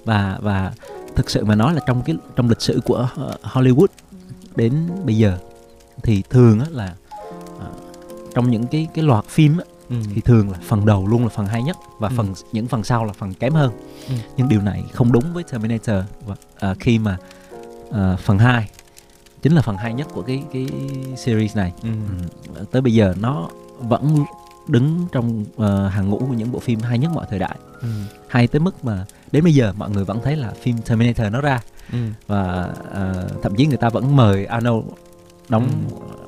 và 0.04 0.38
và 0.40 0.72
thực 1.16 1.30
sự 1.30 1.44
mà 1.44 1.54
nói 1.54 1.74
là 1.74 1.80
trong 1.86 2.02
cái 2.02 2.16
trong 2.36 2.48
lịch 2.48 2.60
sử 2.60 2.80
của 2.84 3.08
Hollywood 3.42 3.86
đến 4.56 4.72
bây 5.04 5.16
giờ 5.16 5.38
thì 6.02 6.22
thường 6.30 6.60
á 6.60 6.66
là 6.70 6.94
trong 8.34 8.50
những 8.50 8.66
cái 8.66 8.88
cái 8.94 9.04
loạt 9.04 9.24
phim 9.24 9.58
á, 9.58 9.64
ừ. 9.92 10.10
thì 10.14 10.20
thường 10.20 10.50
là 10.50 10.58
phần 10.68 10.86
đầu 10.86 11.06
luôn 11.06 11.22
là 11.22 11.28
phần 11.28 11.46
hay 11.46 11.62
nhất 11.62 11.76
và 11.98 12.08
ừ. 12.08 12.14
phần 12.16 12.34
những 12.52 12.68
phần 12.68 12.84
sau 12.84 13.04
là 13.04 13.12
phần 13.12 13.34
kém 13.34 13.52
hơn 13.52 13.72
ừ. 14.08 14.14
nhưng 14.36 14.48
điều 14.48 14.60
này 14.60 14.84
không 14.92 15.12
đúng 15.12 15.34
với 15.34 15.44
Terminator 15.44 15.96
và 16.26 16.34
uh, 16.70 16.78
khi 16.80 16.98
mà 16.98 17.16
uh, 17.88 18.20
phần 18.20 18.38
2 18.38 18.68
chính 19.42 19.54
là 19.54 19.62
phần 19.62 19.76
hay 19.76 19.94
nhất 19.94 20.08
của 20.12 20.22
cái 20.22 20.42
cái 20.52 20.66
series 21.16 21.56
này 21.56 21.72
ừ. 21.82 21.88
Ừ. 22.54 22.64
tới 22.70 22.82
bây 22.82 22.94
giờ 22.94 23.14
nó 23.20 23.48
vẫn 23.78 24.24
đứng 24.68 25.06
trong 25.12 25.44
uh, 25.56 25.92
hàng 25.92 26.10
ngũ 26.10 26.18
của 26.18 26.34
những 26.34 26.52
bộ 26.52 26.58
phim 26.58 26.80
hay 26.80 26.98
nhất 26.98 27.10
mọi 27.14 27.26
thời 27.30 27.38
đại 27.38 27.56
ừ. 27.80 27.88
hay 28.28 28.46
tới 28.46 28.60
mức 28.60 28.84
mà 28.84 29.06
đến 29.32 29.44
bây 29.44 29.54
giờ 29.54 29.72
mọi 29.76 29.90
người 29.90 30.04
vẫn 30.04 30.20
thấy 30.24 30.36
là 30.36 30.52
phim 30.62 30.78
Terminator 30.78 31.32
nó 31.32 31.40
ra 31.40 31.60
ừ. 31.92 31.98
và 32.26 32.72
uh, 32.90 33.42
thậm 33.42 33.54
chí 33.56 33.66
người 33.66 33.76
ta 33.76 33.88
vẫn 33.88 34.16
mời 34.16 34.44
Arnold 34.44 34.84
đóng 35.52 35.68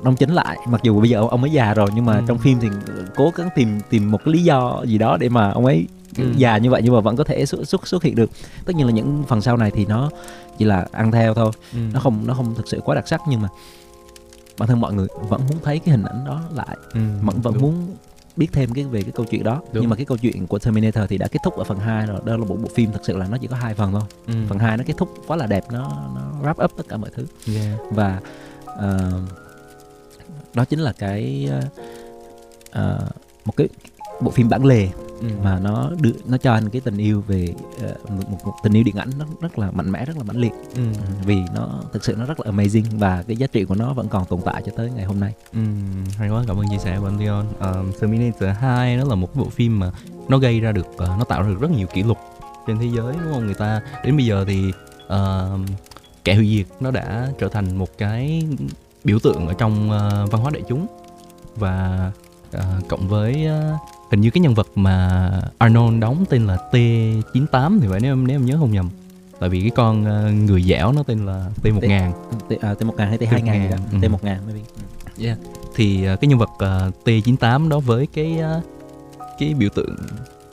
đóng 0.03 0.15
chính 0.15 0.33
lại 0.33 0.57
mặc 0.67 0.81
dù 0.83 0.99
bây 0.99 1.09
giờ 1.09 1.19
ông, 1.19 1.29
ông 1.29 1.41
ấy 1.41 1.51
già 1.51 1.73
rồi 1.73 1.89
nhưng 1.95 2.05
mà 2.05 2.17
ừ. 2.17 2.23
trong 2.27 2.37
phim 2.37 2.59
thì 2.59 2.67
cố 3.15 3.31
gắng 3.35 3.49
tìm 3.55 3.79
tìm 3.89 4.11
một 4.11 4.19
cái 4.25 4.33
lý 4.33 4.43
do 4.43 4.83
gì 4.85 4.97
đó 4.97 5.17
để 5.19 5.29
mà 5.29 5.51
ông 5.51 5.65
ấy 5.65 5.87
ừ. 6.17 6.33
già 6.37 6.57
như 6.57 6.69
vậy 6.69 6.81
nhưng 6.83 6.93
mà 6.93 6.99
vẫn 6.99 7.15
có 7.15 7.23
thể 7.23 7.45
xuất 7.45 7.67
xuất 7.67 7.87
xuất 7.87 8.03
hiện 8.03 8.15
được 8.15 8.29
tất 8.65 8.75
nhiên 8.75 8.85
là 8.85 8.91
những 8.93 9.23
phần 9.27 9.41
sau 9.41 9.57
này 9.57 9.71
thì 9.71 9.85
nó 9.85 10.09
chỉ 10.57 10.65
là 10.65 10.87
ăn 10.91 11.11
theo 11.11 11.33
thôi 11.33 11.51
ừ. 11.73 11.79
nó 11.93 11.99
không 11.99 12.27
nó 12.27 12.33
không 12.33 12.55
thực 12.55 12.67
sự 12.67 12.81
quá 12.85 12.95
đặc 12.95 13.07
sắc 13.07 13.21
nhưng 13.27 13.41
mà 13.41 13.49
bản 14.57 14.69
thân 14.69 14.81
mọi 14.81 14.93
người 14.93 15.07
vẫn 15.29 15.41
muốn 15.49 15.57
thấy 15.63 15.79
cái 15.79 15.91
hình 15.91 16.05
ảnh 16.05 16.25
đó 16.25 16.41
lại 16.53 16.77
ừ, 16.93 16.99
vẫn 17.21 17.41
vẫn 17.41 17.53
đúng. 17.53 17.63
muốn 17.63 17.95
biết 18.37 18.47
thêm 18.51 18.73
cái 18.73 18.83
về 18.83 19.01
cái 19.01 19.11
câu 19.11 19.25
chuyện 19.31 19.43
đó 19.43 19.61
Đúng. 19.73 19.81
nhưng 19.81 19.89
mà 19.89 19.95
cái 19.95 20.05
câu 20.05 20.17
chuyện 20.17 20.47
của 20.47 20.59
Terminator 20.59 21.03
thì 21.09 21.17
đã 21.17 21.27
kết 21.27 21.39
thúc 21.43 21.57
ở 21.57 21.63
phần 21.63 21.79
2 21.79 22.05
rồi 22.05 22.19
đó 22.25 22.37
là 22.37 22.45
một 22.45 22.57
bộ 22.61 22.69
phim 22.75 22.91
thật 22.91 23.01
sự 23.03 23.17
là 23.17 23.27
nó 23.27 23.37
chỉ 23.41 23.47
có 23.47 23.55
hai 23.55 23.73
phần 23.73 23.91
thôi 23.91 24.01
ừ. 24.27 24.33
phần 24.49 24.59
2 24.59 24.77
nó 24.77 24.83
kết 24.87 24.93
thúc 24.97 25.13
quá 25.27 25.37
là 25.37 25.45
đẹp 25.45 25.63
nó 25.71 25.89
nó 26.15 26.21
wrap 26.43 26.65
up 26.65 26.71
tất 26.77 26.83
cả 26.89 26.97
mọi 26.97 27.09
thứ 27.15 27.25
yeah. 27.55 27.79
và 27.91 28.21
uh, 28.77 29.21
đó 30.53 30.65
chính 30.65 30.79
là 30.79 30.91
cái 30.91 31.49
uh, 32.69 33.01
một 33.45 33.53
cái 33.57 33.69
bộ 34.21 34.31
phim 34.31 34.49
bản 34.49 34.65
lề 34.65 34.89
ừ. 35.21 35.27
mà 35.43 35.59
nó 35.59 35.91
đưa 36.01 36.11
nó 36.25 36.37
cho 36.37 36.53
anh 36.53 36.69
cái 36.69 36.81
tình 36.81 36.97
yêu 36.97 37.23
về 37.27 37.53
uh, 37.85 38.11
một, 38.11 38.45
một 38.45 38.53
tình 38.63 38.73
yêu 38.73 38.83
điện 38.83 38.95
ảnh 38.95 39.09
nó 39.19 39.25
rất 39.41 39.59
là 39.59 39.71
mạnh 39.71 39.91
mẽ 39.91 40.05
rất 40.05 40.17
là 40.17 40.23
mãnh 40.23 40.37
liệt 40.37 40.53
ừ. 40.75 40.81
vì 41.25 41.37
nó 41.55 41.81
thực 41.93 42.05
sự 42.05 42.15
nó 42.15 42.25
rất 42.25 42.39
là 42.39 42.51
amazing 42.51 42.99
và 42.99 43.23
cái 43.27 43.37
giá 43.37 43.47
trị 43.47 43.65
của 43.65 43.75
nó 43.75 43.93
vẫn 43.93 44.07
còn 44.07 44.25
tồn 44.25 44.39
tại 44.45 44.61
cho 44.65 44.71
tới 44.75 44.91
ngày 44.95 45.05
hôm 45.05 45.19
nay 45.19 45.33
ừ, 45.53 45.59
hay 46.17 46.29
quá 46.29 46.43
cảm 46.47 46.57
ơn 46.57 46.65
chia 46.69 46.77
sẻ 46.77 46.97
của 46.99 47.07
anh 47.07 47.19
Leon 47.19 47.45
uh, 47.57 47.99
Terminator 48.01 48.49
2 48.59 48.97
nó 48.97 49.03
là 49.03 49.15
một 49.15 49.35
bộ 49.35 49.49
phim 49.49 49.79
mà 49.79 49.91
nó 50.27 50.37
gây 50.37 50.59
ra 50.59 50.71
được 50.71 50.87
uh, 50.87 50.99
nó 50.99 51.23
tạo 51.23 51.41
ra 51.41 51.49
được 51.49 51.59
rất 51.59 51.71
nhiều 51.71 51.87
kỷ 51.87 52.03
lục 52.03 52.17
trên 52.67 52.79
thế 52.79 52.87
giới 52.95 53.13
đúng 53.23 53.33
không 53.33 53.45
người 53.45 53.55
ta 53.55 53.81
đến 54.03 54.17
bây 54.17 54.25
giờ 54.25 54.45
thì 54.47 54.71
uh, 55.05 55.59
kẻ 56.25 56.35
hủy 56.35 56.47
diệt 56.57 56.65
nó 56.79 56.91
đã 56.91 57.29
trở 57.39 57.47
thành 57.47 57.75
một 57.75 57.97
cái 57.97 58.43
biểu 59.03 59.19
tượng 59.19 59.47
ở 59.47 59.53
trong 59.53 59.89
uh, 59.89 60.31
văn 60.31 60.41
hóa 60.41 60.51
đại 60.51 60.63
chúng 60.67 60.87
và 61.55 62.11
uh, 62.57 62.61
cộng 62.87 63.07
với 63.07 63.47
uh, 63.47 63.79
hình 64.11 64.21
như 64.21 64.29
cái 64.29 64.41
nhân 64.41 64.53
vật 64.53 64.67
mà 64.75 65.31
Arnold 65.57 65.99
đóng 65.99 66.25
tên 66.29 66.47
là 66.47 66.57
T98 66.71 67.79
thì 67.81 67.87
phải 67.89 67.99
nếu 67.99 68.13
em 68.13 68.27
nếu 68.27 68.35
em 68.35 68.45
nhớ 68.45 68.57
không 68.59 68.71
nhầm 68.71 68.89
tại 69.39 69.49
vì 69.49 69.61
cái 69.61 69.69
con 69.69 70.01
uh, 70.01 70.49
người 70.49 70.63
dẻo 70.63 70.91
nó 70.91 71.03
tên 71.03 71.25
là 71.25 71.49
T1000 71.63 72.11
T, 72.11 72.49
T, 72.49 72.61
à, 72.61 72.73
T1000 72.73 73.07
hay 73.07 73.17
T2000 73.17 73.69
đó. 73.71 73.77
Ừ. 73.91 73.97
T1000 73.97 74.19
maybe. 74.21 74.61
Yeah. 75.19 75.37
Thì 75.75 76.07
uh, 76.13 76.21
cái 76.21 76.27
nhân 76.27 76.39
vật 76.39 76.49
uh, 76.55 77.07
T98 77.07 77.69
đó 77.69 77.79
với 77.79 78.07
cái 78.13 78.39
uh, 78.57 78.63
cái 79.39 79.53
biểu 79.53 79.69
tượng 79.69 79.95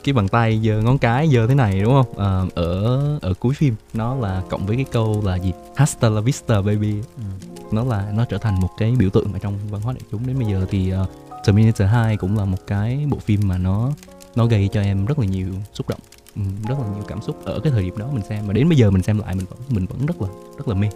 cái 0.03 0.13
bàn 0.13 0.27
tay 0.27 0.61
giơ 0.63 0.81
ngón 0.81 0.97
cái 0.97 1.29
giơ 1.33 1.47
thế 1.47 1.55
này 1.55 1.81
đúng 1.81 1.93
không? 1.93 2.19
À, 2.19 2.41
ở 2.55 2.99
ở 3.21 3.33
cuối 3.33 3.53
phim 3.53 3.75
nó 3.93 4.15
là 4.15 4.43
cộng 4.49 4.65
với 4.65 4.75
cái 4.75 4.85
câu 4.91 5.21
là 5.25 5.35
gì? 5.35 5.51
Hasta 5.75 6.09
la 6.09 6.21
vista 6.21 6.61
baby. 6.61 6.93
Ừ. 7.17 7.23
nó 7.71 7.83
là 7.83 8.11
nó 8.13 8.25
trở 8.25 8.37
thành 8.37 8.59
một 8.59 8.69
cái 8.77 8.95
biểu 8.99 9.09
tượng 9.09 9.33
ở 9.33 9.39
trong 9.39 9.57
văn 9.69 9.81
hóa 9.81 9.93
đại 9.93 10.01
chúng. 10.11 10.27
Đến 10.27 10.39
bây 10.39 10.47
giờ 10.47 10.65
thì 10.69 10.93
uh, 10.93 11.09
Terminator 11.45 11.89
2 11.89 12.17
cũng 12.17 12.37
là 12.37 12.45
một 12.45 12.67
cái 12.67 13.05
bộ 13.09 13.17
phim 13.17 13.41
mà 13.47 13.57
nó 13.57 13.91
nó 14.35 14.45
gây 14.45 14.69
cho 14.73 14.81
em 14.81 15.05
rất 15.05 15.19
là 15.19 15.25
nhiều 15.25 15.47
xúc 15.73 15.89
động 15.89 15.99
ừ, 16.35 16.41
rất 16.69 16.75
là 16.79 16.87
nhiều 16.95 17.03
cảm 17.07 17.21
xúc. 17.21 17.45
Ở 17.45 17.59
cái 17.59 17.71
thời 17.71 17.83
điểm 17.83 17.97
đó 17.97 18.07
mình 18.13 18.23
xem 18.29 18.47
mà 18.47 18.53
đến 18.53 18.69
bây 18.69 18.77
giờ 18.77 18.91
mình 18.91 19.03
xem 19.03 19.19
lại 19.19 19.35
mình 19.35 19.45
vẫn 19.49 19.59
mình 19.69 19.85
vẫn 19.85 20.05
rất 20.05 20.21
là 20.21 20.27
rất 20.57 20.67
là 20.67 20.75
mê. 20.75 20.89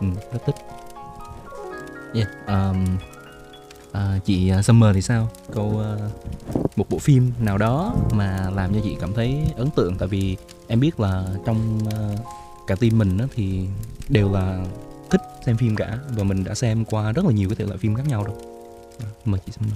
Ừ, 0.00 0.06
rất 0.32 0.40
thích. 0.46 0.56
Yeah. 2.14 2.28
um, 2.46 2.84
à, 3.96 4.18
chị 4.24 4.48
ờ, 4.48 4.62
Summer 4.62 4.94
thì 4.94 5.02
sao? 5.02 5.28
Câu 5.52 5.66
uh, 5.66 5.76
ờ, 5.76 6.10
một 6.76 6.86
bộ 6.90 6.98
phim 6.98 7.32
nào 7.40 7.58
đó 7.58 7.94
mà 8.12 8.50
làm 8.54 8.74
cho 8.74 8.80
chị 8.84 8.96
cảm 9.00 9.14
thấy 9.14 9.36
ấn 9.56 9.70
tượng. 9.70 9.96
Tại 9.98 10.08
vì 10.08 10.36
em 10.66 10.80
biết 10.80 11.00
là 11.00 11.24
trong 11.46 11.78
uh, 11.86 12.20
cả 12.66 12.74
team 12.74 12.98
mình 12.98 13.18
đó 13.18 13.24
thì 13.34 13.66
đều 14.08 14.32
là 14.32 14.64
thích 15.10 15.20
xem 15.46 15.56
phim 15.56 15.76
cả 15.76 15.98
và 16.16 16.24
mình 16.24 16.44
đã 16.44 16.54
xem 16.54 16.84
qua 16.84 17.12
rất 17.12 17.24
là 17.24 17.32
nhiều 17.32 17.48
cái 17.48 17.56
thể 17.56 17.64
loại 17.64 17.78
phim 17.78 17.94
khác 17.94 18.08
nhau 18.08 18.24
rồi. 18.24 18.36
À, 18.98 19.06
mời 19.24 19.40
chị 19.46 19.52
Summer. 19.52 19.74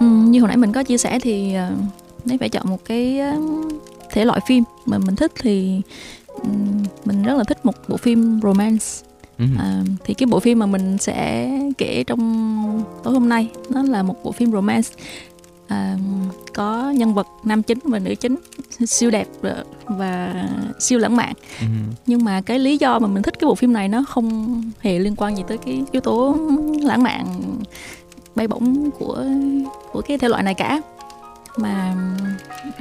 Ừ, 0.00 0.06
như 0.06 0.40
hồi 0.40 0.48
nãy 0.48 0.56
mình 0.56 0.72
có 0.72 0.82
chia 0.82 0.98
sẻ 0.98 1.18
thì 1.22 1.56
uh, 1.72 1.78
nếu 2.24 2.38
phải 2.38 2.48
chọn 2.48 2.68
một 2.68 2.84
cái 2.84 3.20
uh, 3.38 3.72
thể 4.12 4.24
loại 4.24 4.40
phim 4.48 4.64
mà 4.86 4.98
mình 4.98 5.16
thích 5.16 5.32
thì 5.40 5.80
um, 6.26 6.84
mình 7.04 7.22
rất 7.22 7.34
là 7.36 7.44
thích 7.44 7.66
một 7.66 7.74
bộ 7.88 7.96
phim 7.96 8.40
romance. 8.42 8.86
À, 9.38 9.82
thì 10.04 10.14
cái 10.14 10.26
bộ 10.26 10.40
phim 10.40 10.58
mà 10.58 10.66
mình 10.66 10.98
sẽ 10.98 11.50
kể 11.78 12.04
trong 12.06 12.84
tối 13.02 13.14
hôm 13.14 13.28
nay 13.28 13.48
nó 13.70 13.82
là 13.82 14.02
một 14.02 14.24
bộ 14.24 14.32
phim 14.32 14.52
romance. 14.52 14.88
À, 15.68 15.96
có 16.54 16.90
nhân 16.90 17.14
vật 17.14 17.26
nam 17.44 17.62
chính 17.62 17.78
và 17.84 17.98
nữ 17.98 18.14
chính 18.14 18.36
siêu 18.86 19.10
đẹp 19.10 19.26
và 19.84 20.44
siêu 20.80 20.98
lãng 20.98 21.16
mạn. 21.16 21.32
Ừ. 21.60 21.66
nhưng 22.06 22.24
mà 22.24 22.40
cái 22.40 22.58
lý 22.58 22.78
do 22.78 22.98
mà 22.98 23.08
mình 23.08 23.22
thích 23.22 23.34
cái 23.38 23.46
bộ 23.46 23.54
phim 23.54 23.72
này 23.72 23.88
nó 23.88 24.04
không 24.08 24.62
hề 24.80 24.98
liên 24.98 25.16
quan 25.16 25.36
gì 25.36 25.42
tới 25.48 25.58
cái 25.58 25.82
yếu 25.92 26.00
tố 26.00 26.36
lãng 26.82 27.02
mạn 27.02 27.26
bay 28.34 28.48
bổng 28.48 28.90
của 28.98 29.24
của 29.92 30.00
cái 30.00 30.18
thể 30.18 30.28
loại 30.28 30.42
này 30.42 30.54
cả. 30.54 30.80
Mà 31.56 31.94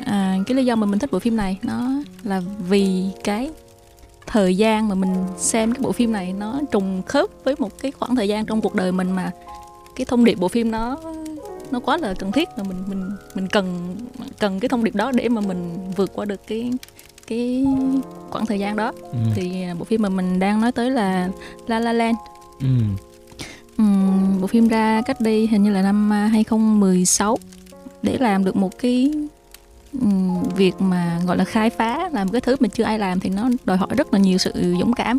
à, 0.05 0.37
cái 0.47 0.55
lý 0.55 0.65
do 0.65 0.75
mà 0.75 0.85
mình 0.85 0.99
thích 0.99 1.11
bộ 1.11 1.19
phim 1.19 1.37
này 1.37 1.57
nó 1.63 1.89
là 2.23 2.41
vì 2.69 3.05
cái 3.23 3.49
thời 4.27 4.57
gian 4.57 4.89
mà 4.89 4.95
mình 4.95 5.13
xem 5.37 5.73
cái 5.73 5.81
bộ 5.81 5.91
phim 5.91 6.11
này 6.11 6.33
nó 6.33 6.59
trùng 6.71 7.01
khớp 7.05 7.29
với 7.43 7.55
một 7.59 7.79
cái 7.81 7.91
khoảng 7.91 8.15
thời 8.15 8.27
gian 8.27 8.45
trong 8.45 8.61
cuộc 8.61 8.75
đời 8.75 8.91
mình 8.91 9.11
mà 9.11 9.31
cái 9.95 10.05
thông 10.05 10.25
điệp 10.25 10.35
bộ 10.35 10.47
phim 10.47 10.71
nó 10.71 10.97
nó 11.71 11.79
quá 11.79 11.97
là 11.97 12.13
cần 12.19 12.31
thiết 12.31 12.49
mà 12.57 12.63
mình 12.63 12.83
mình 12.87 13.09
mình 13.35 13.47
cần 13.47 13.95
cần 14.39 14.59
cái 14.59 14.69
thông 14.69 14.83
điệp 14.83 14.95
đó 14.95 15.11
để 15.11 15.29
mà 15.29 15.41
mình 15.41 15.91
vượt 15.95 16.11
qua 16.13 16.25
được 16.25 16.47
cái 16.47 16.71
cái 17.27 17.65
khoảng 18.29 18.45
thời 18.45 18.59
gian 18.59 18.75
đó 18.75 18.91
ừ. 19.01 19.17
thì 19.35 19.65
bộ 19.79 19.85
phim 19.85 20.01
mà 20.01 20.09
mình 20.09 20.39
đang 20.39 20.61
nói 20.61 20.71
tới 20.71 20.91
là 20.91 21.29
La 21.67 21.79
La 21.79 21.93
Land 21.93 22.17
ừ. 22.61 22.67
Uhm, 23.81 24.41
bộ 24.41 24.47
phim 24.47 24.67
ra 24.67 25.01
cách 25.01 25.21
đây 25.21 25.47
hình 25.47 25.63
như 25.63 25.71
là 25.71 25.81
năm 25.81 26.11
2016 26.11 27.37
để 28.01 28.17
làm 28.19 28.45
được 28.45 28.55
một 28.55 28.77
cái 28.77 29.13
việc 30.55 30.81
mà 30.81 31.19
gọi 31.27 31.37
là 31.37 31.43
khai 31.43 31.69
phá 31.69 32.09
làm 32.13 32.29
cái 32.29 32.41
thứ 32.41 32.55
mà 32.59 32.67
chưa 32.67 32.83
ai 32.83 32.99
làm 32.99 33.19
thì 33.19 33.29
nó 33.29 33.49
đòi 33.65 33.77
hỏi 33.77 33.89
rất 33.97 34.13
là 34.13 34.19
nhiều 34.19 34.37
sự 34.37 34.51
dũng 34.79 34.93
cảm. 34.93 35.17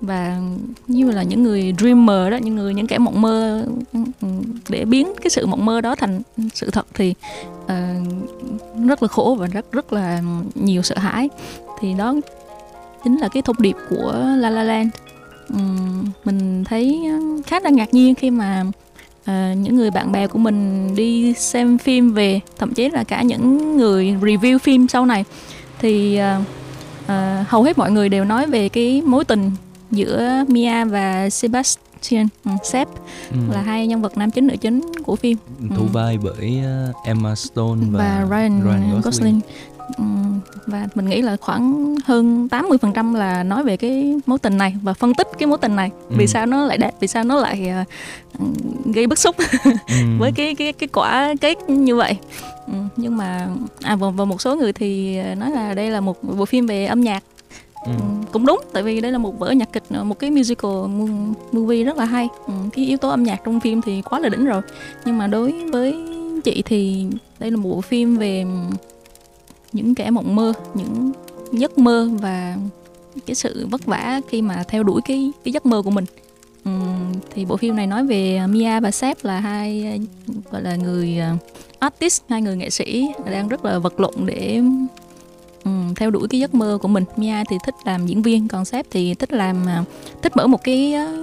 Và 0.00 0.40
như 0.86 1.10
là 1.10 1.22
những 1.22 1.42
người 1.42 1.74
dreamer 1.78 2.30
đó 2.30 2.36
những 2.36 2.54
người 2.54 2.74
những 2.74 2.86
kẻ 2.86 2.98
mộng 2.98 3.20
mơ 3.20 3.66
để 4.68 4.84
biến 4.84 5.12
cái 5.22 5.30
sự 5.30 5.46
mộng 5.46 5.64
mơ 5.64 5.80
đó 5.80 5.94
thành 5.94 6.22
sự 6.54 6.70
thật 6.70 6.86
thì 6.94 7.14
uh, 7.64 7.70
rất 8.88 9.02
là 9.02 9.08
khổ 9.08 9.36
và 9.38 9.46
rất 9.46 9.72
rất 9.72 9.92
là 9.92 10.22
nhiều 10.54 10.82
sợ 10.82 10.98
hãi. 10.98 11.28
Thì 11.80 11.94
đó 11.94 12.14
chính 13.04 13.16
là 13.16 13.28
cái 13.28 13.42
thông 13.42 13.56
điệp 13.58 13.76
của 13.90 14.12
La 14.38 14.50
La 14.50 14.62
Land. 14.62 14.90
Um, 15.48 16.04
mình 16.24 16.64
thấy 16.64 17.10
khá 17.46 17.60
là 17.60 17.70
ngạc 17.70 17.94
nhiên 17.94 18.14
khi 18.14 18.30
mà 18.30 18.64
à, 19.26 19.54
những 19.54 19.76
người 19.76 19.90
bạn 19.90 20.12
bè 20.12 20.26
của 20.26 20.38
mình 20.38 20.94
đi 20.94 21.34
xem 21.34 21.78
phim 21.78 22.12
về 22.12 22.40
thậm 22.58 22.74
chí 22.74 22.88
là 22.88 23.04
cả 23.04 23.22
những 23.22 23.76
người 23.76 24.14
review 24.20 24.58
phim 24.58 24.88
sau 24.88 25.06
này 25.06 25.24
thì 25.78 26.16
à, 26.16 26.40
à, 27.06 27.44
hầu 27.48 27.62
hết 27.62 27.78
mọi 27.78 27.90
người 27.90 28.08
đều 28.08 28.24
nói 28.24 28.46
về 28.46 28.68
cái 28.68 29.02
mối 29.02 29.24
tình 29.24 29.50
giữa 29.90 30.44
Mia 30.48 30.84
và 30.84 31.30
Sebastian 31.30 32.28
ừ, 32.44 32.50
Sep 32.64 32.88
ừ. 33.30 33.36
là 33.52 33.62
hai 33.62 33.86
nhân 33.86 34.02
vật 34.02 34.18
nam 34.18 34.30
chính 34.30 34.46
nữ 34.46 34.56
chính 34.60 34.82
của 35.04 35.16
phim 35.16 35.38
thủ 35.76 35.82
ừ. 35.82 35.88
vai 35.92 36.18
bởi 36.22 36.60
Emma 37.04 37.34
Stone 37.34 37.80
và, 37.90 37.98
và 37.98 38.26
Ryan, 38.28 38.62
Ryan 38.62 38.80
Gosling. 38.80 39.00
Gosling 39.02 39.40
và 40.66 40.88
mình 40.94 41.08
nghĩ 41.08 41.22
là 41.22 41.36
khoảng 41.40 41.94
hơn 42.04 42.48
80% 42.50 43.16
là 43.16 43.42
nói 43.42 43.62
về 43.62 43.76
cái 43.76 44.14
mối 44.26 44.38
tình 44.38 44.58
này 44.58 44.74
và 44.82 44.94
phân 44.94 45.14
tích 45.14 45.28
cái 45.38 45.46
mối 45.46 45.58
tình 45.58 45.76
này 45.76 45.90
ừ. 46.08 46.16
vì 46.18 46.26
sao 46.26 46.46
nó 46.46 46.66
lại 46.66 46.78
đẹp 46.78 46.92
vì 47.00 47.08
sao 47.08 47.24
nó 47.24 47.40
lại 47.40 47.72
uh, 48.38 48.48
gây 48.94 49.06
bức 49.06 49.18
xúc 49.18 49.36
ừ. 49.88 49.94
với 50.18 50.32
cái 50.32 50.54
cái 50.54 50.72
cái 50.72 50.88
quả 50.88 51.34
kết 51.40 51.70
như 51.70 51.96
vậy 51.96 52.16
ừ, 52.66 52.72
nhưng 52.96 53.16
mà 53.16 53.48
à 53.82 53.96
và, 53.96 54.10
và 54.10 54.24
một 54.24 54.40
số 54.40 54.56
người 54.56 54.72
thì 54.72 55.18
nói 55.34 55.50
là 55.50 55.74
đây 55.74 55.90
là 55.90 56.00
một 56.00 56.22
bộ 56.22 56.44
phim 56.44 56.66
về 56.66 56.86
âm 56.86 57.00
nhạc 57.00 57.22
Ừ. 57.86 57.92
cũng 58.32 58.46
đúng 58.46 58.60
tại 58.72 58.82
vì 58.82 59.00
đây 59.00 59.12
là 59.12 59.18
một 59.18 59.38
vở 59.38 59.50
nhạc 59.50 59.72
kịch 59.72 59.82
một 60.04 60.18
cái 60.18 60.30
musical 60.30 60.70
movie 61.52 61.84
rất 61.84 61.96
là 61.96 62.04
hay 62.04 62.28
ừ, 62.46 62.52
cái 62.72 62.84
yếu 62.84 62.98
tố 62.98 63.08
âm 63.08 63.22
nhạc 63.22 63.40
trong 63.44 63.60
phim 63.60 63.82
thì 63.82 64.02
quá 64.02 64.18
là 64.18 64.28
đỉnh 64.28 64.44
rồi 64.44 64.62
nhưng 65.04 65.18
mà 65.18 65.26
đối 65.26 65.70
với 65.70 65.94
chị 66.44 66.62
thì 66.62 67.06
đây 67.38 67.50
là 67.50 67.56
một 67.56 67.68
bộ 67.68 67.80
phim 67.80 68.16
về 68.16 68.44
những 69.76 69.94
kẻ 69.94 70.10
mộng 70.10 70.36
mơ 70.36 70.52
những 70.74 71.12
giấc 71.52 71.78
mơ 71.78 72.08
và 72.20 72.56
cái 73.26 73.34
sự 73.34 73.66
vất 73.70 73.86
vả 73.86 74.20
khi 74.28 74.42
mà 74.42 74.64
theo 74.68 74.82
đuổi 74.82 75.00
cái 75.04 75.32
cái 75.44 75.52
giấc 75.52 75.66
mơ 75.66 75.82
của 75.82 75.90
mình. 75.90 76.04
Um, 76.64 77.12
thì 77.34 77.44
bộ 77.44 77.56
phim 77.56 77.76
này 77.76 77.86
nói 77.86 78.06
về 78.06 78.46
Mia 78.46 78.80
và 78.80 78.90
Seth 78.90 79.24
là 79.24 79.40
hai 79.40 80.00
gọi 80.50 80.62
là 80.62 80.76
người 80.76 81.18
à, 81.18 81.36
artist 81.78 82.22
hai 82.28 82.42
người 82.42 82.56
nghệ 82.56 82.70
sĩ 82.70 83.08
đang 83.30 83.48
rất 83.48 83.64
là 83.64 83.78
vật 83.78 84.00
lộn 84.00 84.14
để 84.26 84.60
um, 85.64 85.94
theo 85.94 86.10
đuổi 86.10 86.28
cái 86.28 86.40
giấc 86.40 86.54
mơ 86.54 86.78
của 86.82 86.88
mình. 86.88 87.04
Mia 87.16 87.44
thì 87.50 87.56
thích 87.64 87.74
làm 87.84 88.06
diễn 88.06 88.22
viên 88.22 88.48
còn 88.48 88.64
Seth 88.64 88.90
thì 88.90 89.14
thích 89.14 89.32
làm 89.32 89.66
à, 89.66 89.84
thích 90.22 90.36
mở 90.36 90.46
một 90.46 90.64
cái 90.64 90.92
à, 90.92 91.16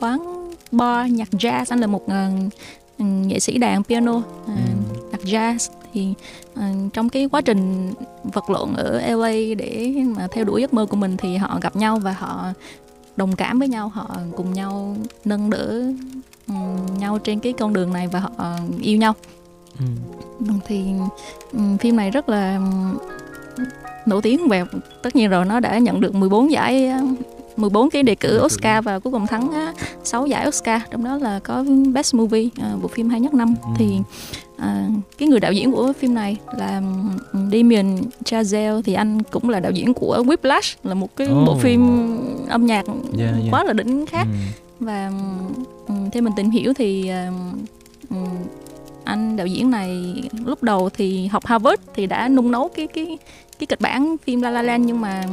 quán 0.00 0.50
bar 0.72 1.12
nhạc 1.12 1.28
jazz. 1.30 1.64
Anh 1.68 1.80
là 1.80 1.86
một 1.86 2.04
uh, 2.04 2.12
nghệ 2.98 3.40
sĩ 3.40 3.58
đàn 3.58 3.84
piano 3.84 4.16
uh, 4.16 4.22
jazz 5.24 5.68
thì 5.92 6.14
uh, 6.52 6.92
trong 6.92 7.08
cái 7.08 7.28
quá 7.32 7.40
trình 7.40 7.92
vật 8.22 8.50
lộn 8.50 8.74
ở 8.74 9.00
LA 9.16 9.32
để 9.58 9.94
mà 10.16 10.28
theo 10.32 10.44
đuổi 10.44 10.60
giấc 10.60 10.74
mơ 10.74 10.86
của 10.86 10.96
mình 10.96 11.16
thì 11.16 11.36
họ 11.36 11.58
gặp 11.62 11.76
nhau 11.76 11.98
và 11.98 12.12
họ 12.12 12.52
đồng 13.16 13.36
cảm 13.36 13.58
với 13.58 13.68
nhau 13.68 13.88
họ 13.88 14.16
cùng 14.36 14.52
nhau 14.52 14.96
nâng 15.24 15.50
đỡ 15.50 15.82
um, 16.48 16.98
nhau 16.98 17.18
trên 17.18 17.40
cái 17.40 17.52
con 17.52 17.72
đường 17.72 17.92
này 17.92 18.06
và 18.06 18.20
họ 18.20 18.56
yêu 18.80 18.98
nhau 18.98 19.14
ừ. 19.78 19.84
thì 20.66 20.84
um, 21.52 21.76
phim 21.76 21.96
này 21.96 22.10
rất 22.10 22.28
là 22.28 22.60
nổi 24.06 24.22
tiếng 24.22 24.48
và 24.48 24.64
tất 25.02 25.16
nhiên 25.16 25.30
rồi 25.30 25.44
nó 25.44 25.60
đã 25.60 25.78
nhận 25.78 26.00
được 26.00 26.14
14 26.14 26.50
giải 26.50 26.92
14 27.56 27.90
cái 27.90 28.02
đề 28.02 28.14
cử 28.14 28.42
Oscar 28.44 28.84
và 28.84 28.98
cuối 28.98 29.12
cùng 29.12 29.26
thắng 29.26 29.72
6 30.04 30.26
giải 30.26 30.48
Oscar 30.48 30.82
trong 30.90 31.04
đó 31.04 31.16
là 31.16 31.38
có 31.38 31.64
Best 31.92 32.14
Movie 32.14 32.48
à, 32.60 32.74
bộ 32.82 32.88
phim 32.88 33.08
hay 33.08 33.20
nhất 33.20 33.34
năm 33.34 33.54
ừ. 33.62 33.68
thì 33.78 33.98
à, 34.62 34.88
cái 35.18 35.28
người 35.28 35.40
đạo 35.40 35.52
diễn 35.52 35.72
của 35.72 35.92
phim 35.98 36.14
này 36.14 36.36
là 36.58 36.82
Damien 37.32 37.96
Chazelle 38.24 38.82
thì 38.82 38.94
anh 38.94 39.22
cũng 39.22 39.48
là 39.48 39.60
đạo 39.60 39.72
diễn 39.72 39.94
của 39.94 40.24
Whiplash 40.26 40.76
là 40.84 40.94
một 40.94 41.16
cái 41.16 41.28
oh. 41.30 41.46
bộ 41.46 41.56
phim 41.58 41.80
âm 42.48 42.66
nhạc 42.66 42.84
yeah, 43.18 43.34
yeah. 43.34 43.44
quá 43.50 43.64
là 43.64 43.72
đỉnh 43.72 44.06
khác 44.06 44.26
ừ. 44.32 44.36
và 44.80 45.12
um, 45.88 46.10
theo 46.10 46.22
mình 46.22 46.32
tìm 46.36 46.50
hiểu 46.50 46.74
thì 46.74 47.10
um, 48.10 48.34
anh 49.04 49.36
đạo 49.36 49.46
diễn 49.46 49.70
này 49.70 50.14
lúc 50.44 50.62
đầu 50.62 50.88
thì 50.88 51.26
học 51.26 51.46
Harvard 51.46 51.82
thì 51.94 52.06
đã 52.06 52.28
nung 52.28 52.50
nấu 52.50 52.68
cái 52.68 52.86
cái 52.86 53.18
cái 53.58 53.66
kịch 53.66 53.80
bản 53.80 54.16
phim 54.24 54.42
La 54.42 54.50
La 54.50 54.62
Land 54.62 54.86
nhưng 54.86 55.00
mà 55.00 55.24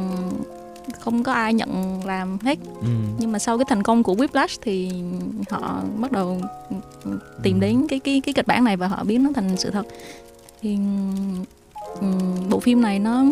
không 1.00 1.22
có 1.22 1.32
ai 1.32 1.54
nhận 1.54 2.00
làm 2.04 2.38
hết 2.38 2.58
ừ. 2.80 2.88
nhưng 3.18 3.32
mà 3.32 3.38
sau 3.38 3.58
cái 3.58 3.64
thành 3.68 3.82
công 3.82 4.02
của 4.02 4.14
Whiplash 4.14 4.58
thì 4.62 4.90
họ 5.50 5.82
bắt 5.98 6.12
đầu 6.12 6.40
tìm 7.42 7.56
ừ. 7.56 7.60
đến 7.60 7.86
cái 7.88 8.00
cái 8.00 8.20
cái 8.24 8.34
kịch 8.34 8.46
bản 8.46 8.64
này 8.64 8.76
và 8.76 8.88
họ 8.88 9.04
biến 9.04 9.22
nó 9.24 9.30
thành 9.34 9.56
sự 9.56 9.70
thật 9.70 9.86
thì 10.62 10.78
um, 12.00 12.48
bộ 12.48 12.60
phim 12.60 12.82
này 12.82 12.98
nó 12.98 13.24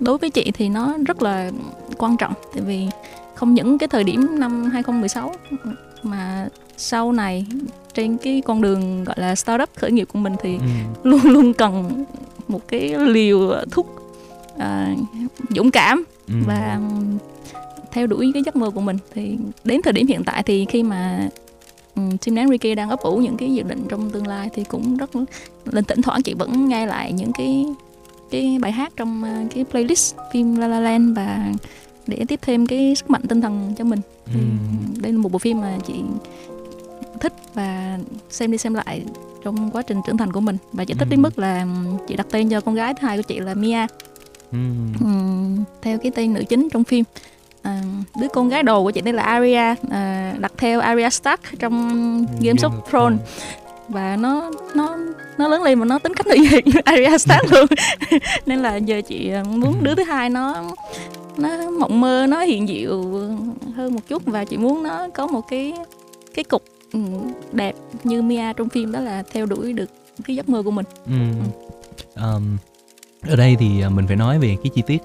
đối 0.00 0.18
với 0.18 0.30
chị 0.30 0.50
thì 0.54 0.68
nó 0.68 0.94
rất 1.06 1.22
là 1.22 1.50
quan 1.98 2.16
trọng 2.16 2.32
tại 2.54 2.62
vì 2.62 2.88
không 3.34 3.54
những 3.54 3.78
cái 3.78 3.88
thời 3.88 4.04
điểm 4.04 4.26
năm 4.40 4.64
2016 4.64 5.32
mà 6.02 6.48
sau 6.76 7.12
này 7.12 7.46
trên 7.94 8.18
cái 8.18 8.42
con 8.46 8.60
đường 8.60 9.04
gọi 9.04 9.16
là 9.18 9.34
startup 9.34 9.68
khởi 9.76 9.92
nghiệp 9.92 10.08
của 10.12 10.18
mình 10.18 10.36
thì 10.42 10.56
ừ. 10.56 10.64
luôn 11.02 11.20
luôn 11.24 11.52
cần 11.52 12.04
một 12.48 12.68
cái 12.68 12.94
liều 12.98 13.54
thuốc 13.70 13.86
uh, 14.56 14.98
dũng 15.50 15.70
cảm 15.70 16.04
ừ. 16.28 16.34
và 16.46 16.80
theo 17.92 18.06
đuổi 18.06 18.30
cái 18.34 18.42
giấc 18.46 18.56
mơ 18.56 18.70
của 18.70 18.80
mình 18.80 18.96
thì 19.14 19.38
đến 19.64 19.80
thời 19.82 19.92
điểm 19.92 20.06
hiện 20.06 20.24
tại 20.24 20.42
thì 20.42 20.64
khi 20.64 20.82
mà 20.82 21.28
um, 21.94 22.16
Tim 22.16 22.34
Enrique 22.34 22.74
đang 22.74 22.90
ấp 22.90 23.00
ủ 23.00 23.16
những 23.16 23.36
cái 23.36 23.54
dự 23.54 23.62
định 23.62 23.82
trong 23.88 24.10
tương 24.10 24.26
lai 24.26 24.48
thì 24.54 24.64
cũng 24.64 24.96
rất 24.96 25.10
lên 25.64 25.84
thỉnh 25.84 26.02
thoảng 26.02 26.22
chị 26.22 26.34
vẫn 26.34 26.68
nghe 26.68 26.86
lại 26.86 27.12
những 27.12 27.32
cái 27.32 27.66
cái 28.30 28.58
bài 28.60 28.72
hát 28.72 28.92
trong 28.96 29.22
uh, 29.22 29.54
cái 29.54 29.64
playlist 29.64 30.14
phim 30.32 30.56
La 30.56 30.68
La 30.68 30.80
Land 30.80 31.16
và 31.16 31.52
để 32.06 32.24
tiếp 32.28 32.40
thêm 32.42 32.66
cái 32.66 32.94
sức 32.94 33.10
mạnh 33.10 33.22
tinh 33.28 33.40
thần 33.40 33.74
cho 33.78 33.84
mình 33.84 34.00
thì 34.26 34.40
ừ. 34.40 35.00
đây 35.02 35.12
là 35.12 35.18
một 35.18 35.32
bộ 35.32 35.38
phim 35.38 35.60
mà 35.60 35.78
chị 35.86 35.94
thích 37.20 37.32
và 37.54 37.98
xem 38.30 38.50
đi 38.50 38.58
xem 38.58 38.74
lại 38.74 39.02
trong 39.44 39.70
quá 39.70 39.82
trình 39.82 40.00
trưởng 40.06 40.16
thành 40.16 40.32
của 40.32 40.40
mình 40.40 40.56
và 40.72 40.84
chị 40.84 40.94
thích 40.94 41.08
ừ. 41.08 41.10
đến 41.10 41.22
mức 41.22 41.38
là 41.38 41.66
chị 42.08 42.16
đặt 42.16 42.26
tên 42.30 42.48
cho 42.48 42.60
con 42.60 42.74
gái 42.74 42.94
thứ 42.94 43.06
hai 43.06 43.16
của 43.16 43.22
chị 43.22 43.40
là 43.40 43.54
Mia 43.54 43.86
ừ. 44.52 44.58
Ừ, 45.00 45.06
theo 45.82 45.98
cái 45.98 46.12
tên 46.14 46.34
nữ 46.34 46.44
chính 46.48 46.68
trong 46.70 46.84
phim. 46.84 47.04
À, 47.62 47.82
đứa 48.20 48.28
con 48.28 48.48
gái 48.48 48.62
đồ 48.62 48.82
của 48.82 48.90
chị 48.90 49.00
tên 49.00 49.14
là 49.14 49.22
Arya 49.22 49.74
à, 49.90 50.34
đặt 50.38 50.52
theo 50.56 50.80
Arya 50.80 51.10
Stark 51.10 51.40
trong 51.58 52.26
Game 52.40 52.58
of 52.58 52.80
Thrones. 52.90 53.20
Và 53.88 54.16
nó 54.16 54.50
nó 54.74 54.98
nó 55.38 55.48
lớn 55.48 55.62
lên 55.62 55.78
mà 55.78 55.84
nó 55.84 55.98
tính 55.98 56.14
cách 56.14 56.26
nữ 56.26 56.34
diện 56.50 56.64
Arya 56.84 57.18
Stark 57.18 57.52
luôn. 57.52 57.66
Nên 58.46 58.58
là 58.58 58.76
giờ 58.76 59.00
chị 59.08 59.30
à, 59.30 59.42
muốn 59.42 59.74
đứa 59.82 59.94
thứ 59.94 60.02
hai 60.02 60.30
nó 60.30 60.64
nó 61.36 61.70
mộng 61.70 62.00
mơ 62.00 62.26
nó 62.28 62.40
hiện 62.40 62.66
diệu 62.66 63.02
hơn 63.74 63.94
một 63.94 64.08
chút. 64.08 64.22
Và 64.26 64.44
chị 64.44 64.56
muốn 64.56 64.82
nó 64.82 65.08
có 65.14 65.26
một 65.26 65.42
cái 65.48 65.74
cái 66.34 66.44
cục 66.44 66.62
ừ, 66.92 67.00
đẹp 67.52 67.74
như 68.04 68.22
Mia 68.22 68.52
trong 68.52 68.68
phim. 68.68 68.92
Đó 68.92 69.00
là 69.00 69.22
theo 69.32 69.46
đuổi 69.46 69.72
được 69.72 69.90
cái 70.24 70.36
giấc 70.36 70.48
mơ 70.48 70.62
của 70.62 70.70
mình. 70.70 70.86
Ừ. 71.06 71.12
Um, 72.22 72.56
ở 73.28 73.36
đây 73.36 73.56
thì 73.58 73.80
à, 73.80 73.88
mình 73.88 74.06
phải 74.06 74.16
nói 74.16 74.38
về 74.38 74.56
cái 74.62 74.70
chi 74.74 74.82
tiết 74.86 75.02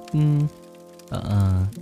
uh, 1.16 1.22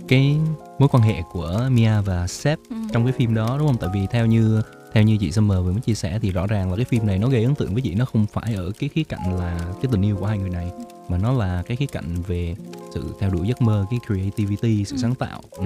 cái 0.08 0.36
mối 0.78 0.88
quan 0.92 1.02
hệ 1.02 1.22
của 1.32 1.68
Mia 1.70 2.00
và 2.00 2.26
Seth 2.26 2.60
ừ. 2.70 2.76
trong 2.92 3.04
cái 3.04 3.12
phim 3.12 3.34
đó 3.34 3.56
đúng 3.58 3.66
không? 3.66 3.76
Tại 3.80 3.90
vì 3.94 4.06
theo 4.10 4.26
như 4.26 4.62
theo 4.92 5.02
như 5.02 5.16
chị 5.20 5.32
Summer 5.32 5.58
vừa 5.58 5.72
mới 5.72 5.80
chia 5.80 5.94
sẻ 5.94 6.18
thì 6.22 6.30
rõ 6.30 6.46
ràng 6.46 6.70
là 6.70 6.76
cái 6.76 6.84
phim 6.84 7.06
này 7.06 7.18
nó 7.18 7.28
gây 7.28 7.44
ấn 7.44 7.54
tượng 7.54 7.72
với 7.72 7.82
chị 7.82 7.94
nó 7.94 8.04
không 8.04 8.26
phải 8.26 8.54
ở 8.54 8.72
cái 8.78 8.88
khía 8.88 9.04
cạnh 9.04 9.38
là 9.38 9.58
cái 9.82 9.92
tình 9.92 10.02
yêu 10.02 10.16
của 10.16 10.26
hai 10.26 10.38
người 10.38 10.50
này 10.50 10.70
mà 11.08 11.18
nó 11.18 11.32
là 11.32 11.62
cái 11.66 11.76
khía 11.76 11.86
cạnh 11.86 12.22
về 12.26 12.54
sự 12.94 13.04
theo 13.20 13.30
đuổi 13.30 13.48
giấc 13.48 13.62
mơ 13.62 13.86
cái 13.90 13.98
creativity 14.06 14.84
sự 14.84 14.96
ừ. 14.96 15.00
sáng 15.02 15.14
tạo 15.14 15.40
ừ. 15.50 15.64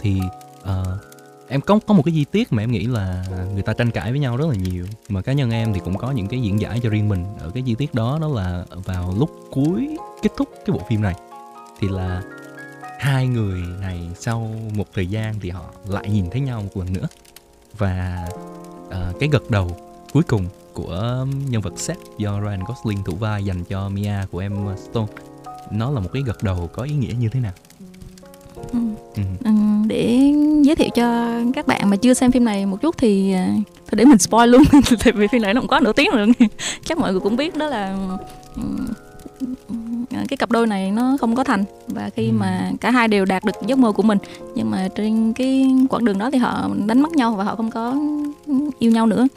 thì 0.00 0.20
uh, 0.62 1.11
em 1.52 1.60
có 1.60 1.78
có 1.86 1.94
một 1.94 2.02
cái 2.02 2.14
chi 2.14 2.24
tiết 2.24 2.52
mà 2.52 2.62
em 2.62 2.72
nghĩ 2.72 2.86
là 2.86 3.24
người 3.52 3.62
ta 3.62 3.72
tranh 3.72 3.90
cãi 3.90 4.10
với 4.10 4.20
nhau 4.20 4.36
rất 4.36 4.48
là 4.48 4.54
nhiều. 4.54 4.86
Mà 5.08 5.22
cá 5.22 5.32
nhân 5.32 5.50
em 5.50 5.74
thì 5.74 5.80
cũng 5.84 5.98
có 5.98 6.10
những 6.10 6.26
cái 6.26 6.40
diễn 6.42 6.60
giải 6.60 6.80
cho 6.82 6.90
riêng 6.90 7.08
mình. 7.08 7.24
Ở 7.40 7.50
cái 7.50 7.62
chi 7.66 7.74
tiết 7.74 7.94
đó 7.94 8.18
đó 8.20 8.28
là 8.28 8.64
vào 8.70 9.14
lúc 9.18 9.30
cuối 9.50 9.96
kết 10.22 10.30
thúc 10.36 10.48
cái 10.66 10.76
bộ 10.76 10.80
phim 10.88 11.02
này 11.02 11.14
thì 11.80 11.88
là 11.88 12.22
hai 12.98 13.26
người 13.26 13.60
này 13.80 14.00
sau 14.18 14.54
một 14.74 14.86
thời 14.94 15.06
gian 15.06 15.40
thì 15.40 15.50
họ 15.50 15.64
lại 15.88 16.10
nhìn 16.10 16.30
thấy 16.30 16.40
nhau 16.40 16.62
một 16.62 16.70
lần 16.76 16.92
nữa. 16.92 17.06
Và 17.78 18.28
uh, 18.86 19.20
cái 19.20 19.28
gật 19.32 19.50
đầu 19.50 19.76
cuối 20.12 20.22
cùng 20.22 20.46
của 20.72 21.26
nhân 21.48 21.62
vật 21.62 21.78
Seth 21.78 22.00
do 22.18 22.40
Ryan 22.40 22.60
Gosling 22.64 23.04
thủ 23.04 23.16
vai 23.16 23.44
dành 23.44 23.64
cho 23.64 23.88
Mia 23.88 24.26
của 24.30 24.38
em 24.38 24.66
Stone 24.90 25.12
nó 25.70 25.90
là 25.90 26.00
một 26.00 26.10
cái 26.12 26.22
gật 26.22 26.42
đầu 26.42 26.70
có 26.72 26.82
ý 26.82 26.92
nghĩa 26.92 27.14
như 27.18 27.28
thế 27.28 27.40
nào? 27.40 27.52
Ừ. 29.16 29.22
Để 29.86 30.32
giới 30.62 30.76
thiệu 30.76 30.88
cho 30.94 31.38
các 31.54 31.66
bạn 31.66 31.90
mà 31.90 31.96
chưa 31.96 32.14
xem 32.14 32.32
phim 32.32 32.44
này 32.44 32.66
một 32.66 32.80
chút 32.82 32.94
thì 32.98 33.32
à, 33.32 33.48
thôi 33.60 33.96
để 33.96 34.04
mình 34.04 34.18
spoil 34.18 34.50
luôn 34.50 34.62
tại 35.04 35.12
vì 35.12 35.26
phim 35.26 35.42
này 35.42 35.54
nó 35.54 35.60
cũng 35.60 35.68
có 35.68 35.80
nửa 35.80 35.92
tiếng 35.92 36.10
rồi. 36.10 36.28
Chắc 36.84 36.98
mọi 36.98 37.12
người 37.12 37.20
cũng 37.20 37.36
biết 37.36 37.56
đó 37.56 37.66
là 37.66 37.96
ừ, 38.56 38.62
cái 40.28 40.36
cặp 40.36 40.50
đôi 40.50 40.66
này 40.66 40.90
nó 40.90 41.16
không 41.20 41.34
có 41.34 41.44
thành. 41.44 41.64
Và 41.86 42.10
khi 42.16 42.26
ừ. 42.26 42.32
mà 42.32 42.70
cả 42.80 42.90
hai 42.90 43.08
đều 43.08 43.24
đạt 43.24 43.44
được 43.44 43.54
giấc 43.66 43.78
mơ 43.78 43.92
của 43.92 44.02
mình 44.02 44.18
nhưng 44.54 44.70
mà 44.70 44.88
trên 44.94 45.32
cái 45.32 45.66
quãng 45.90 46.04
đường 46.04 46.18
đó 46.18 46.30
thì 46.30 46.38
họ 46.38 46.68
đánh 46.86 47.02
mất 47.02 47.12
nhau 47.12 47.34
và 47.34 47.44
họ 47.44 47.56
không 47.56 47.70
có 47.70 47.94
yêu 48.78 48.90
nhau 48.90 49.06
nữa. 49.06 49.28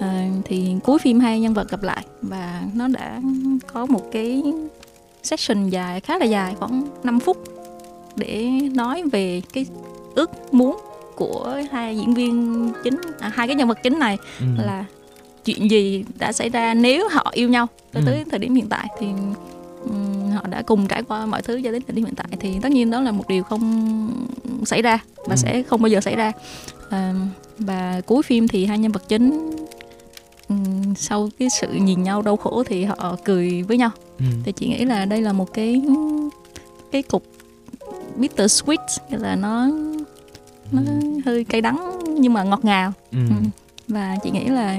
À, 0.00 0.28
thì 0.44 0.74
cuối 0.84 0.98
phim 0.98 1.20
hai 1.20 1.40
nhân 1.40 1.54
vật 1.54 1.70
gặp 1.70 1.82
lại 1.82 2.04
và 2.22 2.62
nó 2.74 2.88
đã 2.88 3.20
có 3.72 3.86
một 3.86 4.02
cái 4.12 4.42
session 5.22 5.68
dài 5.68 6.00
khá 6.00 6.18
là 6.18 6.24
dài 6.24 6.54
khoảng 6.58 6.82
5 7.04 7.20
phút 7.20 7.55
để 8.16 8.48
nói 8.74 9.02
về 9.12 9.42
cái 9.52 9.66
ước 10.14 10.54
muốn 10.54 10.80
của 11.16 11.62
hai 11.70 11.96
diễn 11.96 12.14
viên 12.14 12.72
chính 12.84 13.00
à, 13.20 13.30
hai 13.34 13.46
cái 13.46 13.56
nhân 13.56 13.68
vật 13.68 13.78
chính 13.82 13.98
này 13.98 14.18
ừ. 14.40 14.46
là 14.66 14.84
chuyện 15.44 15.70
gì 15.70 16.04
đã 16.18 16.32
xảy 16.32 16.48
ra 16.48 16.74
nếu 16.74 17.08
họ 17.08 17.30
yêu 17.34 17.48
nhau 17.48 17.66
tới 17.92 18.02
ừ. 18.06 18.06
tới 18.06 18.24
thời 18.30 18.38
điểm 18.38 18.54
hiện 18.54 18.68
tại 18.68 18.88
thì 18.98 19.06
um, 19.84 20.30
họ 20.30 20.46
đã 20.46 20.62
cùng 20.62 20.86
trải 20.86 21.02
qua 21.02 21.26
mọi 21.26 21.42
thứ 21.42 21.60
cho 21.64 21.72
đến 21.72 21.82
thời 21.86 21.96
điểm 21.96 22.04
hiện 22.04 22.14
tại 22.14 22.26
thì 22.40 22.54
tất 22.62 22.72
nhiên 22.72 22.90
đó 22.90 23.00
là 23.00 23.12
một 23.12 23.28
điều 23.28 23.42
không 23.42 24.10
xảy 24.64 24.82
ra 24.82 24.98
và 25.16 25.34
ừ. 25.34 25.36
sẽ 25.36 25.62
không 25.62 25.82
bao 25.82 25.88
giờ 25.88 26.00
xảy 26.00 26.16
ra 26.16 26.32
à, 26.90 27.14
và 27.58 28.00
cuối 28.06 28.22
phim 28.22 28.48
thì 28.48 28.66
hai 28.66 28.78
nhân 28.78 28.92
vật 28.92 29.02
chính 29.08 29.50
um, 30.48 30.94
sau 30.94 31.28
cái 31.38 31.48
sự 31.60 31.68
nhìn 31.72 32.02
nhau 32.02 32.22
đau 32.22 32.36
khổ 32.36 32.62
thì 32.66 32.84
họ 32.84 33.16
cười 33.24 33.62
với 33.62 33.78
nhau 33.78 33.90
ừ. 34.18 34.24
thì 34.44 34.52
chị 34.52 34.68
nghĩ 34.68 34.84
là 34.84 35.04
đây 35.04 35.20
là 35.22 35.32
một 35.32 35.52
cái 35.54 35.82
cái 36.92 37.02
cục 37.02 37.22
bitter 38.16 38.62
sweet 38.62 38.98
nghĩa 39.10 39.18
là 39.18 39.36
nó 39.36 39.68
nó 40.72 40.82
ừ. 40.86 41.20
hơi 41.26 41.44
cay 41.44 41.60
đắng 41.60 41.98
nhưng 42.18 42.32
mà 42.32 42.42
ngọt 42.42 42.64
ngào 42.64 42.92
ừ. 43.12 43.18
Ừ. 43.28 43.34
và 43.88 44.16
chị 44.22 44.30
nghĩ 44.30 44.44
là 44.44 44.78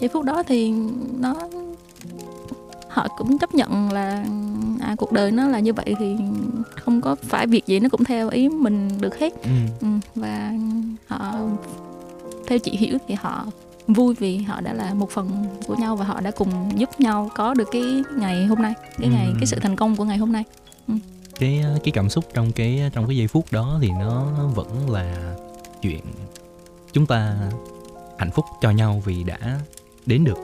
giây 0.00 0.08
phút 0.12 0.24
đó 0.24 0.42
thì 0.42 0.72
nó 1.20 1.34
họ 2.88 3.08
cũng 3.18 3.38
chấp 3.38 3.54
nhận 3.54 3.92
là 3.92 4.24
à, 4.80 4.94
cuộc 4.98 5.12
đời 5.12 5.30
nó 5.30 5.48
là 5.48 5.60
như 5.60 5.72
vậy 5.72 5.94
thì 5.98 6.16
không 6.76 7.00
có 7.00 7.14
phải 7.14 7.46
việc 7.46 7.66
gì 7.66 7.80
nó 7.80 7.88
cũng 7.88 8.04
theo 8.04 8.28
ý 8.28 8.48
mình 8.48 8.88
được 9.00 9.18
hết 9.18 9.42
ừ. 9.42 9.50
Ừ. 9.80 9.86
và 10.14 10.52
họ 11.06 11.34
theo 12.46 12.58
chị 12.58 12.76
hiểu 12.76 12.98
thì 13.08 13.14
họ 13.14 13.46
vui 13.86 14.14
vì 14.14 14.38
họ 14.38 14.60
đã 14.60 14.72
là 14.72 14.94
một 14.94 15.10
phần 15.10 15.46
của 15.66 15.74
nhau 15.74 15.96
và 15.96 16.04
họ 16.04 16.20
đã 16.20 16.30
cùng 16.30 16.50
giúp 16.76 17.00
nhau 17.00 17.30
có 17.34 17.54
được 17.54 17.68
cái 17.72 17.82
ngày 18.16 18.46
hôm 18.46 18.62
nay 18.62 18.74
cái 18.98 19.08
ngày 19.08 19.26
ừ. 19.26 19.32
cái 19.40 19.46
sự 19.46 19.56
thành 19.60 19.76
công 19.76 19.96
của 19.96 20.04
ngày 20.04 20.18
hôm 20.18 20.32
nay 20.32 20.44
ừ 20.88 20.94
cái 21.40 21.64
cái 21.84 21.92
cảm 21.92 22.08
xúc 22.08 22.24
trong 22.34 22.52
cái 22.52 22.90
trong 22.92 23.06
cái 23.06 23.16
giây 23.16 23.26
phút 23.26 23.44
đó 23.50 23.78
thì 23.82 23.90
nó 24.00 24.26
vẫn 24.54 24.90
là 24.90 25.34
chuyện 25.82 26.00
chúng 26.92 27.06
ta 27.06 27.36
hạnh 28.18 28.30
phúc 28.30 28.44
cho 28.60 28.70
nhau 28.70 29.02
vì 29.04 29.24
đã 29.24 29.60
đến 30.06 30.24
được 30.24 30.38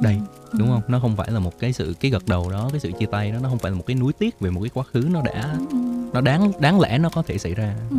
đây 0.00 0.20
ừ. 0.50 0.58
đúng 0.58 0.68
không 0.68 0.82
nó 0.88 1.00
không 1.00 1.16
phải 1.16 1.30
là 1.30 1.38
một 1.38 1.58
cái 1.58 1.72
sự 1.72 1.94
cái 2.00 2.10
gật 2.10 2.26
đầu 2.26 2.50
đó 2.50 2.68
cái 2.70 2.80
sự 2.80 2.92
chia 2.92 3.06
tay 3.06 3.30
đó 3.30 3.38
nó 3.42 3.48
không 3.48 3.58
phải 3.58 3.70
là 3.70 3.76
một 3.76 3.84
cái 3.86 3.94
núi 3.96 4.12
tiếc 4.12 4.40
về 4.40 4.50
một 4.50 4.60
cái 4.60 4.70
quá 4.74 4.84
khứ 4.92 5.08
nó 5.10 5.22
đã 5.22 5.56
ừ. 5.70 5.76
nó 6.12 6.20
đáng 6.20 6.52
đáng 6.60 6.80
lẽ 6.80 6.98
nó 6.98 7.08
có 7.08 7.22
thể 7.22 7.38
xảy 7.38 7.54
ra 7.54 7.74
ừ. 7.90 7.96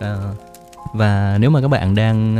À, 0.00 0.34
và 0.94 1.38
nếu 1.40 1.50
mà 1.50 1.60
các 1.60 1.68
bạn 1.68 1.94
đang 1.94 2.34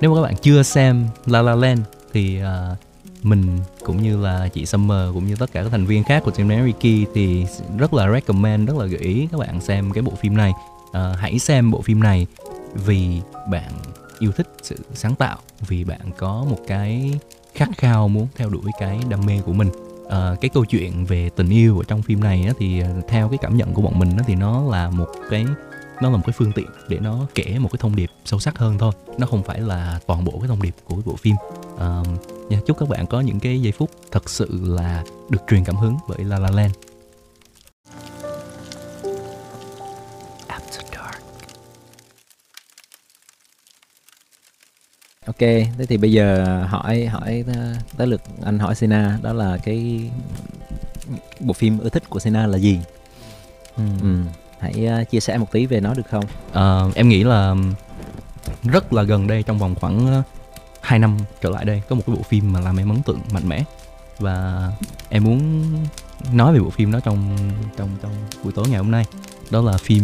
nếu 0.00 0.14
mà 0.14 0.20
các 0.20 0.22
bạn 0.22 0.34
chưa 0.42 0.62
xem 0.62 1.06
La 1.26 1.42
La 1.42 1.54
Land 1.54 1.80
thì 2.12 2.42
uh, 2.42 2.78
mình 3.22 3.58
cũng 3.84 4.02
như 4.02 4.16
là 4.16 4.48
chị 4.48 4.66
Summer 4.66 5.14
cũng 5.14 5.26
như 5.26 5.36
tất 5.36 5.52
cả 5.52 5.62
các 5.62 5.68
thành 5.70 5.86
viên 5.86 6.04
khác 6.04 6.22
của 6.24 6.30
team 6.30 6.64
Ricky 6.66 7.06
thì 7.14 7.46
rất 7.78 7.94
là 7.94 8.12
recommend 8.12 8.68
rất 8.68 8.76
là 8.76 8.86
gợi 8.86 9.00
ý 9.00 9.28
các 9.32 9.38
bạn 9.38 9.60
xem 9.60 9.90
cái 9.92 10.02
bộ 10.02 10.12
phim 10.20 10.36
này. 10.36 10.52
À, 10.92 11.14
hãy 11.18 11.38
xem 11.38 11.70
bộ 11.70 11.82
phim 11.82 12.00
này 12.00 12.26
vì 12.74 13.20
bạn 13.50 13.72
yêu 14.18 14.32
thích 14.32 14.48
sự 14.62 14.76
sáng 14.94 15.14
tạo 15.14 15.38
vì 15.68 15.84
bạn 15.84 16.00
có 16.18 16.44
một 16.50 16.58
cái 16.66 17.18
khát 17.54 17.68
khao 17.76 18.08
muốn 18.08 18.26
theo 18.36 18.48
đuổi 18.48 18.72
cái 18.78 19.00
đam 19.08 19.26
mê 19.26 19.40
của 19.46 19.52
mình. 19.52 19.68
À, 20.10 20.34
cái 20.40 20.48
câu 20.48 20.64
chuyện 20.64 21.04
về 21.04 21.30
tình 21.36 21.48
yêu 21.48 21.78
ở 21.78 21.84
trong 21.84 22.02
phim 22.02 22.20
này 22.20 22.44
á, 22.46 22.52
thì 22.58 22.80
à, 22.80 22.88
theo 23.08 23.28
cái 23.28 23.38
cảm 23.42 23.56
nhận 23.56 23.74
của 23.74 23.82
bọn 23.82 23.98
mình 23.98 24.16
á, 24.16 24.24
thì 24.26 24.34
nó 24.34 24.62
là 24.70 24.90
một 24.90 25.08
cái 25.30 25.46
nó 26.02 26.10
là 26.10 26.16
một 26.16 26.22
cái 26.26 26.34
phương 26.38 26.52
tiện 26.52 26.66
để 26.88 26.98
nó 26.98 27.26
kể 27.34 27.58
một 27.58 27.68
cái 27.72 27.78
thông 27.80 27.96
điệp 27.96 28.10
sâu 28.24 28.40
sắc 28.40 28.58
hơn 28.58 28.78
thôi. 28.78 28.92
Nó 29.18 29.26
không 29.26 29.42
phải 29.42 29.60
là 29.60 30.00
toàn 30.06 30.24
bộ 30.24 30.32
cái 30.38 30.48
thông 30.48 30.62
điệp 30.62 30.74
của 30.84 30.94
cái 30.94 31.02
bộ 31.06 31.16
phim. 31.16 31.36
À, 31.78 32.02
nha 32.48 32.58
chúc 32.66 32.78
các 32.78 32.88
bạn 32.88 33.06
có 33.06 33.20
những 33.20 33.40
cái 33.40 33.60
giây 33.62 33.72
phút 33.72 33.90
thật 34.12 34.30
sự 34.30 34.48
là 34.62 35.04
được 35.28 35.40
truyền 35.48 35.64
cảm 35.64 35.76
hứng 35.76 35.96
bởi 36.08 36.24
La 36.24 36.38
La 36.38 36.50
Land 36.50 36.72
Ok, 45.26 45.38
thế 45.38 45.86
thì 45.88 45.96
bây 45.96 46.12
giờ 46.12 46.44
hỏi 46.68 47.06
hỏi 47.06 47.44
tới 47.96 48.06
lượt 48.06 48.20
anh 48.44 48.58
hỏi 48.58 48.74
Sina 48.74 49.18
đó 49.22 49.32
là 49.32 49.58
cái 49.64 50.10
bộ 51.40 51.52
phim 51.52 51.78
ưa 51.78 51.88
thích 51.88 52.10
của 52.10 52.18
Sina 52.18 52.46
là 52.46 52.58
gì? 52.58 52.80
Ừ. 53.76 53.82
ừ 54.02 54.16
hãy 54.60 54.88
uh, 55.02 55.10
chia 55.10 55.20
sẻ 55.20 55.38
một 55.38 55.52
tí 55.52 55.66
về 55.66 55.80
nó 55.80 55.94
được 55.94 56.02
không 56.10 56.24
uh, 56.50 56.94
em 56.94 57.08
nghĩ 57.08 57.24
là 57.24 57.54
rất 58.62 58.92
là 58.92 59.02
gần 59.02 59.26
đây 59.26 59.42
trong 59.42 59.58
vòng 59.58 59.74
khoảng 59.74 60.18
uh, 60.18 60.24
2 60.88 60.98
năm 60.98 61.16
trở 61.40 61.50
lại 61.50 61.64
đây 61.64 61.82
có 61.88 61.96
một 61.96 62.02
cái 62.06 62.16
bộ 62.16 62.22
phim 62.22 62.52
mà 62.52 62.60
làm 62.60 62.76
em 62.76 62.88
ấn 62.88 63.02
tượng 63.02 63.20
mạnh 63.32 63.48
mẽ. 63.48 63.64
Và 64.18 64.68
em 65.08 65.24
muốn 65.24 65.64
nói 66.32 66.54
về 66.54 66.60
bộ 66.60 66.70
phim 66.70 66.92
đó 66.92 67.00
trong 67.00 67.38
trong 67.76 67.88
trong 68.02 68.12
buổi 68.44 68.52
tối 68.52 68.68
ngày 68.68 68.78
hôm 68.78 68.90
nay. 68.90 69.04
Đó 69.50 69.62
là 69.62 69.76
phim 69.76 70.02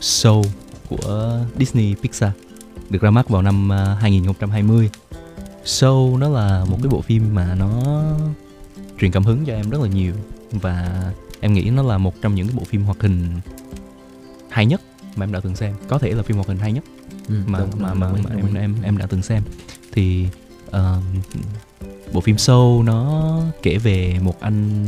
Soul 0.00 0.46
của 0.88 1.38
Disney 1.58 1.94
Pixar 2.02 2.30
được 2.90 3.02
ra 3.02 3.10
mắt 3.10 3.28
vào 3.28 3.42
năm 3.42 3.70
2020 3.70 4.90
Soul 5.64 6.20
nó 6.20 6.28
là 6.28 6.64
một 6.64 6.78
cái 6.82 6.90
bộ 6.90 7.00
phim 7.00 7.34
mà 7.34 7.54
nó 7.54 8.02
truyền 9.00 9.10
cảm 9.10 9.24
hứng 9.24 9.44
cho 9.46 9.52
em 9.52 9.70
rất 9.70 9.80
là 9.82 9.88
nhiều. 9.88 10.14
Và 10.52 11.04
em 11.40 11.52
nghĩ 11.52 11.70
nó 11.70 11.82
là 11.82 11.98
một 11.98 12.14
trong 12.22 12.34
những 12.34 12.48
cái 12.48 12.56
bộ 12.56 12.64
phim 12.64 12.84
hoạt 12.84 13.00
hình 13.00 13.40
hay 14.48 14.66
nhất 14.66 14.80
mà 15.16 15.24
em 15.24 15.32
đã 15.32 15.40
từng 15.40 15.56
xem. 15.56 15.74
Có 15.88 15.98
thể 15.98 16.10
là 16.10 16.22
phim 16.22 16.36
hoạt 16.36 16.48
hình 16.48 16.58
hay 16.58 16.72
nhất 16.72 16.84
ừ, 17.28 17.34
mà, 17.46 17.58
đúng, 17.58 17.70
mà, 17.78 17.94
mà, 17.94 18.12
mà, 18.12 18.18
mà 18.22 18.30
em, 18.36 18.54
em 18.54 18.74
em 18.82 18.98
đã 18.98 19.06
từng 19.06 19.22
xem 19.22 19.42
thì 19.98 20.26
uh, 20.68 21.02
bộ 22.12 22.20
phim 22.20 22.38
Soul 22.38 22.84
nó 22.84 23.32
kể 23.62 23.78
về 23.78 24.18
một 24.22 24.40
anh 24.40 24.84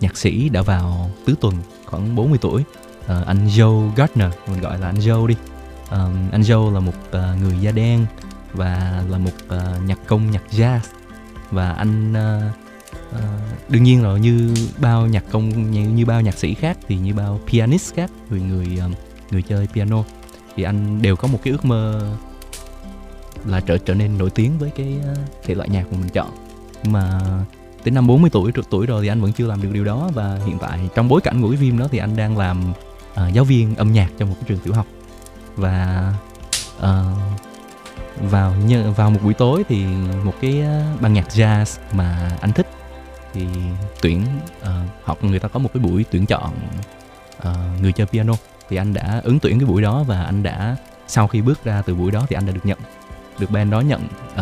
nhạc 0.00 0.16
sĩ 0.16 0.48
đã 0.48 0.62
vào 0.62 1.10
tứ 1.24 1.34
tuần 1.40 1.54
khoảng 1.86 2.16
40 2.16 2.38
tuổi. 2.40 2.62
Uh, 3.00 3.26
anh 3.26 3.46
Joe 3.46 3.90
Gardner 3.96 4.32
mình 4.46 4.60
gọi 4.60 4.78
là 4.78 4.86
anh 4.86 4.98
Joe 4.98 5.26
đi. 5.26 5.34
Uh, 5.84 5.92
anh 6.32 6.40
Joe 6.40 6.72
là 6.72 6.80
một 6.80 6.92
uh, 7.08 7.40
người 7.42 7.58
da 7.60 7.70
đen 7.70 8.06
và 8.52 9.04
là 9.08 9.18
một 9.18 9.30
uh, 9.46 9.86
nhạc 9.86 9.98
công 10.06 10.30
nhạc 10.30 10.42
jazz. 10.50 10.80
Và 11.50 11.72
anh 11.72 12.12
uh, 12.12 12.54
uh, 13.16 13.70
đương 13.70 13.82
nhiên 13.82 14.02
rồi 14.02 14.20
như 14.20 14.54
bao 14.80 15.06
nhạc 15.06 15.24
công 15.30 15.70
như, 15.70 15.88
như 15.88 16.06
bao 16.06 16.20
nhạc 16.20 16.38
sĩ 16.38 16.54
khác 16.54 16.78
thì 16.88 16.96
như 16.96 17.14
bao 17.14 17.40
pianist 17.46 17.94
khác 17.94 18.10
người 18.30 18.40
người 18.40 18.78
uh, 18.86 18.96
người 19.30 19.42
chơi 19.42 19.68
piano 19.74 20.04
thì 20.56 20.62
anh 20.62 21.02
đều 21.02 21.16
có 21.16 21.28
một 21.28 21.38
cái 21.42 21.52
ước 21.52 21.64
mơ 21.64 22.12
là 23.46 23.60
trở 23.60 23.78
trở 23.78 23.94
nên 23.94 24.18
nổi 24.18 24.30
tiếng 24.30 24.58
với 24.58 24.70
cái 24.76 24.94
ờ, 25.06 25.14
thể 25.44 25.54
loại 25.54 25.68
nhạc 25.68 25.92
mà 25.92 25.98
mình 25.98 26.08
chọn. 26.08 26.30
Mà 26.84 27.20
tới 27.84 27.90
năm 27.90 28.06
40 28.06 28.30
tuổi 28.30 28.52
tuổi 28.70 28.86
rồi 28.86 29.02
thì 29.02 29.08
anh 29.08 29.20
vẫn 29.20 29.32
chưa 29.32 29.46
làm 29.46 29.62
được 29.62 29.68
điều 29.72 29.84
đó 29.84 30.10
và 30.14 30.38
hiện 30.46 30.58
tại 30.60 30.88
trong 30.94 31.08
bối 31.08 31.20
cảnh 31.20 31.42
của 31.42 31.48
cái 31.48 31.58
phim 31.60 31.78
đó 31.78 31.86
thì 31.90 31.98
anh 31.98 32.16
đang 32.16 32.38
làm 32.38 32.72
uh, 33.12 33.32
giáo 33.32 33.44
viên 33.44 33.76
âm 33.76 33.92
nhạc 33.92 34.08
trong 34.18 34.28
một 34.28 34.34
cái 34.40 34.44
trường 34.48 34.58
tiểu 34.58 34.74
học. 34.74 34.86
Và 35.56 36.12
uh, 36.78 36.84
vào 38.30 38.54
như 38.54 38.90
vào 38.90 39.10
một 39.10 39.20
buổi 39.22 39.34
tối 39.34 39.64
thì 39.68 39.84
một 40.24 40.34
cái 40.40 40.62
ban 41.00 41.12
nhạc 41.12 41.28
jazz 41.28 41.78
mà 41.92 42.36
anh 42.40 42.52
thích 42.52 42.66
thì 43.32 43.46
tuyển 44.02 44.24
uh, 44.62 44.68
học 45.04 45.24
người 45.24 45.38
ta 45.38 45.48
có 45.48 45.58
một 45.58 45.70
cái 45.74 45.82
buổi 45.82 46.04
tuyển 46.10 46.26
chọn 46.26 46.52
uh, 47.38 47.82
người 47.82 47.92
chơi 47.92 48.06
piano. 48.06 48.34
Thì 48.68 48.76
anh 48.76 48.94
đã 48.94 49.20
ứng 49.24 49.38
tuyển 49.38 49.58
cái 49.58 49.66
buổi 49.66 49.82
đó 49.82 50.02
và 50.02 50.22
anh 50.22 50.42
đã 50.42 50.76
sau 51.06 51.28
khi 51.28 51.40
bước 51.40 51.64
ra 51.64 51.82
từ 51.82 51.94
buổi 51.94 52.10
đó 52.10 52.26
thì 52.28 52.34
anh 52.34 52.46
đã 52.46 52.52
được 52.52 52.66
nhận 52.66 52.78
được 53.40 53.50
band 53.50 53.72
đó 53.72 53.80
nhận 53.80 54.08
uh, 54.32 54.40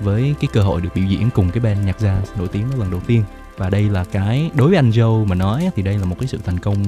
với 0.00 0.34
cái 0.40 0.48
cơ 0.52 0.62
hội 0.62 0.80
được 0.80 0.88
biểu 0.94 1.04
diễn 1.04 1.30
cùng 1.30 1.50
cái 1.50 1.60
band 1.60 1.86
nhạc 1.86 1.98
jazz 1.98 2.22
nổi 2.38 2.48
tiếng 2.48 2.70
đó 2.70 2.76
lần 2.78 2.90
đầu 2.90 3.00
tiên. 3.06 3.24
Và 3.56 3.70
đây 3.70 3.82
là 3.82 4.04
cái 4.04 4.50
đối 4.54 4.68
với 4.68 4.76
anh 4.76 4.90
Joe 4.90 5.26
mà 5.26 5.34
nói 5.34 5.70
thì 5.76 5.82
đây 5.82 5.98
là 5.98 6.04
một 6.04 6.16
cái 6.20 6.28
sự 6.28 6.38
thành 6.44 6.58
công 6.58 6.84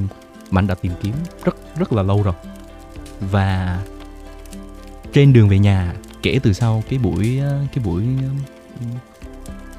mà 0.51 0.59
anh 0.59 0.67
đã 0.67 0.75
tìm 0.75 0.93
kiếm 1.03 1.15
rất 1.45 1.57
rất 1.79 1.93
là 1.93 2.03
lâu 2.03 2.23
rồi. 2.23 2.35
Và 3.21 3.81
trên 5.13 5.33
đường 5.33 5.49
về 5.49 5.59
nhà 5.59 5.95
kể 6.23 6.39
từ 6.43 6.53
sau 6.53 6.83
cái 6.89 6.99
buổi 6.99 7.41
cái 7.73 7.85
buổi 7.85 8.05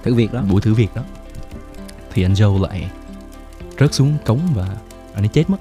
thử 0.03 0.13
việc 0.13 0.33
đó. 0.33 0.41
buổi 0.41 0.61
thử 0.61 0.73
việc 0.73 0.95
đó 0.95 1.01
thì 2.13 2.23
anh 2.23 2.33
Joe 2.33 2.61
lại 2.61 2.91
rớt 3.79 3.93
xuống 3.93 4.17
cống 4.25 4.39
và 4.53 4.67
anh 5.13 5.23
ấy 5.23 5.27
chết 5.27 5.49
mất 5.49 5.57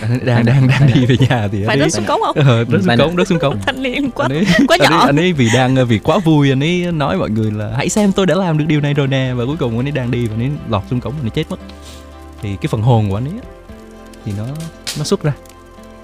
anh 0.00 0.24
đang 0.24 0.44
đang 0.44 0.68
đang 0.68 0.86
đi 0.94 1.06
về 1.06 1.16
nhà 1.28 1.48
thì 1.52 1.64
phải 1.66 1.78
rớt 1.78 1.92
xuống 1.92 2.04
cống 2.04 2.20
không? 2.20 2.36
Ờ, 2.36 2.64
rớt 2.64 2.82
xuống 2.84 2.96
cống 2.98 3.16
rớt 3.16 3.28
xuống 3.28 3.38
cống. 3.38 3.58
Thanh 3.66 3.82
niên 3.82 4.10
quá 4.10 4.26
anh 4.30 4.38
ấy, 4.38 4.46
quá 4.68 4.76
nhỏ 4.80 4.86
anh 4.86 5.00
ấy, 5.00 5.06
anh 5.06 5.16
ấy 5.16 5.32
vì 5.32 5.48
đang 5.54 5.86
vì 5.86 5.98
quá 5.98 6.18
vui 6.18 6.52
anh 6.52 6.62
ấy 6.62 6.92
nói 6.92 7.16
mọi 7.16 7.30
người 7.30 7.50
là 7.50 7.72
hãy 7.76 7.88
xem 7.88 8.12
tôi 8.12 8.26
đã 8.26 8.34
làm 8.34 8.58
được 8.58 8.64
điều 8.68 8.80
này 8.80 8.94
rồi 8.94 9.08
nè. 9.08 9.32
Và 9.34 9.44
cuối 9.44 9.56
cùng 9.56 9.76
anh 9.78 9.86
ấy 9.86 9.92
đang 9.92 10.10
đi 10.10 10.26
và 10.26 10.34
anh 10.34 10.42
ấy 10.42 10.50
lọt 10.68 10.82
xuống 10.90 11.00
cống 11.00 11.12
và 11.12 11.18
anh 11.18 11.26
ấy 11.26 11.30
chết 11.30 11.50
mất. 11.50 11.60
Thì 12.42 12.56
cái 12.56 12.68
phần 12.68 12.82
hồn 12.82 13.10
của 13.10 13.16
anh 13.16 13.24
ấy 13.24 13.40
thì 14.24 14.32
nó 14.38 14.44
nó 14.98 15.04
xuất 15.04 15.22
ra. 15.22 15.32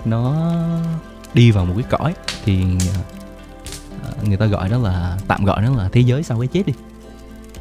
Nó 0.05 0.53
đi 1.35 1.51
vào 1.51 1.65
một 1.65 1.75
cái 1.77 1.87
cõi 1.91 2.15
thì 2.45 2.63
ờ, 4.03 4.11
người 4.23 4.37
ta 4.37 4.47
gọi 4.47 4.69
đó 4.69 4.79
là 4.79 5.17
tạm 5.29 5.45
gọi 5.45 5.63
nó 5.63 5.77
là 5.77 5.89
thế 5.93 6.01
giới 6.01 6.23
sau 6.23 6.41
cái 6.41 6.49
chết 6.49 6.63
đi. 6.67 6.73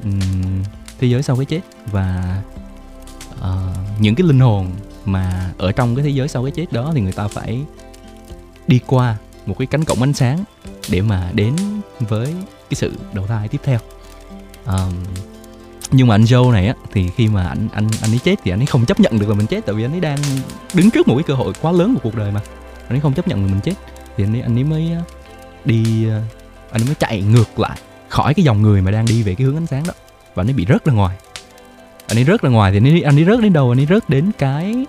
Uhm, 0.07 0.63
thế 0.99 1.07
giới 1.07 1.23
sau 1.23 1.35
cái 1.35 1.45
chết. 1.45 1.61
Và 1.91 2.37
uh, 3.39 3.45
những 3.99 4.15
cái 4.15 4.27
linh 4.27 4.39
hồn 4.39 4.71
mà 5.05 5.51
ở 5.57 5.71
trong 5.71 5.95
cái 5.95 6.03
thế 6.03 6.09
giới 6.09 6.27
sau 6.27 6.43
cái 6.43 6.51
chết 6.51 6.71
đó 6.71 6.91
thì 6.95 7.01
người 7.01 7.11
ta 7.11 7.27
phải 7.27 7.61
đi 8.67 8.79
qua 8.85 9.17
một 9.45 9.55
cái 9.59 9.65
cánh 9.65 9.83
cổng 9.83 10.01
ánh 10.01 10.13
sáng 10.13 10.43
để 10.89 11.01
mà 11.01 11.31
đến 11.33 11.55
với 11.99 12.35
cái 12.69 12.75
sự 12.75 12.93
đầu 13.13 13.27
thai 13.27 13.47
tiếp 13.47 13.61
theo. 13.63 13.79
Um, 14.65 14.93
nhưng 15.91 16.07
mà 16.07 16.15
anh 16.15 16.23
Joe 16.23 16.51
này 16.51 16.67
á 16.67 16.73
thì 16.91 17.09
khi 17.09 17.27
mà 17.27 17.47
anh 17.47 17.67
anh 17.73 17.87
anh 18.01 18.11
ấy 18.11 18.19
chết 18.23 18.35
thì 18.43 18.51
anh 18.51 18.59
ấy 18.59 18.65
không 18.65 18.85
chấp 18.85 18.99
nhận 18.99 19.19
được 19.19 19.29
là 19.29 19.35
mình 19.35 19.47
chết 19.47 19.65
tại 19.65 19.75
vì 19.75 19.85
anh 19.85 19.93
ấy 19.93 19.99
đang 19.99 20.19
đứng 20.73 20.91
trước 20.91 21.07
một 21.07 21.15
cái 21.15 21.23
cơ 21.23 21.33
hội 21.33 21.53
quá 21.61 21.71
lớn 21.71 21.93
của 21.93 21.99
cuộc 22.03 22.15
đời 22.15 22.31
mà. 22.31 22.41
Anh 22.83 22.95
ấy 22.95 22.99
không 22.99 23.13
chấp 23.13 23.27
nhận 23.27 23.45
là 23.45 23.51
mình 23.51 23.61
chết 23.61 23.73
thì 24.17 24.23
anh 24.23 24.35
ấy 24.35 24.41
anh 24.41 24.57
ấy 24.57 24.63
mới 24.63 24.91
ờ, 24.91 25.01
đi 25.65 26.09
ờ, 26.09 26.21
anh 26.71 26.81
ấy 26.81 26.85
mới 26.85 26.95
chạy 26.95 27.21
ngược 27.21 27.59
lại 27.59 27.79
khỏi 28.09 28.33
cái 28.33 28.43
dòng 28.45 28.61
người 28.61 28.81
mà 28.81 28.91
đang 28.91 29.05
đi 29.05 29.23
về 29.23 29.35
cái 29.35 29.45
hướng 29.45 29.57
ánh 29.57 29.67
sáng 29.67 29.83
đó 29.87 29.93
và 30.35 30.41
anh 30.41 30.49
ấy 30.49 30.53
bị 30.53 30.65
rớt 30.69 30.85
ra 30.85 30.93
ngoài 30.93 31.17
anh 32.07 32.17
ấy 32.17 32.23
rớt 32.23 32.41
ra 32.41 32.49
ngoài 32.49 32.71
thì 32.71 32.77
anh 32.77 32.87
ấy, 32.87 33.01
anh 33.01 33.19
ấy 33.19 33.25
rớt 33.25 33.39
đến 33.41 33.53
đâu? 33.53 33.71
Anh 33.71 33.79
ấy 33.79 33.85
rớt 33.85 34.09
đến 34.09 34.31
cái 34.37 34.85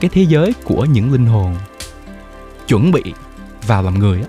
cái 0.00 0.10
thế 0.12 0.22
giới 0.22 0.54
của 0.64 0.84
những 0.84 1.12
linh 1.12 1.26
hồn 1.26 1.56
chuẩn 2.68 2.92
bị 2.92 3.02
vào 3.66 3.82
làm 3.82 3.98
người 3.98 4.20
á. 4.20 4.26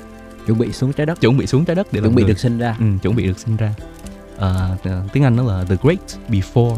Chuẩn 0.47 0.57
bị 0.57 0.71
xuống 0.71 0.93
trái 0.93 1.05
đất. 1.05 1.21
Chuẩn 1.21 1.37
bị 1.37 1.47
xuống 1.47 1.65
trái 1.65 1.75
đất 1.75 1.93
để 1.93 2.01
chuẩn 2.01 2.15
bị 2.15 2.23
người. 2.23 2.29
được 2.29 2.39
sinh 2.39 2.57
ra. 2.57 2.75
Ừ, 2.79 2.85
chuẩn 3.01 3.15
bị 3.15 3.27
được 3.27 3.39
sinh 3.39 3.57
ra. 3.57 3.73
Uh, 4.37 5.13
tiếng 5.13 5.23
anh 5.23 5.35
nó 5.35 5.43
là 5.43 5.63
the 5.63 5.75
great 5.81 5.99
before. 6.29 6.77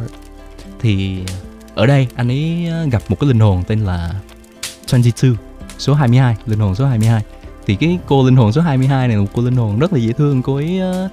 Thì 0.80 1.20
ở 1.76 1.86
đây 1.86 2.08
anh 2.16 2.28
ấy 2.32 2.68
gặp 2.92 3.02
một 3.10 3.20
cái 3.20 3.28
linh 3.28 3.40
hồn 3.40 3.64
tên 3.68 3.80
là 3.80 4.14
22 4.92 5.34
số 5.78 5.94
22 5.94 6.36
linh 6.46 6.60
hồn 6.60 6.76
số 6.76 6.86
22 6.86 7.24
thì 7.68 7.76
cái 7.76 8.00
cô 8.06 8.26
linh 8.26 8.36
hồn 8.36 8.52
số 8.52 8.62
22 8.62 9.08
này 9.08 9.18
là 9.18 9.22
một 9.22 9.30
cô 9.34 9.42
linh 9.42 9.56
hồn 9.56 9.80
rất 9.80 9.94
là 9.94 10.00
dễ 10.00 10.14
thương. 10.14 10.42
Cô 10.42 10.56
ấy 10.56 10.80
uh, 11.06 11.12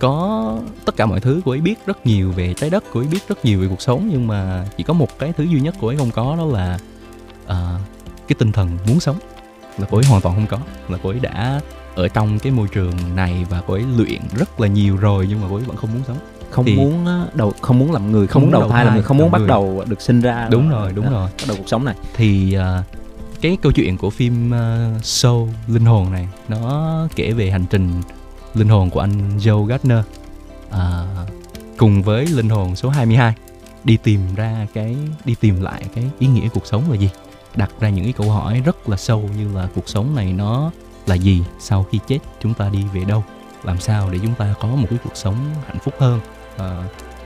có 0.00 0.56
tất 0.84 0.96
cả 0.96 1.06
mọi 1.06 1.20
thứ 1.20 1.40
cô 1.44 1.52
ấy 1.52 1.60
biết 1.60 1.86
rất 1.86 2.06
nhiều 2.06 2.32
về 2.32 2.54
trái 2.54 2.70
đất 2.70 2.84
cô 2.92 3.00
ấy 3.00 3.06
biết 3.06 3.28
rất 3.28 3.44
nhiều 3.44 3.60
về 3.60 3.66
cuộc 3.68 3.82
sống 3.82 4.08
nhưng 4.12 4.26
mà 4.26 4.66
chỉ 4.76 4.84
có 4.84 4.92
một 4.92 5.18
cái 5.18 5.32
thứ 5.32 5.44
duy 5.44 5.60
nhất 5.60 5.74
cô 5.80 5.86
ấy 5.86 5.96
không 5.96 6.10
có 6.10 6.36
đó 6.36 6.44
là 6.44 6.78
uh, 7.44 7.80
cái 8.28 8.36
tinh 8.38 8.52
thần 8.52 8.78
muốn 8.88 9.00
sống. 9.00 9.16
Là 9.78 9.86
cô 9.90 9.98
ấy 9.98 10.04
hoàn 10.04 10.22
toàn 10.22 10.34
không 10.34 10.46
có. 10.46 10.58
Là 10.88 10.98
cô 11.02 11.10
ấy 11.10 11.20
đã 11.20 11.60
ở 11.94 12.08
trong 12.08 12.38
cái 12.38 12.52
môi 12.52 12.68
trường 12.68 12.92
này 13.16 13.46
và 13.50 13.62
cô 13.66 13.74
ấy 13.74 13.84
luyện 13.96 14.20
rất 14.36 14.60
là 14.60 14.68
nhiều 14.68 14.96
rồi 14.96 15.26
nhưng 15.28 15.40
mà 15.40 15.46
cô 15.50 15.56
ấy 15.56 15.64
vẫn 15.64 15.76
không 15.76 15.92
muốn 15.94 16.02
sống. 16.06 16.18
Không 16.50 16.64
thì 16.64 16.76
muốn 16.76 17.06
đầu 17.34 17.52
không 17.60 17.78
muốn 17.78 17.92
làm 17.92 18.12
người 18.12 18.26
không, 18.26 18.42
không 18.42 18.50
muốn 18.50 18.60
đầu 18.60 18.70
thai 18.70 18.84
làm 18.84 18.94
người 18.94 19.02
không 19.02 19.18
muốn 19.18 19.30
bắt 19.30 19.38
người. 19.38 19.48
đầu 19.48 19.84
được 19.88 20.00
sinh 20.00 20.20
ra 20.20 20.48
đúng 20.50 20.70
rồi 20.70 20.92
đúng 20.92 21.04
đó, 21.04 21.10
rồi. 21.10 21.28
bắt 21.38 21.44
đầu 21.48 21.56
cuộc 21.56 21.68
sống 21.68 21.84
này. 21.84 21.94
Thì 22.14 22.56
uh, 22.58 22.84
cái 23.40 23.56
câu 23.62 23.72
chuyện 23.72 23.96
của 23.96 24.10
phim 24.10 24.50
uh, 24.50 25.04
Soul 25.04 25.48
linh 25.68 25.84
hồn 25.84 26.12
này 26.12 26.28
nó 26.48 26.92
kể 27.16 27.32
về 27.32 27.50
hành 27.50 27.64
trình 27.70 28.02
linh 28.54 28.68
hồn 28.68 28.90
của 28.90 29.00
anh 29.00 29.38
Joe 29.38 29.64
Gardner 29.64 30.04
à, 30.70 31.06
cùng 31.76 32.02
với 32.02 32.26
linh 32.26 32.48
hồn 32.48 32.76
số 32.76 32.88
22 32.88 33.34
đi 33.84 33.96
tìm 33.96 34.20
ra 34.36 34.66
cái 34.74 34.96
đi 35.24 35.34
tìm 35.40 35.60
lại 35.60 35.84
cái 35.94 36.04
ý 36.18 36.26
nghĩa 36.26 36.48
cuộc 36.48 36.66
sống 36.66 36.90
là 36.90 36.96
gì 36.96 37.10
đặt 37.54 37.70
ra 37.80 37.88
những 37.88 38.04
cái 38.04 38.12
câu 38.12 38.30
hỏi 38.30 38.62
rất 38.64 38.88
là 38.88 38.96
sâu 38.96 39.30
như 39.38 39.54
là 39.54 39.68
cuộc 39.74 39.88
sống 39.88 40.16
này 40.16 40.32
nó 40.32 40.70
là 41.06 41.14
gì 41.14 41.44
sau 41.60 41.86
khi 41.90 41.98
chết 42.06 42.18
chúng 42.42 42.54
ta 42.54 42.68
đi 42.68 42.84
về 42.94 43.04
đâu 43.04 43.24
làm 43.64 43.80
sao 43.80 44.10
để 44.10 44.18
chúng 44.22 44.34
ta 44.34 44.54
có 44.60 44.68
một 44.68 44.86
cái 44.90 44.98
cuộc 45.04 45.16
sống 45.16 45.36
hạnh 45.66 45.78
phúc 45.78 45.94
hơn. 45.98 46.20
À, 46.56 46.84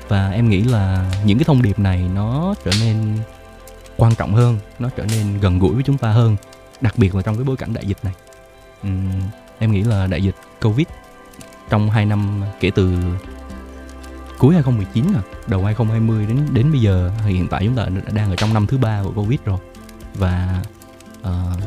và 0.08 0.30
em 0.30 0.48
nghĩ 0.48 0.62
là 0.62 1.12
những 1.24 1.38
cái 1.38 1.44
thông 1.44 1.62
điệp 1.62 1.78
này 1.78 2.10
nó 2.14 2.54
trở 2.64 2.70
nên 2.80 3.18
quan 3.96 4.14
trọng 4.14 4.34
hơn 4.34 4.58
nó 4.78 4.88
trở 4.96 5.04
nên 5.04 5.40
gần 5.40 5.58
gũi 5.58 5.74
với 5.74 5.82
chúng 5.82 5.98
ta 5.98 6.10
hơn 6.10 6.36
đặc 6.80 6.94
biệt 6.96 7.14
là 7.14 7.22
trong 7.22 7.36
cái 7.36 7.44
bối 7.44 7.56
cảnh 7.56 7.74
đại 7.74 7.86
dịch 7.86 7.98
này. 8.02 8.12
Uhm, 8.86 9.20
em 9.58 9.72
nghĩ 9.72 9.82
là 9.82 10.06
đại 10.06 10.22
dịch 10.22 10.34
covid 10.62 10.86
trong 11.70 11.90
2 11.90 12.06
năm 12.06 12.42
kể 12.60 12.70
từ 12.70 12.98
cuối 14.38 14.54
2019 14.54 15.04
à, 15.14 15.22
đầu 15.46 15.64
2020 15.64 16.26
đến 16.26 16.46
đến 16.52 16.72
bây 16.72 16.80
giờ 16.80 17.10
hiện 17.26 17.48
tại 17.48 17.64
chúng 17.64 17.76
ta 17.76 17.86
đang 18.12 18.30
ở 18.30 18.36
trong 18.36 18.54
năm 18.54 18.66
thứ 18.66 18.78
ba 18.78 19.02
của 19.02 19.12
covid 19.12 19.40
rồi. 19.44 19.58
Và 20.14 20.62
uh, 21.20 21.62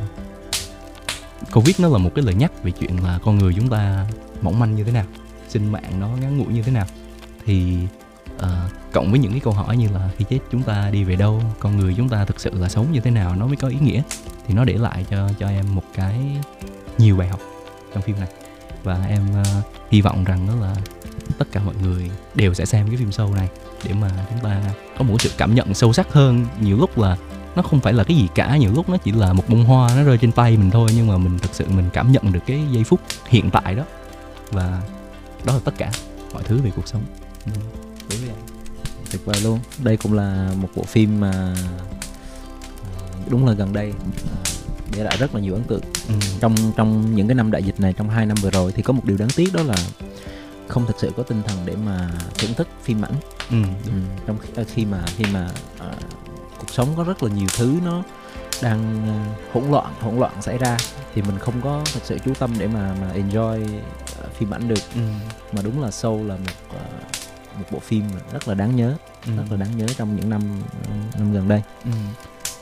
covid 1.51 1.79
nó 1.79 1.89
là 1.89 1.97
một 1.97 2.11
cái 2.15 2.25
lời 2.25 2.35
nhắc 2.35 2.63
về 2.63 2.71
chuyện 2.71 3.03
là 3.03 3.19
con 3.23 3.37
người 3.37 3.53
chúng 3.53 3.69
ta 3.69 4.05
mỏng 4.41 4.59
manh 4.59 4.75
như 4.75 4.83
thế 4.83 4.91
nào 4.91 5.05
sinh 5.49 5.71
mạng 5.71 5.99
nó 5.99 6.07
ngắn 6.07 6.37
ngủi 6.37 6.53
như 6.53 6.61
thế 6.61 6.71
nào. 6.71 6.85
Thì 7.45 7.77
uh, 8.35 8.41
cộng 8.93 9.11
với 9.11 9.19
những 9.19 9.31
cái 9.31 9.39
câu 9.39 9.53
hỏi 9.53 9.77
như 9.77 9.87
là 9.93 10.09
khi 10.17 10.25
chết 10.29 10.39
chúng 10.51 10.63
ta 10.63 10.89
đi 10.89 11.03
về 11.03 11.15
đâu 11.15 11.41
con 11.59 11.77
người 11.77 11.93
chúng 11.97 12.09
ta 12.09 12.25
thực 12.25 12.39
sự 12.39 12.51
là 12.53 12.69
sống 12.69 12.91
như 12.91 12.99
thế 12.99 13.11
nào 13.11 13.35
nó 13.35 13.47
mới 13.47 13.55
có 13.55 13.67
ý 13.67 13.77
nghĩa 13.81 14.01
thì 14.47 14.53
nó 14.53 14.65
để 14.65 14.73
lại 14.73 15.05
cho 15.09 15.29
cho 15.39 15.47
em 15.47 15.75
một 15.75 15.83
cái 15.93 16.19
nhiều 16.97 17.17
bài 17.17 17.27
học 17.27 17.39
trong 17.93 18.03
phim 18.03 18.19
này 18.19 18.29
và 18.85 19.05
em 19.09 19.21
uh, 19.41 19.65
hy 19.91 20.01
vọng 20.01 20.23
rằng 20.23 20.47
đó 20.47 20.53
là 20.61 20.75
tất 21.37 21.47
cả 21.51 21.61
mọi 21.65 21.75
người 21.83 22.11
đều 22.35 22.53
sẽ 22.53 22.65
xem 22.65 22.87
cái 22.87 22.97
phim 22.97 23.11
sâu 23.11 23.35
này 23.35 23.49
để 23.83 23.93
mà 23.93 24.09
chúng 24.29 24.39
ta 24.39 24.61
có 24.97 25.05
một 25.05 25.21
sự 25.21 25.31
cảm 25.37 25.55
nhận 25.55 25.73
sâu 25.73 25.93
sắc 25.93 26.13
hơn. 26.13 26.45
Nhiều 26.59 26.77
lúc 26.77 26.97
là 26.97 27.17
nó 27.55 27.61
không 27.61 27.79
phải 27.79 27.93
là 27.93 28.03
cái 28.03 28.17
gì 28.17 28.27
cả 28.35 28.57
nhiều 28.57 28.71
lúc 28.75 28.89
nó 28.89 28.97
chỉ 28.97 29.11
là 29.11 29.33
một 29.33 29.43
bông 29.47 29.65
hoa 29.65 29.95
nó 29.95 30.03
rơi 30.03 30.17
trên 30.17 30.31
tay 30.31 30.57
mình 30.57 30.71
thôi 30.71 30.89
nhưng 30.95 31.07
mà 31.07 31.17
mình 31.17 31.39
thực 31.39 31.53
sự 31.53 31.65
mình 31.69 31.89
cảm 31.93 32.11
nhận 32.11 32.31
được 32.31 32.39
cái 32.45 32.61
giây 32.71 32.83
phút 32.83 32.99
hiện 33.27 33.49
tại 33.51 33.75
đó. 33.75 33.83
Và 34.51 34.81
đó 35.45 35.53
là 35.53 35.59
tất 35.63 35.73
cả 35.77 35.91
mọi 36.33 36.43
thứ 36.43 36.61
về 36.61 36.71
cuộc 36.75 36.87
sống. 36.87 37.03
Ừ. 37.45 37.51
Đối 38.09 38.19
với 38.19 38.29
tuyệt 39.11 39.25
vời 39.25 39.41
luôn. 39.43 39.59
Đây 39.83 39.97
cũng 39.97 40.13
là 40.13 40.51
một 40.55 40.69
bộ 40.75 40.83
phim 40.83 41.19
mà 41.19 41.55
ờ, 42.97 43.07
đúng 43.27 43.45
là 43.45 43.53
gần 43.53 43.73
đây. 43.73 43.93
Ờ, 44.31 44.51
để 44.95 45.03
lại 45.03 45.17
rất 45.19 45.35
là 45.35 45.41
nhiều 45.41 45.53
ấn 45.53 45.63
tượng 45.63 45.81
ừ. 46.07 46.13
trong 46.39 46.55
trong 46.75 47.15
những 47.15 47.27
cái 47.27 47.35
năm 47.35 47.51
đại 47.51 47.63
dịch 47.63 47.79
này 47.79 47.93
trong 47.93 48.09
hai 48.09 48.25
năm 48.25 48.37
vừa 48.41 48.49
rồi 48.49 48.71
thì 48.71 48.83
có 48.83 48.93
một 48.93 49.05
điều 49.05 49.17
đáng 49.17 49.29
tiếc 49.35 49.53
đó 49.53 49.63
là 49.63 49.75
không 50.67 50.85
thực 50.85 50.95
sự 50.99 51.11
có 51.17 51.23
tinh 51.23 51.41
thần 51.47 51.57
để 51.65 51.75
mà 51.85 52.09
thưởng 52.37 52.53
thức 52.53 52.67
phim 52.83 53.05
ảnh 53.05 53.13
ừ. 53.49 53.57
Ừ, 53.85 53.91
trong 54.27 54.37
khi, 54.39 54.63
khi 54.73 54.85
mà 54.85 55.03
khi 55.17 55.25
mà 55.33 55.49
uh, 55.75 55.95
cuộc 56.59 56.69
sống 56.69 56.87
có 56.97 57.03
rất 57.03 57.23
là 57.23 57.29
nhiều 57.29 57.47
thứ 57.57 57.73
nó 57.85 58.03
đang 58.61 59.03
uh, 59.09 59.53
hỗn 59.53 59.71
loạn 59.71 59.93
hỗn 60.01 60.19
loạn 60.19 60.41
xảy 60.41 60.57
ra 60.57 60.77
thì 61.13 61.21
mình 61.21 61.39
không 61.39 61.61
có 61.61 61.83
thật 61.93 61.99
sự 62.03 62.17
chú 62.25 62.33
tâm 62.33 62.53
để 62.59 62.67
mà 62.67 62.95
mà 63.01 63.11
enjoy 63.13 63.67
phim 64.33 64.53
ảnh 64.53 64.67
được 64.67 64.81
ừ. 64.95 65.01
mà 65.51 65.61
đúng 65.61 65.81
là 65.81 65.91
Soul 65.91 66.27
là 66.27 66.35
một 66.35 66.79
một 67.59 67.65
bộ 67.71 67.79
phim 67.79 68.03
rất 68.33 68.47
là 68.47 68.53
đáng 68.53 68.75
nhớ 68.75 68.95
ừ. 69.25 69.31
rất 69.37 69.43
là 69.49 69.57
đáng 69.57 69.77
nhớ 69.77 69.85
trong 69.97 70.15
những 70.15 70.29
năm 70.29 70.41
năm 71.17 71.33
gần 71.33 71.47
đây 71.47 71.61
ừ. 71.83 71.91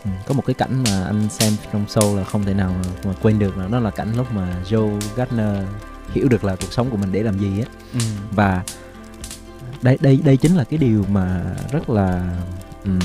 Ừ. 0.04 0.10
có 0.26 0.34
một 0.34 0.43
cái 0.45 0.54
cảnh 0.54 0.84
mà 0.84 1.04
anh 1.04 1.30
xem 1.30 1.54
trong 1.74 1.86
show 1.86 2.16
là 2.16 2.24
không 2.24 2.43
thể 2.43 2.54
nào 2.54 2.76
mà 3.06 3.14
quên 3.22 3.39
được 3.39 3.58
là 3.58 3.68
đó 3.68 3.80
là 3.80 3.89
cảnh 3.89 4.14
lúc 4.18 4.32
mà 4.34 4.56
Joe 4.70 4.99
Gardner 5.16 5.64
hiểu 6.14 6.28
được 6.28 6.43
là 6.43 6.56
cuộc 6.56 6.74
sống 6.74 6.89
của 6.89 6.97
mình 6.97 7.12
để 7.12 7.24
làm 7.24 7.39
gì 7.39 7.60
á 7.60 7.66
ừ. 7.93 7.99
và 8.32 8.64
đây 9.82 9.97
đây 10.01 10.20
đây 10.24 10.38
chính 10.38 10.56
là 10.56 10.64
cái 10.64 10.78
điều 10.78 11.06
mà 11.10 11.43
rất 11.72 11.89
là 11.89 12.38
um, 12.86 12.99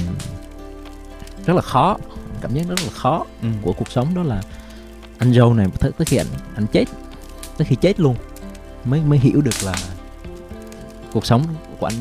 rất 1.47 1.55
là 1.57 1.63
khó 1.63 1.97
cảm 2.41 2.55
giác 2.55 2.67
rất 2.69 2.83
là 2.83 2.91
khó 2.91 3.25
ừ. 3.43 3.49
của 3.63 3.73
cuộc 3.73 3.91
sống 3.91 4.15
đó 4.15 4.23
là 4.23 4.43
anh 5.19 5.33
Joe 5.33 5.55
này 5.55 5.67
tới, 5.79 5.93
tới 5.99 6.05
khi 6.05 6.17
anh 6.17 6.27
anh 6.55 6.67
chết 6.73 6.85
tới 7.57 7.67
khi 7.67 7.77
chết 7.77 8.01
luôn 8.01 8.17
mới 8.85 9.01
mới 9.01 9.19
hiểu 9.19 9.41
được 9.41 9.65
là 9.65 9.75
cuộc 11.13 11.27
sống 11.27 11.45
của 11.79 11.87
anh 11.87 11.95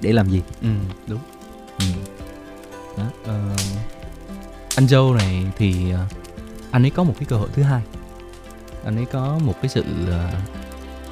để 0.00 0.12
làm 0.12 0.30
gì 0.30 0.42
ừ 0.62 0.68
đúng 1.06 1.20
ừ. 1.78 1.86
đó 2.96 3.04
uh, 3.22 3.60
anh 4.76 4.86
Joe 4.86 5.14
này 5.14 5.46
thì 5.56 5.90
ờ, 5.90 6.06
anh 6.70 6.84
ấy 6.84 6.90
có 6.90 7.02
một 7.02 7.14
cái 7.18 7.24
cơ 7.24 7.36
hội 7.36 7.48
thứ 7.54 7.62
hai. 7.62 7.82
Anh 8.84 8.96
ấy 8.96 9.04
có 9.04 9.38
một 9.44 9.54
cái 9.62 9.68
sự 9.68 9.84
ờ, 10.10 10.30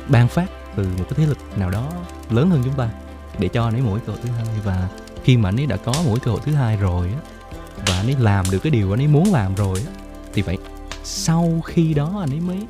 ban 0.08 0.28
phát 0.28 0.46
từ 0.76 0.84
một 0.98 1.04
cái 1.04 1.14
thế 1.16 1.26
lực 1.26 1.38
nào 1.58 1.70
đó 1.70 1.92
lớn 2.30 2.50
hơn 2.50 2.62
chúng 2.64 2.74
ta 2.74 2.90
để 3.38 3.48
cho 3.48 3.64
anh 3.64 3.74
ấy 3.74 3.82
mỗi 3.82 4.00
cơ 4.00 4.12
hội 4.12 4.20
thứ 4.22 4.30
hai. 4.30 4.46
Và 4.64 4.88
khi 5.24 5.36
mà 5.36 5.48
anh 5.48 5.60
ấy 5.60 5.66
đã 5.66 5.76
có 5.76 5.94
mỗi 6.04 6.18
cơ 6.18 6.30
hội 6.30 6.40
thứ 6.44 6.54
hai 6.54 6.76
rồi 6.76 7.08
á, 7.08 7.20
và 7.86 7.96
anh 7.96 8.06
ấy 8.06 8.16
làm 8.18 8.44
được 8.50 8.58
cái 8.58 8.70
điều 8.70 8.92
anh 8.92 9.00
ấy 9.00 9.06
muốn 9.06 9.32
làm 9.32 9.54
rồi 9.54 9.82
á, 9.86 9.92
thì 10.34 10.42
vậy 10.42 10.58
sau 11.04 11.60
khi 11.64 11.94
đó 11.94 12.16
anh 12.20 12.30
ấy 12.30 12.40
mới 12.40 12.66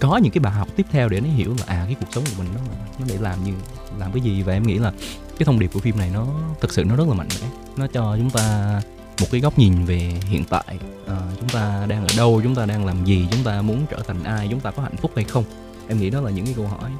có 0.00 0.16
những 0.16 0.32
cái 0.32 0.40
bài 0.40 0.52
học 0.52 0.68
tiếp 0.76 0.86
theo 0.90 1.08
để 1.08 1.16
anh 1.16 1.24
ấy 1.24 1.30
hiểu 1.30 1.54
là 1.58 1.64
à 1.66 1.82
cái 1.84 1.96
cuộc 2.00 2.06
sống 2.12 2.24
của 2.24 2.42
mình 2.42 2.48
nó 2.54 2.60
nó 2.98 3.04
để 3.08 3.18
làm 3.18 3.44
như, 3.44 3.52
làm 3.98 4.12
cái 4.12 4.20
gì. 4.20 4.42
Và 4.42 4.52
em 4.52 4.62
nghĩ 4.62 4.78
là 4.78 4.92
cái 5.38 5.46
thông 5.46 5.58
điệp 5.58 5.70
của 5.72 5.80
phim 5.80 5.98
này 5.98 6.10
nó 6.14 6.26
thực 6.60 6.72
sự 6.72 6.84
nó 6.84 6.96
rất 6.96 7.08
là 7.08 7.14
mạnh 7.14 7.28
mẽ. 7.40 7.48
Nó 7.76 7.86
cho 7.86 8.16
chúng 8.16 8.30
ta 8.30 8.80
một 9.20 9.26
cái 9.30 9.40
góc 9.40 9.58
nhìn 9.58 9.84
về 9.84 10.12
hiện 10.28 10.44
tại 10.44 10.78
à, 11.06 11.16
chúng 11.40 11.48
ta 11.48 11.86
đang 11.88 12.06
ở 12.06 12.14
đâu 12.16 12.40
chúng 12.42 12.54
ta 12.54 12.66
đang 12.66 12.86
làm 12.86 13.04
gì 13.04 13.28
chúng 13.30 13.44
ta 13.44 13.62
muốn 13.62 13.86
trở 13.90 13.98
thành 14.06 14.24
ai 14.24 14.48
chúng 14.50 14.60
ta 14.60 14.70
có 14.70 14.82
hạnh 14.82 14.96
phúc 14.96 15.10
hay 15.16 15.24
không? 15.24 15.44
Em 15.88 15.98
nghĩ 15.98 16.10
đó 16.10 16.20
là 16.20 16.30
những 16.30 16.44
cái 16.44 16.54
câu 16.56 16.66
hỏi 16.66 16.90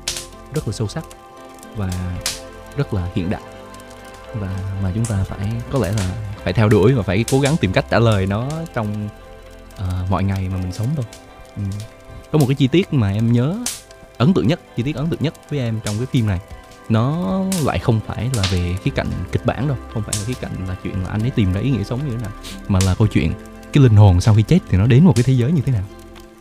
rất 0.54 0.68
là 0.68 0.72
sâu 0.72 0.88
sắc 0.88 1.04
và 1.76 1.90
rất 2.76 2.94
là 2.94 3.08
hiện 3.14 3.30
đại. 3.30 3.42
Và 4.34 4.58
mà 4.82 4.92
chúng 4.94 5.04
ta 5.04 5.24
phải 5.24 5.52
có 5.70 5.78
lẽ 5.78 5.92
là 5.92 6.10
phải 6.44 6.52
theo 6.52 6.68
đuổi 6.68 6.92
và 6.92 7.02
phải 7.02 7.24
cố 7.30 7.40
gắng 7.40 7.56
tìm 7.56 7.72
cách 7.72 7.86
trả 7.90 7.98
lời 7.98 8.26
nó 8.26 8.48
trong 8.74 9.08
uh, 9.74 10.10
mọi 10.10 10.24
ngày 10.24 10.48
mà 10.48 10.56
mình 10.56 10.72
sống 10.72 10.88
thôi. 10.96 11.04
Ừ. 11.56 11.62
có 12.32 12.38
một 12.38 12.46
cái 12.48 12.54
chi 12.54 12.68
tiết 12.68 12.92
mà 12.92 13.12
em 13.12 13.32
nhớ 13.32 13.64
ấn 14.18 14.34
tượng 14.34 14.48
nhất 14.48 14.60
chi 14.76 14.82
tiết 14.82 14.96
ấn 14.96 15.08
tượng 15.08 15.22
nhất 15.22 15.34
với 15.50 15.58
em 15.58 15.80
trong 15.84 15.96
cái 15.98 16.06
phim 16.06 16.26
này 16.26 16.40
nó 16.88 17.42
lại 17.64 17.78
không 17.78 18.00
phải 18.06 18.30
là 18.34 18.42
về 18.50 18.76
cái 18.84 18.92
cạnh 18.94 19.06
kịch 19.32 19.46
bản 19.46 19.68
đâu 19.68 19.76
không 19.94 20.02
phải 20.02 20.14
là 20.18 20.22
cái 20.26 20.34
cạnh 20.40 20.68
là 20.68 20.76
chuyện 20.84 21.02
là 21.02 21.10
anh 21.10 21.20
ấy 21.20 21.30
tìm 21.30 21.52
ra 21.52 21.60
ý 21.60 21.70
nghĩa 21.70 21.84
sống 21.84 22.00
như 22.04 22.10
thế 22.10 22.22
nào 22.22 22.32
mà 22.68 22.78
là 22.86 22.94
câu 22.94 23.06
chuyện 23.06 23.32
cái 23.72 23.84
linh 23.84 23.96
hồn 23.96 24.20
sau 24.20 24.34
khi 24.34 24.42
chết 24.42 24.58
thì 24.68 24.78
nó 24.78 24.86
đến 24.86 25.04
một 25.04 25.12
cái 25.16 25.22
thế 25.22 25.32
giới 25.32 25.52
như 25.52 25.62
thế 25.66 25.72
nào. 25.72 25.82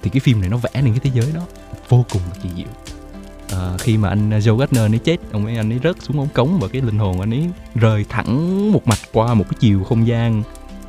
Thì 0.03 0.09
cái 0.09 0.19
phim 0.19 0.41
này 0.41 0.49
nó 0.49 0.57
vẽ 0.57 0.69
nên 0.73 0.93
cái 0.93 0.99
thế 0.99 1.11
giới 1.13 1.31
đó 1.31 1.41
vô 1.89 2.05
cùng 2.13 2.21
là 2.29 2.35
kỳ 2.43 2.49
diệu. 2.57 2.67
À, 3.59 3.77
khi 3.79 3.97
mà 3.97 4.09
anh 4.09 4.33
à, 4.33 4.39
Joe 4.39 4.57
Gardner 4.57 4.91
ấy 4.91 4.99
chết 4.99 5.17
ông 5.31 5.45
ấy 5.45 5.57
anh 5.57 5.73
ấy 5.73 5.79
rớt 5.83 5.95
xuống 6.01 6.19
ống 6.19 6.27
cống 6.33 6.59
và 6.59 6.67
cái 6.67 6.81
linh 6.81 6.97
hồn 6.97 7.19
anh 7.19 7.33
ấy 7.33 7.49
rời 7.75 8.05
thẳng 8.09 8.71
một 8.71 8.87
mạch 8.87 8.99
qua 9.13 9.33
một 9.33 9.43
cái 9.49 9.57
chiều 9.59 9.83
không 9.83 10.07
gian 10.07 10.43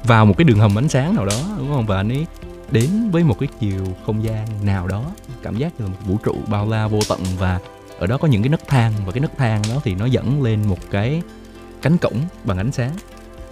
vào 0.05 0.27
một 0.27 0.35
cái 0.39 0.45
đường 0.45 0.59
hầm 0.59 0.79
ánh 0.79 0.89
sáng 0.89 1.15
nào 1.15 1.27
đó 1.27 1.41
đúng 1.59 1.69
không? 1.69 1.87
Và 1.87 1.97
anh 1.97 2.09
ấy 2.09 2.27
đến 2.71 3.11
với 3.11 3.25
một 3.25 3.37
cái 3.41 3.49
chiều 3.61 3.87
không 4.07 4.25
gian 4.25 4.47
nào 4.63 4.87
đó 4.87 5.05
cảm 5.43 5.57
giác 5.57 5.73
như 5.79 5.85
là 5.85 5.91
một 5.91 5.99
vũ 6.07 6.17
trụ 6.25 6.35
bao 6.47 6.69
la 6.69 6.89
vô 6.89 6.99
tận 7.09 7.21
và 7.39 7.61
ở 7.99 8.07
đó 8.07 8.19
có 8.19 8.29
những 8.29 8.43
cái 8.43 8.49
nấc 8.49 8.69
thang 8.69 8.93
và 9.07 9.13
cái 9.13 9.21
nấc 9.21 9.37
thang 9.37 9.63
đó 9.69 9.81
thì 9.85 9.95
nó 9.95 10.07
dẫn 10.07 10.43
lên 10.43 10.69
một 10.69 10.79
cái 10.91 11.23
cánh 11.83 11.99
cổng 11.99 12.21
bằng 12.45 12.59
ánh 12.59 12.73
sáng 12.73 12.93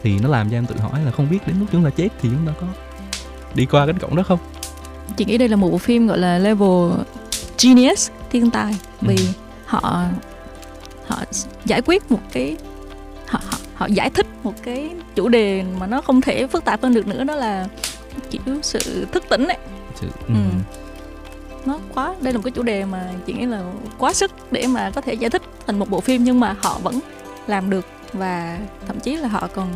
thì 0.02 0.18
nó 0.18 0.28
làm 0.28 0.50
cho 0.50 0.56
em 0.56 0.66
tự 0.66 0.76
hỏi 0.76 1.00
là 1.04 1.10
không 1.10 1.30
biết 1.30 1.38
đến 1.46 1.56
lúc 1.60 1.68
chúng 1.72 1.84
ta 1.84 1.90
chết 1.90 2.08
thì 2.20 2.28
chúng 2.32 2.46
ta 2.46 2.52
có 2.60 2.66
đi 3.54 3.66
qua 3.66 3.86
cánh 3.86 3.98
cổng 3.98 4.16
đó 4.16 4.22
không 4.22 4.38
chị 5.16 5.24
nghĩ 5.24 5.38
đây 5.38 5.48
là 5.48 5.56
một 5.56 5.70
bộ 5.70 5.78
phim 5.78 6.06
gọi 6.06 6.18
là 6.18 6.38
level 6.38 6.92
genius 7.62 8.10
thiên 8.30 8.50
tài 8.50 8.76
vì 9.00 9.16
ừ. 9.16 9.24
họ 9.66 10.04
họ 11.06 11.22
giải 11.64 11.82
quyết 11.82 12.10
một 12.10 12.20
cái 12.32 12.56
họ, 13.26 13.40
họ 13.46 13.58
họ 13.74 13.86
giải 13.86 14.10
thích 14.10 14.26
một 14.42 14.54
cái 14.62 14.90
chủ 15.14 15.28
đề 15.28 15.64
mà 15.78 15.86
nó 15.86 16.00
không 16.00 16.20
thể 16.20 16.46
phức 16.46 16.64
tạp 16.64 16.82
hơn 16.82 16.94
được 16.94 17.06
nữa 17.06 17.24
đó 17.24 17.34
là 17.34 17.68
kiểu 18.30 18.40
sự 18.62 19.06
thức 19.12 19.24
tỉnh 19.28 19.46
ấy 19.46 19.58
sự, 19.94 20.08
ừ. 20.28 20.34
Ừ 20.34 20.40
nó 21.66 21.78
quá, 21.94 22.14
đây 22.20 22.32
là 22.32 22.38
một 22.38 22.42
cái 22.44 22.50
chủ 22.50 22.62
đề 22.62 22.84
mà 22.84 23.10
chị 23.26 23.32
nghĩ 23.32 23.46
là 23.46 23.62
quá 23.98 24.12
sức 24.12 24.30
để 24.50 24.66
mà 24.66 24.90
có 24.94 25.00
thể 25.00 25.14
giải 25.14 25.30
thích 25.30 25.42
thành 25.66 25.78
một 25.78 25.90
bộ 25.90 26.00
phim 26.00 26.24
nhưng 26.24 26.40
mà 26.40 26.56
họ 26.58 26.78
vẫn 26.82 27.00
làm 27.46 27.70
được 27.70 27.86
và 28.12 28.58
thậm 28.86 29.00
chí 29.00 29.16
là 29.16 29.28
họ 29.28 29.48
còn 29.54 29.68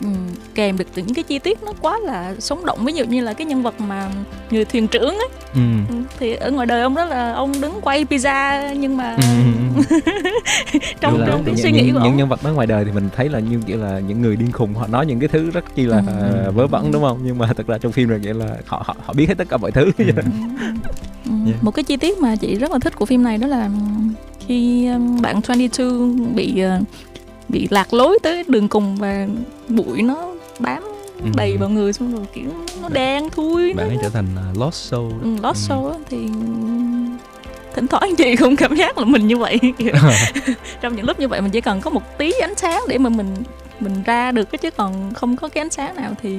Ừ, 0.00 0.06
kèm 0.54 0.78
được 0.78 0.84
những 0.96 1.14
cái 1.14 1.24
chi 1.24 1.38
tiết 1.38 1.62
nó 1.62 1.72
quá 1.80 1.98
là 1.98 2.34
sống 2.38 2.64
động 2.64 2.84
ví 2.84 2.92
dụ 2.92 3.04
như 3.04 3.20
là 3.24 3.32
cái 3.32 3.46
nhân 3.46 3.62
vật 3.62 3.80
mà 3.80 4.10
người 4.50 4.64
thuyền 4.64 4.88
trưởng 4.88 5.18
ấy 5.18 5.28
ừ. 5.54 5.60
ừ 5.88 5.94
thì 6.18 6.34
ở 6.34 6.50
ngoài 6.50 6.66
đời 6.66 6.82
ông 6.82 6.94
đó 6.94 7.04
là 7.04 7.32
ông 7.32 7.60
đứng 7.60 7.80
quay 7.82 8.04
pizza 8.04 8.74
nhưng 8.74 8.96
mà 8.96 9.16
ừ. 9.16 9.98
trong 11.00 11.24
trong 11.26 11.44
cái 11.44 11.56
suy 11.56 11.72
nghĩ 11.72 11.82
những, 11.82 11.94
của 11.94 12.00
những 12.00 12.12
ông. 12.12 12.16
nhân 12.16 12.28
vật 12.28 12.44
đó 12.44 12.50
ngoài 12.50 12.66
đời 12.66 12.84
thì 12.84 12.92
mình 12.92 13.08
thấy 13.16 13.28
là 13.28 13.38
như 13.38 13.60
kiểu 13.66 13.78
là 13.78 14.00
những 14.08 14.22
người 14.22 14.36
điên 14.36 14.52
khùng 14.52 14.74
họ 14.74 14.86
nói 14.86 15.06
những 15.06 15.20
cái 15.20 15.28
thứ 15.28 15.50
rất 15.50 15.64
chi 15.74 15.82
là 15.82 16.02
ừ. 16.06 16.50
vớ 16.54 16.66
vẩn 16.66 16.92
đúng 16.92 17.02
không 17.02 17.20
nhưng 17.24 17.38
mà 17.38 17.52
thật 17.56 17.66
ra 17.66 17.78
trong 17.78 17.92
phim 17.92 18.10
này 18.10 18.18
nghĩa 18.18 18.34
là 18.34 18.56
họ 18.66 18.82
họ 18.86 18.96
họ 19.04 19.12
biết 19.12 19.28
hết 19.28 19.34
tất 19.38 19.48
cả 19.48 19.56
mọi 19.56 19.70
thứ 19.70 19.90
ừ. 19.98 20.04
ừ. 21.24 21.32
yeah. 21.46 21.64
một 21.64 21.70
cái 21.70 21.82
chi 21.82 21.96
tiết 21.96 22.18
mà 22.18 22.36
chị 22.36 22.58
rất 22.58 22.70
là 22.70 22.78
thích 22.78 22.96
của 22.96 23.06
phim 23.06 23.22
này 23.22 23.38
đó 23.38 23.46
là 23.46 23.70
khi 24.46 24.88
bạn 25.22 25.40
22 25.48 25.88
bị 26.34 26.62
uh, 26.80 26.86
bị 27.50 27.68
lạc 27.70 27.94
lối 27.94 28.18
tới 28.22 28.44
đường 28.48 28.68
cùng 28.68 28.96
và 28.96 29.26
bụi 29.68 30.02
nó 30.02 30.34
bám 30.58 30.82
ừ. 31.24 31.30
đầy 31.36 31.56
vào 31.56 31.68
người 31.68 31.92
xong 31.92 32.14
rồi 32.16 32.24
kiểu 32.32 32.50
nó 32.82 32.88
đen 32.88 33.30
thui 33.30 33.72
bạn 33.72 33.88
ấy 33.88 33.98
trở 34.02 34.08
thành 34.08 34.26
uh, 34.50 34.58
lost 34.58 34.74
soul 34.74 35.12
đó. 35.12 35.18
Ừ, 35.22 35.30
lost 35.42 35.70
ừ. 35.70 35.74
soul 35.74 35.92
thì 36.10 36.18
thỉnh 37.74 37.86
thoảng 37.86 38.16
chị 38.18 38.36
cũng 38.36 38.56
cảm 38.56 38.76
giác 38.76 38.98
là 38.98 39.04
mình 39.04 39.26
như 39.26 39.36
vậy 39.36 39.58
trong 40.80 40.96
những 40.96 41.06
lúc 41.06 41.20
như 41.20 41.28
vậy 41.28 41.40
mình 41.40 41.50
chỉ 41.50 41.60
cần 41.60 41.80
có 41.80 41.90
một 41.90 42.18
tí 42.18 42.32
ánh 42.40 42.54
sáng 42.56 42.82
để 42.88 42.98
mà 42.98 43.10
mình 43.10 43.36
mình 43.80 44.02
ra 44.04 44.32
được 44.32 44.50
cái 44.50 44.58
chứ 44.58 44.70
còn 44.70 45.14
không 45.14 45.36
có 45.36 45.48
cái 45.48 45.62
ánh 45.62 45.70
sáng 45.70 45.96
nào 45.96 46.12
thì 46.22 46.38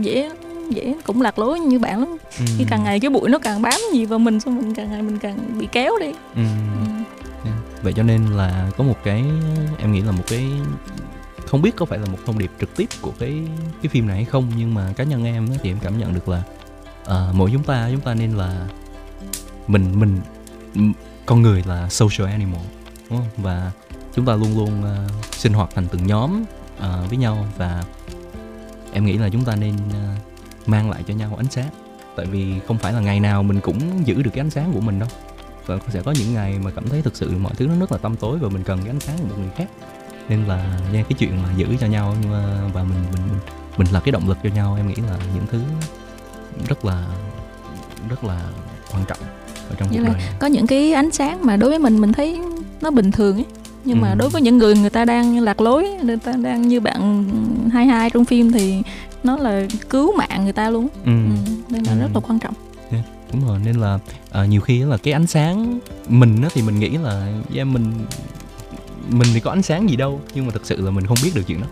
dễ 0.00 0.30
dễ 0.70 0.94
cũng 1.04 1.22
lạc 1.22 1.38
lối 1.38 1.60
như 1.60 1.78
bạn 1.78 2.00
lắm 2.00 2.16
ừ. 2.38 2.44
khi 2.58 2.64
càng 2.68 2.84
ngày 2.84 3.00
cái 3.00 3.10
bụi 3.10 3.30
nó 3.30 3.38
càng 3.38 3.62
bám 3.62 3.80
gì 3.92 4.04
vào 4.04 4.18
mình 4.18 4.40
xong 4.40 4.56
mình 4.56 4.74
càng 4.74 4.90
ngày 4.90 5.02
mình 5.02 5.18
càng 5.18 5.38
bị 5.58 5.68
kéo 5.72 5.98
đi 6.00 6.12
ừ. 6.34 6.42
Vậy 7.86 7.92
cho 7.92 8.02
nên 8.02 8.26
là 8.26 8.70
có 8.76 8.84
một 8.84 8.96
cái 9.04 9.24
em 9.78 9.92
nghĩ 9.92 10.00
là 10.00 10.12
một 10.12 10.22
cái 10.28 10.50
không 11.46 11.62
biết 11.62 11.76
có 11.76 11.86
phải 11.86 11.98
là 11.98 12.06
một 12.06 12.18
thông 12.26 12.38
điệp 12.38 12.50
trực 12.60 12.76
tiếp 12.76 12.88
của 13.00 13.12
cái 13.18 13.42
cái 13.82 13.88
phim 13.88 14.06
này 14.06 14.16
hay 14.16 14.24
không 14.24 14.52
nhưng 14.56 14.74
mà 14.74 14.92
cá 14.96 15.04
nhân 15.04 15.24
em 15.24 15.48
thì 15.62 15.70
em 15.70 15.78
cảm 15.82 15.98
nhận 15.98 16.14
được 16.14 16.28
là 16.28 16.42
uh, 17.02 17.34
mỗi 17.34 17.50
chúng 17.52 17.62
ta 17.62 17.88
chúng 17.92 18.00
ta 18.00 18.14
nên 18.14 18.32
là 18.32 18.68
mình 19.66 20.00
mình 20.00 20.20
con 21.26 21.42
người 21.42 21.62
là 21.66 21.88
social 21.88 22.30
animal 22.30 22.60
đúng 23.10 23.18
không? 23.18 23.28
và 23.36 23.72
chúng 24.14 24.26
ta 24.26 24.34
luôn 24.34 24.58
luôn 24.58 24.82
uh, 24.82 25.24
sinh 25.34 25.52
hoạt 25.52 25.70
thành 25.74 25.86
từng 25.88 26.06
nhóm 26.06 26.44
uh, 26.78 27.08
với 27.08 27.18
nhau. 27.18 27.46
Và 27.56 27.84
em 28.92 29.04
nghĩ 29.04 29.18
là 29.18 29.28
chúng 29.28 29.44
ta 29.44 29.56
nên 29.56 29.74
uh, 29.74 30.68
mang 30.68 30.90
lại 30.90 31.02
cho 31.06 31.14
nhau 31.14 31.34
ánh 31.36 31.50
sáng. 31.50 31.68
Tại 32.16 32.26
vì 32.26 32.60
không 32.66 32.78
phải 32.78 32.92
là 32.92 33.00
ngày 33.00 33.20
nào 33.20 33.42
mình 33.42 33.60
cũng 33.60 34.06
giữ 34.06 34.22
được 34.22 34.30
cái 34.34 34.40
ánh 34.40 34.50
sáng 34.50 34.72
của 34.72 34.80
mình 34.80 34.98
đâu 34.98 35.08
và 35.66 35.78
sẽ 35.88 36.02
có 36.02 36.12
những 36.12 36.34
ngày 36.34 36.58
mà 36.64 36.70
cảm 36.70 36.88
thấy 36.88 37.02
thực 37.02 37.16
sự 37.16 37.30
mọi 37.38 37.54
thứ 37.56 37.66
nó 37.66 37.74
rất 37.80 37.92
là 37.92 37.98
tăm 37.98 38.16
tối 38.16 38.38
và 38.38 38.48
mình 38.48 38.62
cần 38.62 38.78
cái 38.78 38.90
ánh 38.90 39.00
sáng 39.00 39.18
của 39.18 39.24
một 39.24 39.34
người 39.38 39.50
khác 39.56 39.66
nên 40.28 40.44
là 40.44 40.78
nghe 40.92 41.02
cái 41.02 41.12
chuyện 41.18 41.42
mà 41.42 41.48
giữ 41.56 41.66
cho 41.80 41.86
nhau 41.86 42.14
và 42.74 42.82
mình 42.82 43.04
mình 43.12 43.22
mình 43.28 43.38
mình 43.76 43.86
là 43.92 44.00
cái 44.00 44.12
động 44.12 44.28
lực 44.28 44.38
cho 44.42 44.50
nhau 44.54 44.74
em 44.76 44.88
nghĩ 44.88 44.94
là 44.94 45.18
những 45.34 45.46
thứ 45.50 45.60
rất 46.68 46.84
là 46.84 47.06
rất 48.08 48.24
là 48.24 48.40
quan 48.92 49.04
trọng 49.08 49.18
ở 49.70 49.74
trong 49.78 49.88
cuộc 49.88 50.00
đời 50.04 50.14
có 50.38 50.46
những 50.46 50.66
cái 50.66 50.92
ánh 50.92 51.10
sáng 51.10 51.46
mà 51.46 51.56
đối 51.56 51.70
với 51.70 51.78
mình 51.78 52.00
mình 52.00 52.12
thấy 52.12 52.40
nó 52.80 52.90
bình 52.90 53.10
thường 53.10 53.36
ấy 53.36 53.46
nhưng 53.84 53.98
ừ. 53.98 54.02
mà 54.02 54.14
đối 54.14 54.28
với 54.28 54.42
những 54.42 54.58
người 54.58 54.74
người 54.74 54.90
ta 54.90 55.04
đang 55.04 55.38
lạc 55.38 55.60
lối 55.60 55.88
người 56.04 56.16
ta 56.16 56.32
đang 56.32 56.68
như 56.68 56.80
bạn 56.80 57.24
hai 57.72 57.86
hai 57.86 58.10
trong 58.10 58.24
phim 58.24 58.52
thì 58.52 58.82
nó 59.22 59.36
là 59.36 59.66
cứu 59.90 60.16
mạng 60.16 60.44
người 60.44 60.52
ta 60.52 60.70
luôn 60.70 60.88
ừ. 61.04 61.10
Ừ, 61.10 61.52
nên 61.68 61.82
là 61.82 61.92
ừ. 61.92 61.98
rất 61.98 62.08
là 62.14 62.20
quan 62.20 62.38
trọng 62.38 62.54
đúng 63.32 63.46
rồi 63.46 63.58
nên 63.64 63.76
là 63.76 63.98
à, 64.30 64.44
nhiều 64.44 64.60
khi 64.60 64.78
là 64.78 64.96
cái 64.96 65.12
ánh 65.12 65.26
sáng 65.26 65.78
mình 66.08 66.42
á 66.42 66.48
thì 66.54 66.62
mình 66.62 66.78
nghĩ 66.78 66.88
là 66.88 67.32
yeah, 67.54 67.66
mình 67.66 67.92
mình 69.08 69.28
thì 69.34 69.40
có 69.40 69.50
ánh 69.50 69.62
sáng 69.62 69.90
gì 69.90 69.96
đâu 69.96 70.20
nhưng 70.34 70.46
mà 70.46 70.52
thực 70.52 70.66
sự 70.66 70.80
là 70.80 70.90
mình 70.90 71.06
không 71.06 71.18
biết 71.22 71.34
được 71.34 71.42
chuyện 71.46 71.60
đó. 71.60 71.66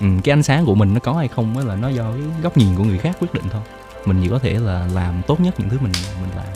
Ừ, 0.00 0.06
cái 0.24 0.32
ánh 0.32 0.42
sáng 0.42 0.64
của 0.66 0.74
mình 0.74 0.94
nó 0.94 1.00
có 1.00 1.12
hay 1.12 1.28
không 1.28 1.58
á 1.58 1.64
là 1.64 1.76
nó 1.76 1.88
do 1.88 2.12
cái 2.12 2.22
góc 2.42 2.56
nhìn 2.56 2.76
của 2.76 2.84
người 2.84 2.98
khác 2.98 3.16
quyết 3.20 3.34
định 3.34 3.44
thôi. 3.50 3.62
Mình 4.06 4.20
chỉ 4.22 4.28
có 4.28 4.38
thể 4.38 4.58
là 4.58 4.88
làm 4.94 5.22
tốt 5.26 5.40
nhất 5.40 5.60
những 5.60 5.68
thứ 5.68 5.78
mình 5.80 5.92
mình 6.20 6.30
làm. 6.36 6.46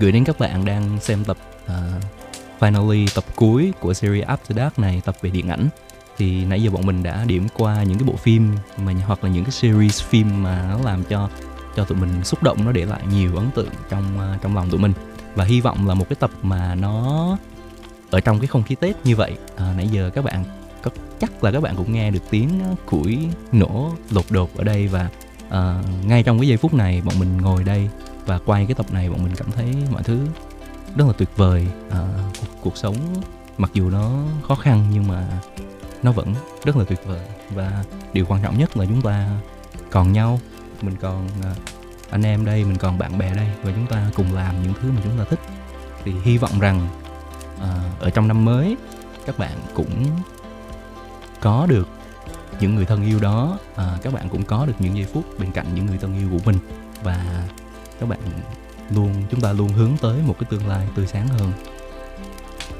Gửi 0.00 0.12
đến 0.12 0.24
các 0.24 0.38
bạn 0.38 0.64
đang 0.64 0.98
xem 1.00 1.24
tập 1.24 1.36
uh, 1.64 1.72
finally 2.60 3.06
tập 3.14 3.24
cuối 3.34 3.72
của 3.80 3.94
series 3.94 4.26
After 4.26 4.54
Dark 4.56 4.78
này 4.78 5.02
tập 5.04 5.16
về 5.22 5.30
điện 5.30 5.48
ảnh. 5.48 5.68
Thì 6.18 6.44
nãy 6.44 6.62
giờ 6.62 6.70
bọn 6.70 6.86
mình 6.86 7.02
đã 7.02 7.24
điểm 7.24 7.46
qua 7.54 7.82
những 7.82 7.98
cái 7.98 8.08
bộ 8.08 8.16
phim 8.16 8.56
mà 8.76 8.92
hoặc 9.06 9.24
là 9.24 9.30
những 9.30 9.44
cái 9.44 9.52
series 9.52 10.02
phim 10.02 10.42
mà 10.42 10.66
nó 10.70 10.78
làm 10.84 11.04
cho 11.04 11.28
cho 11.76 11.84
tụi 11.84 11.98
mình 11.98 12.24
xúc 12.24 12.42
động 12.42 12.64
nó 12.64 12.72
để 12.72 12.84
lại 12.84 13.02
nhiều 13.10 13.36
ấn 13.36 13.50
tượng 13.50 13.70
trong 13.88 14.04
uh, 14.34 14.42
trong 14.42 14.56
lòng 14.56 14.70
tụi 14.70 14.80
mình. 14.80 14.92
Và 15.34 15.44
hy 15.44 15.60
vọng 15.60 15.88
là 15.88 15.94
một 15.94 16.08
cái 16.08 16.16
tập 16.20 16.30
mà 16.42 16.74
nó 16.74 17.36
ở 18.10 18.20
trong 18.20 18.38
cái 18.38 18.46
không 18.46 18.62
khí 18.62 18.74
tết 18.74 19.06
như 19.06 19.16
vậy 19.16 19.36
à, 19.56 19.74
nãy 19.76 19.88
giờ 19.88 20.10
các 20.14 20.24
bạn 20.24 20.44
có 20.82 20.90
chắc 21.20 21.44
là 21.44 21.52
các 21.52 21.62
bạn 21.62 21.76
cũng 21.76 21.92
nghe 21.92 22.10
được 22.10 22.22
tiếng 22.30 22.60
củi 22.86 23.28
nổ 23.52 23.92
lột 24.10 24.24
đột 24.30 24.56
ở 24.56 24.64
đây 24.64 24.88
và 24.88 25.08
à, 25.50 25.82
ngay 26.04 26.22
trong 26.22 26.38
cái 26.38 26.48
giây 26.48 26.56
phút 26.56 26.74
này 26.74 27.02
bọn 27.04 27.18
mình 27.18 27.36
ngồi 27.36 27.64
đây 27.64 27.88
và 28.26 28.38
quay 28.38 28.66
cái 28.66 28.74
tập 28.74 28.86
này 28.92 29.10
bọn 29.10 29.24
mình 29.24 29.36
cảm 29.36 29.50
thấy 29.52 29.76
mọi 29.92 30.02
thứ 30.02 30.26
rất 30.96 31.06
là 31.06 31.12
tuyệt 31.12 31.28
vời 31.36 31.66
à, 31.90 32.08
cuộc, 32.40 32.46
cuộc 32.62 32.76
sống 32.76 32.96
mặc 33.58 33.70
dù 33.74 33.90
nó 33.90 34.10
khó 34.48 34.54
khăn 34.54 34.86
nhưng 34.92 35.08
mà 35.08 35.26
nó 36.02 36.12
vẫn 36.12 36.34
rất 36.64 36.76
là 36.76 36.84
tuyệt 36.84 37.00
vời. 37.06 37.26
Và 37.54 37.84
điều 38.12 38.26
quan 38.28 38.42
trọng 38.42 38.58
nhất 38.58 38.76
là 38.76 38.84
chúng 38.84 39.02
ta 39.02 39.28
còn 39.90 40.12
nhau 40.12 40.40
mình 40.82 40.96
còn 41.00 41.28
à, 41.42 41.54
anh 42.10 42.22
em 42.22 42.44
đây 42.44 42.64
mình 42.64 42.76
còn 42.76 42.98
bạn 42.98 43.18
bè 43.18 43.34
đây 43.34 43.46
và 43.62 43.72
chúng 43.72 43.86
ta 43.86 44.10
cùng 44.14 44.34
làm 44.34 44.62
những 44.62 44.72
thứ 44.80 44.92
mà 44.92 45.00
chúng 45.04 45.18
ta 45.18 45.24
thích. 45.24 45.40
Thì 46.04 46.12
hy 46.22 46.38
vọng 46.38 46.60
rằng 46.60 46.88
à, 47.60 47.82
ở 48.00 48.10
trong 48.10 48.28
năm 48.28 48.44
mới 48.44 48.76
các 49.26 49.38
bạn 49.38 49.58
cũng 49.74 50.06
có 51.40 51.66
được 51.66 51.88
những 52.60 52.74
người 52.74 52.84
thân 52.84 53.06
yêu 53.06 53.20
đó 53.20 53.58
à, 53.76 53.98
các 54.02 54.12
bạn 54.12 54.28
cũng 54.28 54.44
có 54.44 54.66
được 54.66 54.72
những 54.78 54.96
giây 54.96 55.06
phút 55.12 55.24
bên 55.38 55.52
cạnh 55.52 55.74
những 55.74 55.86
người 55.86 55.98
thân 55.98 56.18
yêu 56.18 56.28
của 56.30 56.40
mình. 56.44 56.58
Và 57.02 57.44
các 58.00 58.08
bạn 58.08 58.20
luôn 58.90 59.24
chúng 59.30 59.40
ta 59.40 59.52
luôn 59.52 59.68
hướng 59.68 59.96
tới 60.00 60.18
một 60.26 60.36
cái 60.40 60.46
tương 60.50 60.66
lai 60.66 60.86
tươi 60.94 61.06
sáng 61.06 61.28
hơn. 61.28 61.52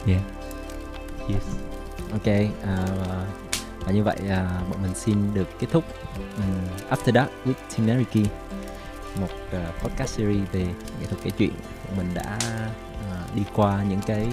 Yeah. 0.06 0.22
Yes. 1.28 1.42
Ok 2.12 2.26
à, 2.64 2.86
và 3.84 3.92
như 3.92 4.04
vậy 4.04 4.16
à, 4.28 4.60
bọn 4.70 4.82
mình 4.82 4.94
xin 4.94 5.34
được 5.34 5.48
kết 5.58 5.66
thúc 5.72 5.84
um, 6.36 6.44
After 6.90 7.12
Dark 7.14 7.30
with 7.44 7.76
Tineriki 7.76 8.30
một 9.20 9.28
uh, 9.56 9.82
podcast 9.82 10.10
series 10.16 10.48
về 10.52 10.64
nghệ 11.00 11.06
thuật 11.08 11.22
kể 11.24 11.30
chuyện 11.30 11.52
bọn 11.88 11.96
mình 11.96 12.14
đã 12.14 12.38
uh, 12.44 13.36
đi 13.36 13.42
qua 13.54 13.82
những 13.88 14.00
cái 14.06 14.28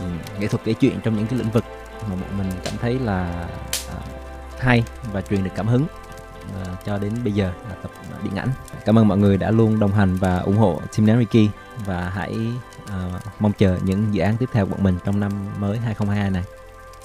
um, 0.00 0.18
nghệ 0.40 0.46
thuật 0.46 0.64
kể 0.64 0.72
chuyện 0.72 1.00
trong 1.04 1.16
những 1.16 1.26
cái 1.26 1.38
lĩnh 1.38 1.50
vực 1.50 1.64
mà 2.10 2.16
bọn 2.16 2.38
mình 2.38 2.50
cảm 2.64 2.74
thấy 2.80 2.98
là 2.98 3.48
uh, 3.96 4.60
hay 4.60 4.84
và 5.12 5.20
truyền 5.20 5.44
được 5.44 5.50
cảm 5.54 5.66
hứng 5.66 5.82
uh, 5.82 6.84
cho 6.84 6.98
đến 6.98 7.12
bây 7.24 7.32
giờ 7.32 7.52
là 7.68 7.74
tập 7.82 7.90
điện 8.22 8.36
ảnh. 8.36 8.48
Cảm 8.84 8.98
ơn 8.98 9.08
mọi 9.08 9.18
người 9.18 9.36
đã 9.36 9.50
luôn 9.50 9.78
đồng 9.78 9.92
hành 9.92 10.16
và 10.16 10.38
ủng 10.38 10.56
hộ 10.56 10.80
Team 10.96 11.06
Nariki 11.06 11.50
và 11.86 12.12
hãy 12.14 12.38
uh, 12.84 13.22
mong 13.38 13.52
chờ 13.52 13.78
những 13.82 14.14
dự 14.14 14.22
án 14.22 14.36
tiếp 14.36 14.48
theo 14.52 14.66
của 14.66 14.70
bọn 14.70 14.82
mình 14.82 14.98
trong 15.04 15.20
năm 15.20 15.32
mới 15.58 15.78
2022 15.78 16.30
này. 16.30 16.44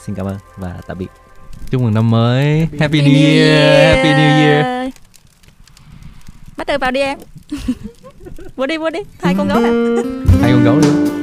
Xin 0.05 0.15
cảm 0.15 0.25
ơn 0.25 0.37
và 0.57 0.81
tạm 0.87 0.97
biệt. 0.97 1.07
Chúc 1.69 1.81
mừng 1.81 1.93
năm 1.93 2.09
mới. 2.09 2.59
Happy, 2.59 2.77
Happy 2.79 3.01
New, 3.01 3.13
New 3.13 3.25
Year. 3.25 3.49
Year. 3.49 3.95
Happy 3.95 4.09
New 4.09 4.39
Year. 4.39 4.93
Bắt 6.57 6.67
đầu 6.67 6.77
vào 6.77 6.91
đi 6.91 6.99
em. 6.99 7.19
vô 8.55 8.65
đi 8.65 8.77
vô 8.77 8.89
đi. 8.89 8.99
Hai 9.23 9.35
con 9.37 9.47
gấu 9.47 9.59
hả? 9.59 9.69
Hai 10.41 10.51
con 10.51 10.63
gấu 10.63 10.75
luôn. 10.75 11.19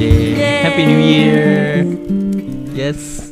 Yeah. 0.00 0.64
Happy 0.64 0.84
New 0.84 1.00
Year. 1.00 1.86
Yes. 2.78 3.27